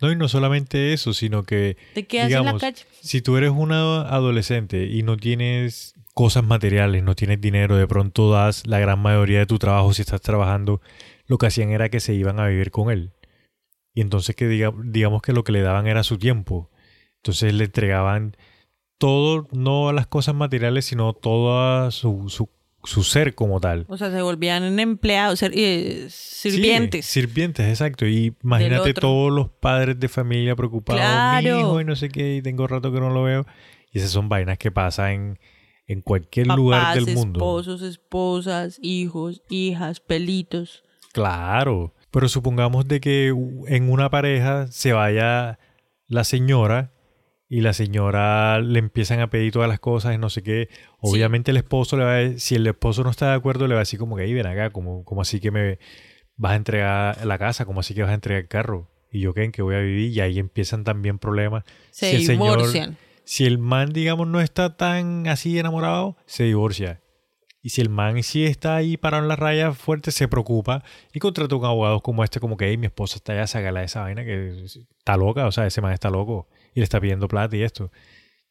No, 0.00 0.10
y 0.10 0.16
no 0.16 0.28
solamente 0.28 0.92
eso, 0.92 1.12
sino 1.12 1.42
que. 1.42 1.76
Te 1.94 2.06
quedas 2.06 2.32
en 2.32 2.44
la 2.44 2.58
calle. 2.58 2.84
Si 3.00 3.20
tú 3.20 3.36
eres 3.36 3.50
una 3.50 4.02
adolescente 4.02 4.86
y 4.86 5.02
no 5.02 5.16
tienes 5.16 5.94
cosas 6.14 6.44
materiales, 6.44 7.02
no 7.02 7.14
tienes 7.14 7.40
dinero, 7.40 7.76
de 7.76 7.86
pronto 7.86 8.30
das 8.30 8.66
la 8.66 8.78
gran 8.78 9.00
mayoría 9.00 9.40
de 9.40 9.46
tu 9.46 9.58
trabajo 9.58 9.92
si 9.92 10.02
estás 10.02 10.20
trabajando, 10.20 10.80
lo 11.26 11.38
que 11.38 11.46
hacían 11.46 11.70
era 11.70 11.88
que 11.88 12.00
se 12.00 12.14
iban 12.14 12.40
a 12.40 12.46
vivir 12.46 12.70
con 12.70 12.90
él. 12.90 13.12
Y 13.94 14.00
entonces 14.00 14.36
que 14.36 14.48
digamos 14.48 15.22
que 15.22 15.32
lo 15.32 15.44
que 15.44 15.52
le 15.52 15.62
daban 15.62 15.86
era 15.86 16.02
su 16.02 16.18
tiempo. 16.18 16.70
Entonces 17.16 17.52
le 17.52 17.64
entregaban 17.64 18.36
todo, 18.98 19.48
no 19.52 19.92
las 19.92 20.06
cosas 20.06 20.34
materiales, 20.34 20.84
sino 20.86 21.12
todo 21.12 21.90
su, 21.90 22.28
su, 22.28 22.48
ser 22.84 23.34
como 23.34 23.60
tal. 23.60 23.84
O 23.88 23.96
sea, 23.96 24.10
se 24.10 24.22
volvían 24.22 24.78
empleados, 24.78 25.42
eh, 25.42 26.06
sirvientes. 26.08 27.06
sirvientes, 27.06 27.68
exacto. 27.68 28.06
Y 28.06 28.34
imagínate 28.42 28.94
todos 28.94 29.32
los 29.32 29.48
padres 29.48 29.98
de 30.00 30.08
familia 30.08 30.56
preocupados. 30.56 31.42
Mi 31.42 31.48
hijo 31.48 31.80
y 31.80 31.84
no 31.84 31.96
sé 31.96 32.08
qué, 32.08 32.36
y 32.36 32.42
tengo 32.42 32.66
rato 32.66 32.92
que 32.92 33.00
no 33.00 33.10
lo 33.10 33.22
veo. 33.22 33.46
Y 33.92 33.98
esas 33.98 34.10
son 34.10 34.28
vainas 34.28 34.58
que 34.58 34.70
pasan 34.70 35.10
en 35.12 35.38
en 35.90 36.02
cualquier 36.02 36.46
lugar 36.46 36.94
del 36.94 37.16
mundo. 37.16 37.38
Esposos, 37.38 37.82
esposas, 37.82 38.78
hijos, 38.80 39.42
hijas, 39.50 39.98
pelitos. 39.98 40.84
Claro, 41.12 41.96
pero 42.12 42.28
supongamos 42.28 42.86
de 42.86 43.00
que 43.00 43.34
en 43.66 43.90
una 43.90 44.08
pareja 44.08 44.68
se 44.68 44.92
vaya 44.92 45.58
la 46.06 46.22
señora 46.22 46.92
y 47.50 47.60
la 47.60 47.74
señora 47.74 48.60
le 48.60 48.78
empiezan 48.78 49.20
a 49.20 49.28
pedir 49.28 49.52
todas 49.52 49.68
las 49.68 49.80
cosas 49.80 50.14
y 50.14 50.18
no 50.18 50.30
sé 50.30 50.42
qué. 50.42 50.68
Obviamente 51.00 51.50
el 51.50 51.58
esposo 51.58 51.98
le 51.98 52.04
va 52.04 52.12
a 52.12 52.16
decir, 52.16 52.40
si 52.40 52.54
el 52.54 52.66
esposo 52.66 53.02
no 53.02 53.10
está 53.10 53.30
de 53.30 53.34
acuerdo, 53.34 53.66
le 53.66 53.74
va 53.74 53.80
a 53.80 53.82
decir 53.82 53.98
como 53.98 54.16
que 54.16 54.22
ahí 54.22 54.32
ven 54.32 54.46
acá, 54.46 54.70
como, 54.70 55.04
como 55.04 55.20
así 55.20 55.40
que 55.40 55.50
me 55.50 55.78
vas 56.36 56.52
a 56.52 56.56
entregar 56.56 57.26
la 57.26 57.38
casa, 57.38 57.66
como 57.66 57.80
así 57.80 57.92
que 57.92 58.02
vas 58.02 58.12
a 58.12 58.14
entregar 58.14 58.42
el 58.42 58.48
carro. 58.48 58.88
Y 59.12 59.20
yo 59.20 59.34
qué 59.34 59.42
en 59.42 59.50
que 59.52 59.62
voy 59.62 59.74
a 59.74 59.80
vivir 59.80 60.12
y 60.12 60.20
ahí 60.20 60.38
empiezan 60.38 60.84
también 60.84 61.18
problemas. 61.18 61.64
Se 61.90 62.16
divorcian 62.16 62.96
si 63.30 63.46
el 63.46 63.58
man, 63.58 63.92
digamos, 63.92 64.26
no 64.26 64.40
está 64.40 64.76
tan 64.76 65.28
así 65.28 65.56
enamorado, 65.56 66.16
se 66.26 66.42
divorcia. 66.42 67.00
Y 67.62 67.68
si 67.68 67.80
el 67.80 67.88
man 67.88 68.20
sí 68.24 68.44
está 68.44 68.74
ahí 68.74 68.96
parado 68.96 69.22
en 69.22 69.28
la 69.28 69.36
raya 69.36 69.72
fuerte, 69.72 70.10
se 70.10 70.26
preocupa 70.26 70.82
y 71.12 71.20
contrata 71.20 71.54
un 71.54 71.64
abogado 71.64 72.00
como 72.00 72.24
este, 72.24 72.40
como 72.40 72.56
que 72.56 72.76
mi 72.76 72.86
esposa 72.86 73.18
está 73.18 73.32
allá, 73.32 73.46
sácala 73.46 73.80
de 73.80 73.86
esa 73.86 74.00
vaina 74.00 74.24
que 74.24 74.64
está 74.64 75.16
loca, 75.16 75.46
o 75.46 75.52
sea, 75.52 75.64
ese 75.64 75.80
man 75.80 75.92
está 75.92 76.10
loco 76.10 76.48
y 76.74 76.80
le 76.80 76.84
está 76.84 77.00
pidiendo 77.00 77.28
plata 77.28 77.56
y 77.56 77.62
esto. 77.62 77.90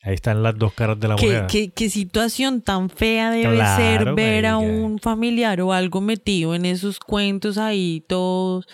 Ahí 0.01 0.13
están 0.13 0.41
las 0.43 0.57
dos 0.57 0.73
caras 0.73 0.99
de 0.99 1.07
la 1.09 1.17
moneda. 1.17 1.47
¿Qué, 1.47 1.71
qué 1.71 1.89
situación 1.89 2.61
tan 2.61 2.89
fea 2.89 3.31
debe 3.31 3.57
ser 3.75 4.13
ver 4.13 4.45
a 4.45 4.57
un 4.57 4.99
familiar 4.99 5.59
o 5.61 5.73
algo 5.73 5.99
metido 5.99 6.55
en 6.55 6.65
esos 6.65 6.99
cuentos 6.99 7.57
ahí 7.57 8.05
todos 8.07 8.65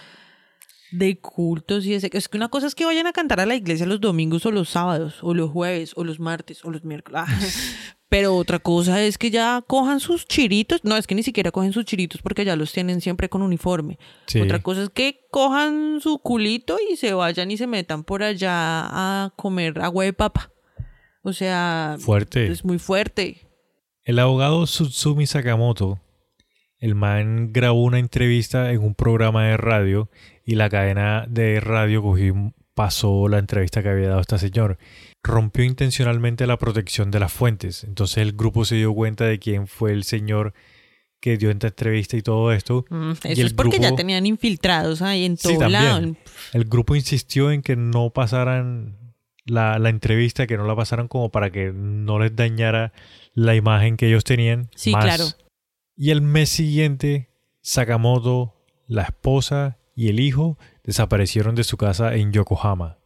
de 0.91 1.19
cultos 1.19 1.85
y 1.85 1.93
ese. 1.93 2.09
Es 2.13 2.29
que 2.29 2.37
una 2.37 2.49
cosa 2.49 2.67
es 2.67 2.75
que 2.75 2.85
vayan 2.85 3.07
a 3.07 3.13
cantar 3.13 3.39
a 3.39 3.45
la 3.45 3.55
iglesia 3.55 3.85
los 3.85 4.01
domingos 4.01 4.45
o 4.45 4.51
los 4.51 4.69
sábados, 4.69 5.17
o 5.21 5.33
los 5.33 5.51
jueves, 5.51 5.93
o 5.95 6.03
los 6.03 6.19
martes, 6.19 6.63
o 6.63 6.71
los 6.71 6.83
miércoles. 6.83 7.21
Ah, 7.25 7.39
pero 8.15 8.33
otra 8.37 8.59
cosa 8.59 9.03
es 9.03 9.17
que 9.17 9.29
ya 9.29 9.61
cojan 9.67 9.99
sus 9.99 10.25
chiritos. 10.25 10.85
No, 10.85 10.95
es 10.95 11.05
que 11.05 11.15
ni 11.15 11.21
siquiera 11.21 11.51
cogen 11.51 11.73
sus 11.73 11.83
chiritos 11.83 12.21
porque 12.21 12.45
ya 12.45 12.55
los 12.55 12.71
tienen 12.71 13.01
siempre 13.01 13.27
con 13.27 13.41
uniforme. 13.41 13.99
Otra 14.41 14.59
cosa 14.59 14.83
es 14.83 14.89
que 14.89 15.27
cojan 15.31 15.99
su 15.99 16.19
culito 16.19 16.77
y 16.89 16.95
se 16.95 17.13
vayan 17.13 17.51
y 17.51 17.57
se 17.57 17.67
metan 17.67 18.05
por 18.05 18.23
allá 18.23 18.53
a 18.53 19.33
comer 19.35 19.81
agua 19.81 20.05
de 20.05 20.13
papa. 20.13 20.49
O 21.23 21.33
sea, 21.33 21.97
fuerte. 21.99 22.47
es 22.47 22.63
muy 22.63 22.79
fuerte. 22.79 23.49
El 24.05 24.19
abogado 24.19 24.65
Sutsumi 24.65 25.25
Sakamoto 25.25 25.99
el 26.79 26.95
man 26.95 27.51
grabó 27.51 27.83
una 27.83 27.99
entrevista 27.99 28.71
en 28.71 28.81
un 28.81 28.95
programa 28.95 29.45
de 29.47 29.57
radio 29.57 30.09
y 30.45 30.55
la 30.55 30.69
cadena 30.69 31.25
de 31.27 31.59
radio 31.59 32.01
cogió, 32.01 32.53
pasó 32.75 33.27
la 33.27 33.39
entrevista 33.39 33.81
que 33.81 33.89
había 33.89 34.09
dado 34.09 34.21
esta 34.21 34.37
señor. 34.37 34.77
Rompió 35.23 35.63
intencionalmente 35.63 36.45
la 36.45 36.57
protección 36.57 37.09
de 37.09 37.19
las 37.19 37.33
fuentes. 37.33 37.83
Entonces 37.83 38.17
el 38.17 38.33
grupo 38.33 38.65
se 38.65 38.75
dio 38.75 38.93
cuenta 38.93 39.25
de 39.25 39.39
quién 39.39 39.65
fue 39.65 39.91
el 39.91 40.03
señor 40.03 40.53
que 41.19 41.37
dio 41.37 41.49
esta 41.49 41.67
entrevista 41.67 42.17
y 42.17 42.21
todo 42.21 42.51
esto. 42.51 42.85
Mm, 42.89 43.13
eso 43.23 43.45
es 43.47 43.53
porque 43.53 43.79
ya 43.79 43.95
tenían 43.95 44.27
infiltrados 44.27 45.01
ahí 45.01 45.25
en 45.25 45.37
todo 45.37 45.67
lado. 45.67 46.15
El 46.53 46.65
grupo 46.65 46.95
insistió 46.95 47.49
en 47.49 47.63
que 47.63 47.75
no 47.75 48.11
pasaran 48.11 49.15
la, 49.45 49.79
la, 49.79 49.89
entrevista, 49.89 50.45
que 50.45 50.57
no 50.57 50.67
la 50.67 50.75
pasaran 50.75 51.07
como 51.07 51.31
para 51.31 51.49
que 51.49 51.71
no 51.73 52.19
les 52.19 52.35
dañara 52.35 52.93
la 53.33 53.55
imagen 53.55 53.97
que 53.97 54.07
ellos 54.07 54.23
tenían. 54.23 54.69
Sí, 54.75 54.91
claro. 54.91 55.25
Y 55.95 56.11
el 56.11 56.21
mes 56.21 56.49
siguiente, 56.49 57.29
Sakamoto, 57.61 58.53
la 58.85 59.03
esposa 59.03 59.79
y 59.95 60.09
el 60.09 60.19
hijo 60.19 60.59
desaparecieron 60.85 61.55
de 61.55 61.63
su 61.63 61.77
casa 61.77 62.15
en 62.15 62.31
Yokohama. 62.31 62.97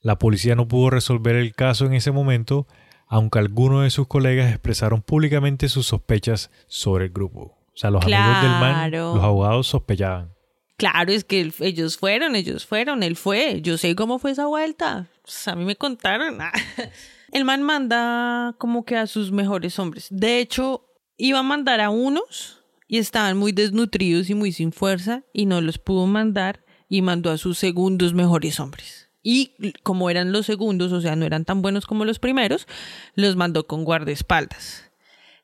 La 0.00 0.18
policía 0.18 0.54
no 0.54 0.68
pudo 0.68 0.90
resolver 0.90 1.36
el 1.36 1.54
caso 1.54 1.86
en 1.86 1.94
ese 1.94 2.10
momento, 2.10 2.66
aunque 3.06 3.38
algunos 3.38 3.84
de 3.84 3.90
sus 3.90 4.06
colegas 4.06 4.50
expresaron 4.50 5.02
públicamente 5.02 5.68
sus 5.68 5.86
sospechas 5.86 6.50
sobre 6.66 7.06
el 7.06 7.12
grupo. 7.12 7.40
O 7.40 7.76
sea, 7.80 7.90
los 7.90 8.04
amigos 8.04 8.42
del 8.42 8.50
man, 8.50 8.90
los 8.90 9.22
abogados 9.22 9.66
sospechaban. 9.68 10.34
Claro, 10.76 11.12
es 11.12 11.24
que 11.24 11.52
ellos 11.60 11.96
fueron, 11.96 12.36
ellos 12.36 12.64
fueron, 12.64 13.02
él 13.02 13.16
fue. 13.16 13.60
Yo 13.62 13.78
sé 13.78 13.96
cómo 13.96 14.18
fue 14.18 14.30
esa 14.30 14.46
vuelta. 14.46 15.08
Pues, 15.22 15.48
a 15.48 15.56
mí 15.56 15.64
me 15.64 15.74
contaron. 15.74 16.38
el 17.32 17.44
man 17.44 17.62
manda 17.62 18.54
como 18.58 18.84
que 18.84 18.96
a 18.96 19.08
sus 19.08 19.32
mejores 19.32 19.78
hombres. 19.78 20.06
De 20.10 20.38
hecho, 20.38 20.84
iba 21.16 21.40
a 21.40 21.42
mandar 21.42 21.80
a 21.80 21.90
unos 21.90 22.62
y 22.86 22.98
estaban 22.98 23.36
muy 23.36 23.50
desnutridos 23.52 24.30
y 24.30 24.34
muy 24.34 24.52
sin 24.52 24.72
fuerza 24.72 25.24
y 25.32 25.46
no 25.46 25.60
los 25.60 25.78
pudo 25.78 26.06
mandar 26.06 26.64
y 26.88 27.02
mandó 27.02 27.30
a 27.30 27.38
sus 27.38 27.58
segundos 27.58 28.14
mejores 28.14 28.60
hombres. 28.60 29.10
Y 29.22 29.52
como 29.82 30.10
eran 30.10 30.32
los 30.32 30.46
segundos, 30.46 30.92
o 30.92 31.00
sea, 31.00 31.16
no 31.16 31.26
eran 31.26 31.44
tan 31.44 31.60
buenos 31.60 31.86
como 31.86 32.04
los 32.04 32.18
primeros, 32.18 32.66
los 33.14 33.36
mandó 33.36 33.66
con 33.66 33.84
guardaespaldas. 33.84 34.90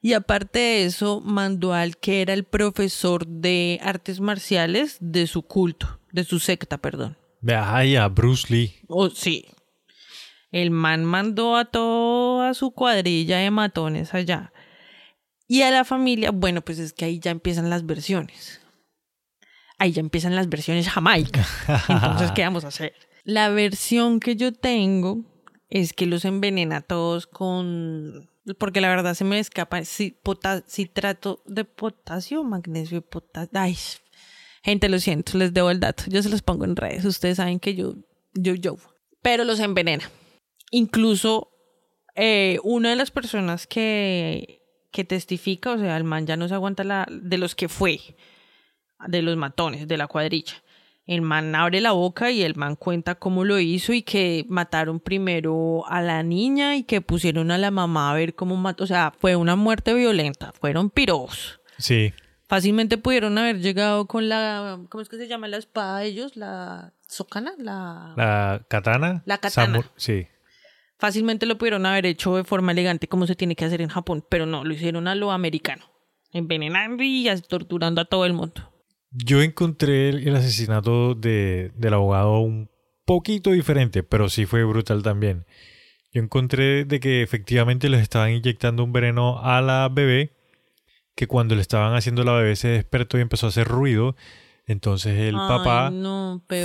Y 0.00 0.12
aparte 0.12 0.58
de 0.58 0.84
eso, 0.84 1.20
mandó 1.20 1.72
al 1.72 1.96
que 1.96 2.22
era 2.22 2.34
el 2.34 2.44
profesor 2.44 3.26
de 3.26 3.80
artes 3.82 4.20
marciales 4.20 4.98
de 5.00 5.26
su 5.26 5.42
culto, 5.42 6.00
de 6.12 6.24
su 6.24 6.38
secta, 6.38 6.78
perdón. 6.78 7.16
Ay, 7.46 7.96
a 7.96 8.08
Bruce 8.08 8.52
Lee. 8.52 8.74
Oh, 8.86 9.10
sí. 9.10 9.46
El 10.50 10.70
man 10.70 11.04
mandó 11.04 11.56
a 11.56 11.64
toda 11.64 12.54
su 12.54 12.70
cuadrilla 12.70 13.38
de 13.38 13.50
matones 13.50 14.14
allá. 14.14 14.52
Y 15.48 15.62
a 15.62 15.70
la 15.70 15.84
familia, 15.84 16.30
bueno, 16.30 16.62
pues 16.62 16.78
es 16.78 16.92
que 16.92 17.04
ahí 17.04 17.18
ya 17.18 17.30
empiezan 17.30 17.70
las 17.70 17.84
versiones. 17.84 18.60
Ahí 19.78 19.92
ya 19.92 20.00
empiezan 20.00 20.36
las 20.36 20.48
versiones 20.48 20.88
Jamaica. 20.88 21.46
Entonces, 21.88 22.32
¿qué 22.32 22.42
vamos 22.42 22.64
a 22.64 22.68
hacer? 22.68 22.94
La 23.24 23.48
versión 23.48 24.20
que 24.20 24.36
yo 24.36 24.52
tengo 24.52 25.24
es 25.68 25.92
que 25.92 26.06
los 26.06 26.24
envenena 26.24 26.80
todos 26.80 27.26
con... 27.26 28.30
Porque 28.58 28.80
la 28.80 28.88
verdad 28.88 29.14
se 29.14 29.24
me 29.24 29.38
escapa 29.38 29.84
si, 29.84 30.18
citrato 30.68 31.42
de 31.46 31.64
potasio, 31.64 32.44
magnesio 32.44 32.98
y 32.98 33.00
potasio. 33.00 33.50
Ay, 33.54 33.76
gente, 34.62 34.88
lo 34.88 34.98
siento, 34.98 35.38
les 35.38 35.54
debo 35.54 35.70
el 35.70 35.80
dato. 35.80 36.04
Yo 36.08 36.22
se 36.22 36.28
los 36.28 36.42
pongo 36.42 36.64
en 36.64 36.76
redes. 36.76 37.04
Ustedes 37.06 37.38
saben 37.38 37.58
que 37.58 37.74
yo, 37.74 37.94
yo, 38.34 38.54
yo. 38.54 38.76
Pero 39.22 39.44
los 39.44 39.60
envenena. 39.60 40.04
Incluso 40.70 41.50
eh, 42.14 42.58
una 42.62 42.90
de 42.90 42.96
las 42.96 43.10
personas 43.10 43.66
que, 43.66 44.60
que 44.92 45.04
testifica, 45.04 45.72
o 45.72 45.78
sea, 45.78 45.96
el 45.96 46.04
man 46.04 46.26
ya 46.26 46.36
no 46.36 46.46
se 46.46 46.54
aguanta 46.54 46.84
la, 46.84 47.08
de 47.10 47.38
los 47.38 47.54
que 47.54 47.68
fue, 47.68 47.98
de 49.08 49.22
los 49.22 49.36
matones, 49.36 49.88
de 49.88 49.96
la 49.96 50.06
cuadrilla. 50.06 50.54
El 51.06 51.20
man 51.20 51.54
abre 51.54 51.82
la 51.82 51.92
boca 51.92 52.30
y 52.30 52.42
el 52.42 52.56
man 52.56 52.76
cuenta 52.76 53.16
cómo 53.16 53.44
lo 53.44 53.58
hizo 53.58 53.92
y 53.92 54.02
que 54.02 54.46
mataron 54.48 55.00
primero 55.00 55.84
a 55.86 56.00
la 56.00 56.22
niña 56.22 56.76
y 56.76 56.84
que 56.84 57.02
pusieron 57.02 57.50
a 57.50 57.58
la 57.58 57.70
mamá 57.70 58.10
a 58.10 58.14
ver 58.14 58.34
cómo 58.34 58.56
mató. 58.56 58.84
O 58.84 58.86
sea, 58.86 59.12
fue 59.18 59.36
una 59.36 59.54
muerte 59.54 59.92
violenta, 59.92 60.52
fueron 60.52 60.88
piros. 60.88 61.60
Sí. 61.78 62.14
Fácilmente 62.48 62.96
pudieron 62.96 63.36
haber 63.36 63.60
llegado 63.60 64.06
con 64.06 64.28
la. 64.28 64.78
¿Cómo 64.88 65.02
es 65.02 65.08
que 65.08 65.18
se 65.18 65.28
llama 65.28 65.48
la 65.48 65.58
espada 65.58 65.98
de 65.98 66.06
ellos? 66.06 66.36
¿La 66.36 66.94
socana? 67.06 67.52
¿La, 67.58 68.14
la 68.16 68.64
katana? 68.68 69.22
La 69.26 69.38
katana. 69.38 69.90
sí. 69.96 70.26
Fácilmente 70.98 71.44
lo 71.44 71.58
pudieron 71.58 71.84
haber 71.84 72.06
hecho 72.06 72.36
de 72.36 72.44
forma 72.44 72.72
elegante 72.72 73.08
como 73.08 73.26
se 73.26 73.34
tiene 73.34 73.56
que 73.56 73.64
hacer 73.64 73.82
en 73.82 73.88
Japón, 73.88 74.24
pero 74.30 74.46
no, 74.46 74.64
lo 74.64 74.72
hicieron 74.72 75.06
a 75.08 75.14
lo 75.14 75.32
americano. 75.32 75.84
Envenenando 76.32 77.02
y 77.02 77.28
torturando 77.46 78.00
a 78.00 78.04
todo 78.06 78.24
el 78.24 78.32
mundo. 78.32 78.73
Yo 79.14 79.42
encontré 79.42 80.08
el 80.08 80.34
asesinato 80.34 81.14
de, 81.14 81.72
del 81.76 81.94
abogado 81.94 82.40
un 82.40 82.68
poquito 83.04 83.50
diferente, 83.50 84.02
pero 84.02 84.28
sí 84.28 84.44
fue 84.44 84.64
brutal 84.64 85.02
también. 85.02 85.46
Yo 86.12 86.22
encontré 86.22 86.84
de 86.84 87.00
que 87.00 87.22
efectivamente 87.22 87.88
les 87.88 88.02
estaban 88.02 88.32
inyectando 88.32 88.84
un 88.84 88.92
veneno 88.92 89.40
a 89.40 89.60
la 89.60 89.88
bebé, 89.88 90.32
que 91.14 91.26
cuando 91.26 91.54
le 91.54 91.60
estaban 91.60 91.94
haciendo 91.94 92.24
la 92.24 92.32
bebé 92.32 92.56
se 92.56 92.68
despertó 92.68 93.18
y 93.18 93.20
empezó 93.20 93.46
a 93.46 93.48
hacer 93.50 93.68
ruido. 93.68 94.16
Entonces 94.66 95.18
el 95.18 95.34
papá 95.34 95.92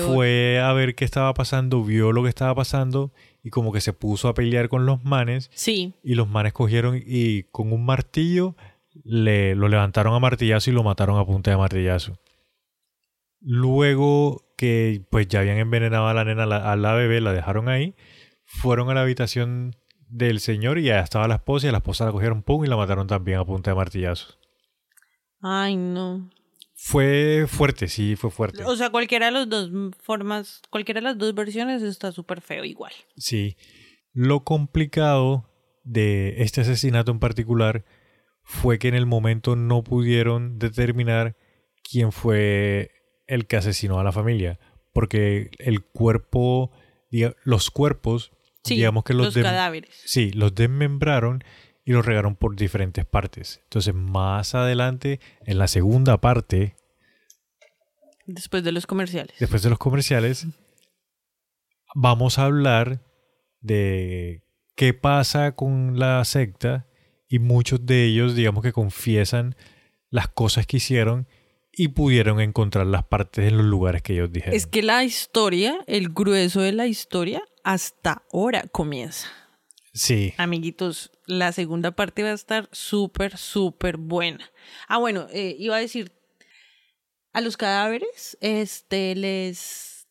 fue 0.07 0.61
a 0.63 0.71
ver 0.73 0.95
qué 0.95 1.03
estaba 1.03 1.33
pasando, 1.33 1.83
vio 1.83 2.11
lo 2.13 2.23
que 2.23 2.29
estaba 2.29 2.55
pasando 2.55 3.11
y 3.43 3.49
como 3.49 3.73
que 3.73 3.81
se 3.81 3.91
puso 3.91 4.27
a 4.27 4.33
pelear 4.33 4.69
con 4.69 4.85
los 4.85 5.03
manes. 5.03 5.51
Sí. 5.53 5.93
Y 6.03 6.15
los 6.15 6.29
manes 6.29 6.53
cogieron 6.53 7.01
y 7.03 7.43
con 7.43 7.73
un 7.73 7.85
martillo 7.85 8.55
le, 9.03 9.55
lo 9.55 9.67
levantaron 9.67 10.13
a 10.13 10.19
martillazo 10.19 10.69
y 10.69 10.73
lo 10.73 10.83
mataron 10.83 11.19
a 11.19 11.25
punta 11.25 11.51
de 11.51 11.57
martillazo. 11.57 12.17
Luego 13.41 14.45
que 14.57 15.05
pues 15.09 15.27
ya 15.27 15.39
habían 15.39 15.57
envenenado 15.57 16.07
a 16.07 16.13
la 16.13 16.25
nena, 16.25 16.43
a 16.43 16.75
la 16.75 16.93
bebé, 16.93 17.21
la 17.21 17.33
dejaron 17.33 17.69
ahí, 17.69 17.95
fueron 18.43 18.89
a 18.89 18.93
la 18.93 19.01
habitación 19.01 19.75
del 20.09 20.39
señor 20.39 20.79
y 20.79 20.83
ya 20.83 20.99
estaba 20.99 21.27
la 21.27 21.35
esposa 21.35 21.67
y 21.67 21.69
a 21.69 21.71
la 21.71 21.77
esposa 21.77 22.05
la 22.05 22.11
cogieron 22.11 22.43
pum 22.43 22.65
y 22.65 22.67
la 22.67 22.75
mataron 22.75 23.07
también 23.07 23.39
a 23.39 23.45
punta 23.45 23.71
de 23.71 23.75
martillazos. 23.75 24.39
Ay, 25.41 25.75
no. 25.75 26.29
Fue 26.75 27.45
fuerte, 27.47 27.87
sí, 27.87 28.15
fue 28.15 28.31
fuerte. 28.31 28.63
O 28.63 28.75
sea, 28.75 28.89
cualquiera 28.89 29.27
de 29.27 29.31
las 29.33 29.49
dos 29.49 29.69
formas, 30.01 30.61
cualquiera 30.69 30.99
de 30.99 31.03
las 31.03 31.17
dos 31.17 31.33
versiones 31.35 31.81
está 31.83 32.11
súper 32.11 32.41
feo 32.41 32.63
igual. 32.63 32.93
Sí. 33.17 33.57
Lo 34.13 34.43
complicado 34.43 35.49
de 35.83 36.41
este 36.41 36.61
asesinato 36.61 37.11
en 37.11 37.19
particular 37.19 37.85
fue 38.43 38.79
que 38.79 38.87
en 38.87 38.95
el 38.95 39.05
momento 39.05 39.55
no 39.55 39.83
pudieron 39.83 40.57
determinar 40.57 41.35
quién 41.83 42.11
fue 42.11 42.91
el 43.29 43.45
que 43.45 43.57
asesinó 43.57 43.99
a 43.99 44.03
la 44.03 44.11
familia, 44.11 44.59
porque 44.91 45.51
el 45.59 45.83
cuerpo, 45.83 46.71
los 47.43 47.71
cuerpos, 47.71 48.31
digamos 48.65 49.03
que 49.03 49.13
los, 49.13 49.35
los 49.35 49.43
cadáveres. 49.43 50.01
Sí, 50.03 50.31
los 50.31 50.55
desmembraron 50.55 51.43
y 51.85 51.93
los 51.93 52.05
regaron 52.05 52.35
por 52.35 52.55
diferentes 52.55 53.05
partes. 53.05 53.61
Entonces, 53.63 53.93
más 53.93 54.55
adelante, 54.55 55.19
en 55.45 55.59
la 55.59 55.67
segunda 55.67 56.19
parte, 56.19 56.75
después 58.25 58.63
de 58.63 58.71
los 58.71 58.87
comerciales. 58.87 59.35
Después 59.39 59.61
de 59.61 59.69
los 59.69 59.79
comerciales, 59.79 60.47
vamos 61.95 62.39
a 62.39 62.45
hablar 62.45 63.01
de 63.61 64.43
qué 64.75 64.93
pasa 64.95 65.55
con 65.55 65.99
la 65.99 66.23
secta 66.25 66.87
y 67.27 67.37
muchos 67.37 67.85
de 67.85 68.05
ellos, 68.05 68.35
digamos 68.35 68.63
que 68.63 68.73
confiesan 68.73 69.55
las 70.09 70.27
cosas 70.27 70.65
que 70.65 70.77
hicieron 70.77 71.27
y 71.79 71.87
pudieron 71.87 72.41
encontrar 72.41 72.85
las 72.87 73.05
partes 73.05 73.47
en 73.47 73.55
los 73.55 73.65
lugares 73.65 74.01
que 74.01 74.11
ellos 74.11 74.33
dijeron. 74.33 74.53
Es 74.53 74.67
que 74.67 74.83
la 74.83 75.05
historia, 75.05 75.79
el 75.87 76.09
grueso 76.09 76.59
de 76.59 76.73
la 76.73 76.87
historia, 76.87 77.41
hasta 77.63 78.21
ahora 78.33 78.63
comienza. 78.69 79.29
Sí. 79.93 80.33
Amiguitos, 80.35 81.09
la 81.25 81.53
segunda 81.53 81.91
parte 81.91 82.21
va 82.21 82.31
a 82.31 82.33
estar 82.33 82.67
súper, 82.73 83.37
súper 83.37 83.95
buena. 83.95 84.51
Ah, 84.89 84.97
bueno, 84.97 85.27
eh, 85.31 85.55
iba 85.57 85.77
a 85.77 85.79
decir, 85.79 86.11
a 87.31 87.39
los 87.39 87.55
cadáveres 87.55 88.37
este, 88.41 89.15
les 89.15 90.05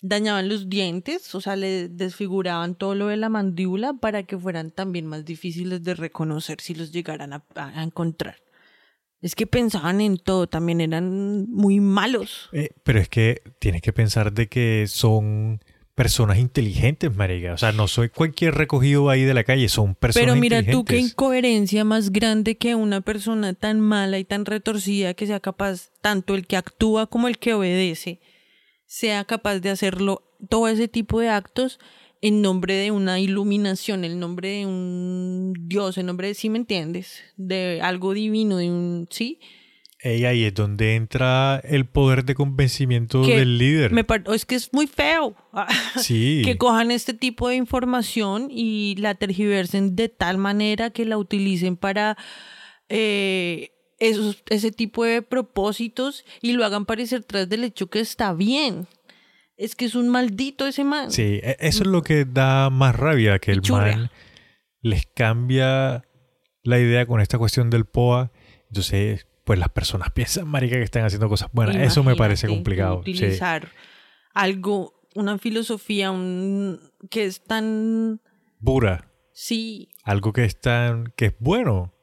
dañaban 0.00 0.48
los 0.48 0.68
dientes, 0.68 1.34
o 1.34 1.40
sea, 1.40 1.56
les 1.56 1.96
desfiguraban 1.96 2.76
todo 2.76 2.94
lo 2.94 3.08
de 3.08 3.16
la 3.16 3.28
mandíbula 3.28 3.94
para 3.94 4.22
que 4.22 4.38
fueran 4.38 4.70
también 4.70 5.06
más 5.06 5.24
difíciles 5.24 5.82
de 5.82 5.94
reconocer 5.94 6.60
si 6.60 6.72
los 6.72 6.92
llegaran 6.92 7.32
a 7.32 7.82
encontrar. 7.82 8.43
Es 9.24 9.34
que 9.34 9.46
pensaban 9.46 10.02
en 10.02 10.18
todo, 10.18 10.46
también 10.48 10.82
eran 10.82 11.50
muy 11.50 11.80
malos. 11.80 12.50
Eh, 12.52 12.72
pero 12.82 13.00
es 13.00 13.08
que 13.08 13.40
tienes 13.58 13.80
que 13.80 13.90
pensar 13.90 14.34
de 14.34 14.48
que 14.48 14.84
son 14.86 15.62
personas 15.94 16.36
inteligentes, 16.36 17.16
marica. 17.16 17.54
O 17.54 17.56
sea, 17.56 17.72
no 17.72 17.88
soy 17.88 18.10
cualquier 18.10 18.54
recogido 18.54 19.08
ahí 19.08 19.22
de 19.22 19.32
la 19.32 19.42
calle, 19.42 19.70
son 19.70 19.94
personas 19.94 20.26
Pero 20.26 20.38
mira 20.38 20.62
tú 20.62 20.84
qué 20.84 20.98
incoherencia 20.98 21.84
más 21.84 22.12
grande 22.12 22.58
que 22.58 22.74
una 22.74 23.00
persona 23.00 23.54
tan 23.54 23.80
mala 23.80 24.18
y 24.18 24.24
tan 24.24 24.44
retorcida 24.44 25.14
que 25.14 25.26
sea 25.26 25.40
capaz, 25.40 25.88
tanto 26.02 26.34
el 26.34 26.46
que 26.46 26.58
actúa 26.58 27.06
como 27.06 27.26
el 27.26 27.38
que 27.38 27.54
obedece, 27.54 28.20
sea 28.84 29.24
capaz 29.24 29.60
de 29.60 29.70
hacerlo, 29.70 30.22
todo 30.50 30.68
ese 30.68 30.86
tipo 30.86 31.20
de 31.20 31.30
actos 31.30 31.80
en 32.20 32.42
nombre 32.42 32.74
de 32.74 32.90
una 32.90 33.20
iluminación, 33.20 34.04
en 34.04 34.18
nombre 34.18 34.48
de 34.48 34.66
un 34.66 35.54
Dios, 35.58 35.98
en 35.98 36.06
nombre 36.06 36.28
de, 36.28 36.34
¿sí 36.34 36.48
me 36.48 36.58
entiendes? 36.58 37.22
De 37.36 37.80
algo 37.82 38.14
divino, 38.14 38.56
de 38.56 38.70
un, 38.70 39.06
¿sí? 39.10 39.40
Y 40.04 40.26
ahí 40.26 40.44
es 40.44 40.52
donde 40.52 40.96
entra 40.96 41.60
el 41.64 41.86
poder 41.86 42.26
de 42.26 42.34
convencimiento 42.34 43.22
del 43.22 43.56
líder. 43.56 43.90
Me 43.90 44.04
es 44.34 44.44
que 44.44 44.54
es 44.54 44.70
muy 44.70 44.86
feo 44.86 45.34
sí. 45.96 46.42
que 46.44 46.58
cojan 46.58 46.90
este 46.90 47.14
tipo 47.14 47.48
de 47.48 47.56
información 47.56 48.48
y 48.50 48.96
la 48.96 49.14
tergiversen 49.14 49.96
de 49.96 50.10
tal 50.10 50.36
manera 50.36 50.90
que 50.90 51.06
la 51.06 51.16
utilicen 51.16 51.78
para 51.78 52.18
eh, 52.90 53.70
esos, 53.98 54.42
ese 54.50 54.72
tipo 54.72 55.04
de 55.04 55.22
propósitos 55.22 56.26
y 56.42 56.52
lo 56.52 56.66
hagan 56.66 56.84
parecer 56.84 57.24
tras 57.24 57.48
del 57.48 57.64
hecho 57.64 57.86
que 57.86 58.00
está 58.00 58.34
bien 58.34 58.86
es 59.56 59.74
que 59.74 59.84
es 59.84 59.94
un 59.94 60.08
maldito 60.08 60.66
ese 60.66 60.84
man. 60.84 61.10
Sí, 61.10 61.40
e, 61.42 61.56
eso 61.60 61.82
es 61.82 61.88
lo 61.88 62.02
que 62.02 62.24
da 62.24 62.70
más 62.70 62.94
rabia, 62.94 63.38
que 63.38 63.52
el 63.52 63.62
man 63.70 64.10
les 64.80 65.06
cambia 65.06 66.04
la 66.62 66.78
idea 66.78 67.06
con 67.06 67.20
esta 67.20 67.38
cuestión 67.38 67.70
del 67.70 67.84
POA. 67.86 68.32
Entonces, 68.68 69.26
pues 69.44 69.58
las 69.58 69.70
personas 69.70 70.10
piensan, 70.14 70.48
marica, 70.48 70.76
que 70.76 70.82
están 70.82 71.04
haciendo 71.04 71.28
cosas 71.28 71.50
buenas. 71.52 71.76
eso 71.76 72.02
me 72.02 72.16
parece 72.16 72.48
complicado. 72.48 72.98
Utilizar 72.98 73.68
algo, 74.34 75.00
una 75.14 75.38
filosofía 75.38 76.10
un, 76.10 76.80
que 77.10 77.24
es 77.24 77.44
tan... 77.44 78.20
Pura. 78.62 79.10
Sí. 79.32 79.90
Algo 80.04 80.32
que 80.32 80.44
es 80.44 80.60
tan... 80.60 81.12
que 81.16 81.26
es 81.26 81.34
bueno 81.38 81.93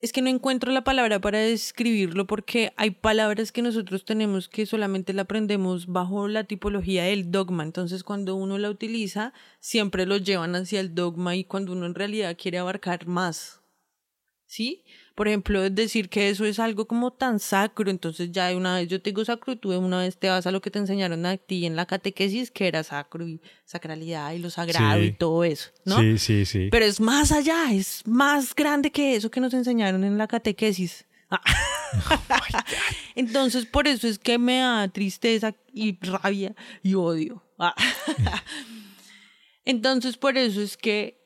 es 0.00 0.12
que 0.12 0.22
no 0.22 0.30
encuentro 0.30 0.70
la 0.70 0.84
palabra 0.84 1.20
para 1.20 1.40
describirlo 1.40 2.26
porque 2.26 2.72
hay 2.76 2.92
palabras 2.92 3.50
que 3.50 3.62
nosotros 3.62 4.04
tenemos 4.04 4.48
que 4.48 4.64
solamente 4.64 5.12
la 5.12 5.22
aprendemos 5.22 5.86
bajo 5.86 6.28
la 6.28 6.44
tipología 6.44 7.04
del 7.04 7.32
dogma. 7.32 7.64
Entonces 7.64 8.04
cuando 8.04 8.36
uno 8.36 8.58
la 8.58 8.70
utiliza, 8.70 9.32
siempre 9.58 10.06
lo 10.06 10.16
llevan 10.16 10.54
hacia 10.54 10.80
el 10.80 10.94
dogma 10.94 11.34
y 11.34 11.44
cuando 11.44 11.72
uno 11.72 11.86
en 11.86 11.96
realidad 11.96 12.36
quiere 12.40 12.58
abarcar 12.58 13.06
más. 13.06 13.60
¿Sí? 14.46 14.84
Por 15.18 15.26
ejemplo, 15.26 15.68
decir 15.68 16.08
que 16.08 16.28
eso 16.28 16.44
es 16.44 16.60
algo 16.60 16.86
como 16.86 17.10
tan 17.10 17.40
sacro, 17.40 17.90
entonces 17.90 18.30
ya 18.30 18.56
una 18.56 18.76
vez 18.76 18.86
yo 18.86 19.02
tengo 19.02 19.24
sacro 19.24 19.52
y 19.52 19.56
tú 19.56 19.76
una 19.76 19.98
vez 19.98 20.16
te 20.16 20.28
vas 20.28 20.46
a 20.46 20.52
lo 20.52 20.60
que 20.60 20.70
te 20.70 20.78
enseñaron 20.78 21.26
a 21.26 21.36
ti 21.36 21.66
en 21.66 21.74
la 21.74 21.86
catequesis, 21.86 22.52
que 22.52 22.68
era 22.68 22.84
sacro 22.84 23.26
y 23.26 23.40
sacralidad 23.64 24.30
y 24.30 24.38
lo 24.38 24.48
sagrado 24.48 25.02
y 25.02 25.10
todo 25.10 25.42
eso, 25.42 25.70
¿no? 25.84 25.98
Sí, 25.98 26.18
sí, 26.18 26.46
sí. 26.46 26.68
Pero 26.70 26.84
es 26.84 27.00
más 27.00 27.32
allá, 27.32 27.72
es 27.72 28.06
más 28.06 28.54
grande 28.54 28.92
que 28.92 29.16
eso 29.16 29.28
que 29.28 29.40
nos 29.40 29.52
enseñaron 29.54 30.04
en 30.04 30.18
la 30.18 30.28
catequesis. 30.28 31.04
Ah. 31.30 31.42
Entonces, 33.14 33.66
por 33.66 33.88
eso 33.88 34.06
es 34.06 34.18
que 34.18 34.38
me 34.38 34.58
da 34.58 34.88
tristeza 34.88 35.54
y 35.72 35.98
rabia 36.00 36.54
y 36.82 36.94
odio. 36.94 37.42
Entonces, 39.64 40.16
por 40.16 40.38
eso 40.38 40.60
es 40.60 40.76
que 40.76 41.17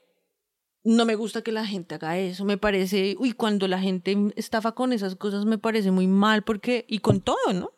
no 0.85 1.05
me 1.05 1.15
gusta 1.15 1.43
que 1.43 1.53
la 1.53 1.67
gente 1.67 1.95
haga 1.95 2.19
eso. 2.19 2.45
Me 2.45 2.59
parece, 2.59 3.17
uy, 3.19 3.33
cuando 3.33 3.69
la 3.69 3.79
gente 3.79 4.17
estafa 4.37 4.73
con 4.73 4.93
esas 4.93 5.15
cosas 5.17 5.45
me 5.45 5.59
parece 5.59 5.91
muy 5.91 6.07
mal 6.07 6.43
porque, 6.43 6.85
y 6.89 6.99
con 6.99 7.21
todo, 7.21 7.53
¿no? 7.53 7.71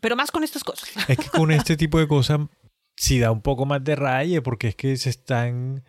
Pero 0.00 0.16
más 0.16 0.30
con 0.30 0.44
estas 0.44 0.62
cosas. 0.62 0.90
Es 1.08 1.18
que 1.18 1.28
con 1.30 1.50
este 1.50 1.76
tipo 1.76 1.98
de 1.98 2.06
cosas 2.06 2.40
sí 2.96 3.18
da 3.18 3.32
un 3.32 3.42
poco 3.42 3.66
más 3.66 3.82
de 3.82 3.96
raye 3.96 4.42
porque 4.42 4.68
es 4.68 4.76
que 4.76 4.96
se 4.96 5.10
están... 5.10 5.84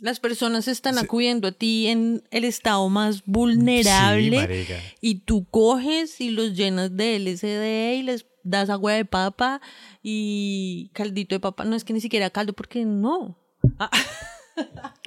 Las 0.00 0.20
personas 0.20 0.68
están 0.68 0.96
acudiendo 0.96 1.48
a 1.48 1.52
ti 1.52 1.88
en 1.88 2.22
el 2.30 2.44
estado 2.44 2.88
más 2.88 3.24
vulnerable 3.24 4.66
y 5.00 5.16
tú 5.22 5.44
coges 5.50 6.20
y 6.20 6.30
los 6.30 6.54
llenas 6.54 6.96
de 6.96 7.18
LSD 7.18 7.98
y 7.98 8.02
les 8.04 8.26
das 8.44 8.70
agua 8.70 8.92
de 8.92 9.04
papa 9.04 9.60
y 10.00 10.92
caldito 10.94 11.34
de 11.34 11.40
papa. 11.40 11.64
No 11.64 11.74
es 11.74 11.82
que 11.82 11.92
ni 11.92 12.00
siquiera 12.00 12.30
caldo 12.30 12.52
porque 12.52 12.84
no. 12.84 13.36
Ah. 13.80 13.90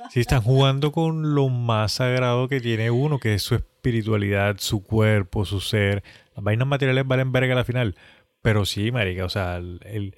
Sí, 0.10 0.20
están 0.20 0.42
jugando 0.42 0.92
con 0.92 1.36
lo 1.36 1.50
más 1.50 1.94
sagrado 1.94 2.48
que 2.48 2.60
tiene 2.60 2.92
uno, 2.92 3.20
que 3.20 3.36
es 3.36 3.44
su 3.44 3.56
espiritualidad, 3.56 4.58
su 4.60 4.84
cuerpo, 4.84 5.46
su 5.46 5.62
ser. 5.62 6.04
Las 6.36 6.44
vainas 6.44 6.68
materiales 6.68 7.08
valen 7.08 7.32
verga 7.32 7.58
al 7.58 7.66
final. 7.66 7.96
Pero 8.42 8.66
sí, 8.66 8.92
marica, 8.92 9.26
o 9.26 9.30
sea, 9.30 9.58
el, 9.58 10.16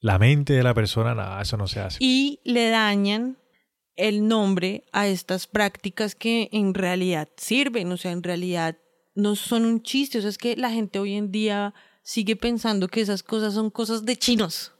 la 0.00 0.18
mente 0.18 0.52
de 0.52 0.62
la 0.62 0.74
persona, 0.74 1.14
nada, 1.14 1.40
eso 1.40 1.56
no 1.56 1.66
se 1.66 1.80
hace. 1.80 1.98
Y 2.00 2.40
le 2.44 2.68
dañan 2.68 3.38
el 3.96 4.28
nombre 4.28 4.84
a 4.92 5.08
estas 5.08 5.46
prácticas 5.46 6.14
que 6.14 6.48
en 6.52 6.74
realidad 6.74 7.28
sirven, 7.36 7.90
o 7.90 7.96
sea, 7.96 8.12
en 8.12 8.22
realidad 8.22 8.76
no 9.14 9.34
son 9.34 9.64
un 9.64 9.82
chiste, 9.82 10.18
o 10.18 10.20
sea, 10.20 10.30
es 10.30 10.38
que 10.38 10.56
la 10.56 10.70
gente 10.70 10.98
hoy 10.98 11.14
en 11.14 11.32
día 11.32 11.74
sigue 12.02 12.36
pensando 12.36 12.88
que 12.88 13.00
esas 13.00 13.22
cosas 13.22 13.54
son 13.54 13.70
cosas 13.70 14.04
de 14.04 14.16
chinos. 14.16 14.75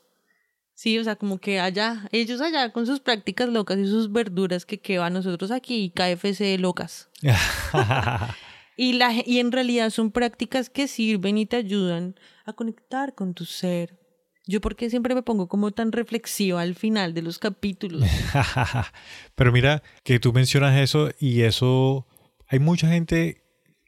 Sí, 0.77 0.99
o 0.99 1.05
sea, 1.05 1.17
como 1.17 1.39
que 1.39 1.59
allá, 1.59 2.07
ellos 2.13 2.43
allá 2.43 2.71
con 2.71 2.85
sus 2.85 3.01
prácticas 3.01 3.49
locas 3.49 3.79
y 3.79 3.87
sus 3.87 4.13
verduras 4.13 4.67
que 4.67 4.79
quedan 4.79 5.15
nosotros 5.15 5.51
aquí, 5.51 5.91
KFC 5.97 6.59
locas. 6.59 7.09
y, 8.77 8.93
la, 8.93 9.11
y 9.25 9.39
en 9.39 9.53
realidad 9.53 9.89
son 9.89 10.11
prácticas 10.11 10.69
que 10.69 10.87
sirven 10.87 11.39
y 11.39 11.47
te 11.47 11.57
ayudan 11.57 12.15
a 12.45 12.53
conectar 12.53 13.15
con 13.15 13.33
tu 13.33 13.47
ser. 13.47 13.99
Yo 14.45 14.61
porque 14.61 14.91
siempre 14.91 15.15
me 15.15 15.23
pongo 15.23 15.49
como 15.49 15.71
tan 15.71 15.93
reflexiva 15.93 16.61
al 16.61 16.75
final 16.75 17.15
de 17.15 17.23
los 17.23 17.39
capítulos. 17.39 18.05
Pero 19.35 19.53
mira, 19.53 19.83
que 20.05 20.21
tú 20.21 20.35
mencionas 20.35 20.79
eso 20.79 21.09
y 21.19 21.41
eso, 21.41 22.07
hay 22.49 22.59
mucha 22.59 22.89
gente 22.89 23.46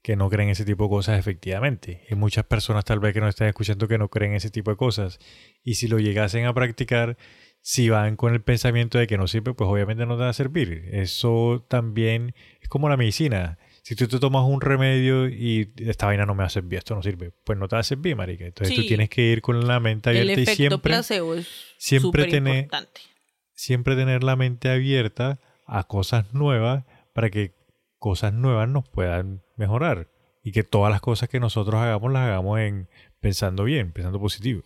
que 0.09 0.17
no 0.17 0.31
creen 0.31 0.49
ese 0.49 0.65
tipo 0.65 0.85
de 0.85 0.89
cosas 0.89 1.19
efectivamente. 1.19 2.07
Hay 2.09 2.17
muchas 2.17 2.47
personas 2.47 2.87
tal 2.87 2.99
vez 2.99 3.13
que 3.13 3.21
nos 3.21 3.29
están 3.29 3.47
escuchando 3.47 3.89
que 3.89 3.99
no 3.99 4.09
creen 4.09 4.33
ese 4.33 4.49
tipo 4.49 4.71
de 4.71 4.79
cosas. 4.79 5.19
Y 5.63 5.75
si 5.75 5.87
lo 5.87 5.99
llegasen 5.99 6.47
a 6.47 6.55
practicar, 6.55 7.19
si 7.61 7.91
van 7.91 8.17
con 8.17 8.33
el 8.33 8.41
pensamiento 8.41 8.97
de 8.97 9.07
que 9.07 9.19
no 9.19 9.27
sirve, 9.27 9.53
pues 9.53 9.69
obviamente 9.69 10.07
no 10.07 10.17
te 10.17 10.23
va 10.23 10.31
a 10.31 10.33
servir. 10.33 10.89
Eso 10.93 11.67
también 11.69 12.35
es 12.63 12.71
como 12.71 12.89
la 12.89 12.97
medicina. 12.97 13.59
Si 13.83 13.97
tú 13.97 14.09
te 14.09 14.19
tomas 14.19 14.45
un 14.47 14.63
remedio 14.63 15.29
y 15.29 15.75
esta 15.77 16.07
vaina 16.07 16.25
no 16.25 16.35
me 16.35 16.41
va 16.41 16.47
a 16.47 16.49
servir, 16.49 16.79
esto 16.79 16.95
no 16.95 17.03
sirve, 17.03 17.31
pues 17.45 17.59
no 17.59 17.69
te 17.69 17.77
va 17.77 17.81
a 17.81 17.83
servir, 17.83 18.17
marica. 18.17 18.47
Entonces 18.47 18.75
tú 18.75 18.87
tienes 18.87 19.11
que 19.11 19.21
ir 19.21 19.43
con 19.43 19.69
la 19.69 19.79
mente 19.79 20.09
abierta 20.09 20.41
y 20.41 20.47
siempre 20.57 20.79
placebo 20.79 21.35
es 21.35 21.47
siempre 21.77 22.25
tener 22.29 22.67
siempre 23.53 23.95
tener 23.95 24.25
la 24.25 24.37
mente 24.37 24.71
abierta 24.71 25.39
a 25.67 25.85
cosas 25.85 26.33
nuevas 26.33 26.87
para 27.13 27.29
que 27.29 27.53
cosas 27.99 28.33
nuevas 28.33 28.71
nos 28.71 28.89
puedan 28.89 29.43
mejorar 29.59 30.09
y 30.43 30.53
que 30.53 30.63
todas 30.63 30.91
las 30.91 31.01
cosas 31.01 31.29
que 31.29 31.41
nosotros 31.41 31.81
hagamos 31.81 32.13
las 32.13 32.29
hagamos 32.29 32.61
en 32.61 32.89
pensando 33.21 33.65
bien, 33.65 33.93
pensando 33.93 34.21
positivo. 34.21 34.63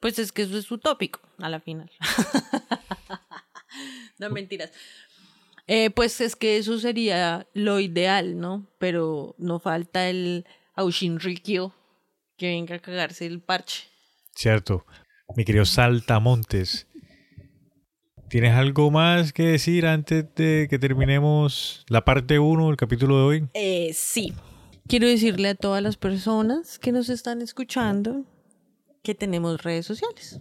Pues 0.00 0.18
es 0.18 0.32
que 0.32 0.42
eso 0.42 0.58
es 0.58 0.70
utópico 0.70 1.20
a 1.38 1.48
la 1.48 1.60
final. 1.60 1.90
no 4.18 4.30
mentiras. 4.30 4.72
Eh, 5.66 5.90
pues 5.90 6.20
es 6.20 6.34
que 6.34 6.56
eso 6.56 6.78
sería 6.78 7.46
lo 7.54 7.78
ideal, 7.78 8.38
¿no? 8.38 8.66
Pero 8.78 9.36
no 9.38 9.60
falta 9.60 10.08
el 10.08 10.44
Aushinrikyo 10.74 11.72
que 12.36 12.48
venga 12.48 12.76
a 12.76 12.78
cagarse 12.80 13.26
el 13.26 13.40
parche. 13.40 13.84
Cierto. 14.34 14.84
Mi 15.36 15.44
querido 15.44 15.64
Saltamontes, 15.64 16.88
¿Tienes 18.32 18.54
algo 18.54 18.90
más 18.90 19.34
que 19.34 19.42
decir 19.42 19.84
antes 19.84 20.24
de 20.36 20.66
que 20.70 20.78
terminemos 20.78 21.84
la 21.88 22.02
parte 22.02 22.38
1 22.38 22.68
del 22.68 22.78
capítulo 22.78 23.18
de 23.18 23.22
hoy? 23.24 23.48
Eh, 23.52 23.90
sí. 23.92 24.32
Quiero 24.88 25.06
decirle 25.06 25.50
a 25.50 25.54
todas 25.54 25.82
las 25.82 25.98
personas 25.98 26.78
que 26.78 26.92
nos 26.92 27.10
están 27.10 27.42
escuchando 27.42 28.24
que 29.02 29.14
tenemos 29.14 29.62
redes 29.62 29.84
sociales. 29.84 30.40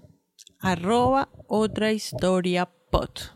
Arroba 0.62 1.28
otra 1.50 1.92
historia 1.92 2.72
pot. 2.92 3.36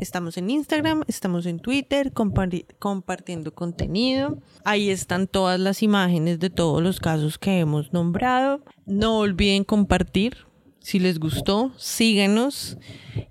Estamos 0.00 0.36
en 0.36 0.50
Instagram, 0.50 1.04
estamos 1.06 1.46
en 1.46 1.60
Twitter 1.60 2.12
compartiendo 2.12 3.54
contenido. 3.54 4.42
Ahí 4.64 4.90
están 4.90 5.28
todas 5.28 5.60
las 5.60 5.84
imágenes 5.84 6.40
de 6.40 6.50
todos 6.50 6.82
los 6.82 6.98
casos 6.98 7.38
que 7.38 7.60
hemos 7.60 7.92
nombrado. 7.92 8.64
No 8.84 9.20
olviden 9.20 9.62
compartir 9.62 10.45
si 10.86 11.00
les 11.00 11.18
gustó, 11.18 11.72
síguenos 11.78 12.78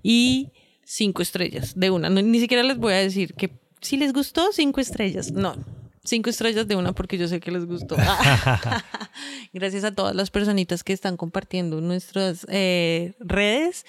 y 0.02 0.52
cinco 0.84 1.22
estrellas 1.22 1.72
de 1.74 1.88
una. 1.88 2.10
ni 2.10 2.38
siquiera 2.38 2.62
les 2.62 2.76
voy 2.76 2.92
a 2.92 2.96
decir 2.96 3.32
que 3.32 3.50
si 3.80 3.96
les 3.96 4.12
gustó, 4.12 4.52
cinco 4.52 4.78
estrellas. 4.78 5.32
No, 5.32 5.56
cinco 6.04 6.28
estrellas 6.28 6.68
de 6.68 6.76
una 6.76 6.92
porque 6.92 7.16
yo 7.16 7.28
sé 7.28 7.40
que 7.40 7.50
les 7.50 7.64
gustó. 7.64 7.96
Gracias 9.54 9.84
a 9.84 9.94
todas 9.94 10.14
las 10.14 10.30
personitas 10.30 10.84
que 10.84 10.92
están 10.92 11.16
compartiendo 11.16 11.80
nuestras 11.80 12.46
eh, 12.50 13.14
redes. 13.20 13.86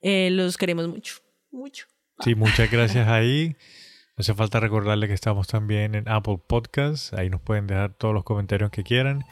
Eh, 0.00 0.30
los 0.32 0.56
queremos 0.56 0.88
mucho, 0.88 1.16
mucho. 1.50 1.84
Sí, 2.20 2.34
muchas 2.34 2.70
gracias 2.70 3.08
ahí. 3.08 3.56
No 4.16 4.22
hace 4.22 4.32
falta 4.32 4.58
recordarle 4.58 5.06
que 5.06 5.12
estamos 5.12 5.48
también 5.48 5.96
en 5.96 6.08
Apple 6.08 6.38
Podcasts. 6.46 7.12
Ahí 7.12 7.28
nos 7.28 7.42
pueden 7.42 7.66
dejar 7.66 7.92
todos 7.92 8.14
los 8.14 8.24
comentarios 8.24 8.70
que 8.70 8.84
quieran 8.84 9.26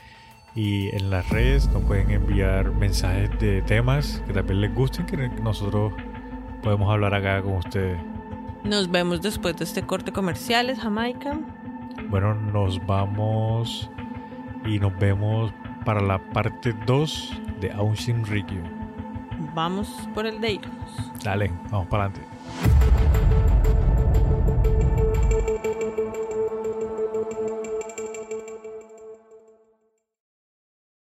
y 0.55 0.95
en 0.95 1.11
las 1.11 1.29
redes 1.31 1.69
nos 1.69 1.83
pueden 1.83 2.11
enviar 2.11 2.71
mensajes 2.73 3.31
de 3.41 3.63
temas 3.63 4.23
que 4.27 4.33
también 4.33 4.61
les 4.61 4.75
gusten 4.75 5.07
que 5.07 5.17
nosotros 5.17 5.93
podemos 6.63 6.91
hablar 6.91 7.15
acá 7.15 7.43
con 7.43 7.55
ustedes. 7.55 8.01
Nos 8.63 8.91
vemos 8.91 9.21
después 9.21 9.57
de 9.57 9.65
este 9.65 9.83
corte 9.83 10.13
comerciales, 10.13 10.79
Jamaica. 10.79 11.39
Bueno, 12.09 12.35
nos 12.35 12.85
vamos 12.87 13.91
y 14.65 14.79
nos 14.79 14.97
vemos 14.99 15.53
para 15.85 16.01
la 16.01 16.19
parte 16.19 16.75
2 16.87 17.43
de 17.61 17.73
Aunshin 17.73 18.25
Rikyu. 18.25 18.63
Vamos 19.55 20.09
por 20.15 20.27
el 20.27 20.41
de 20.41 20.61
Dale, 21.23 21.53
vamos 21.71 21.89
para 21.89 22.05
adelante. 22.05 23.34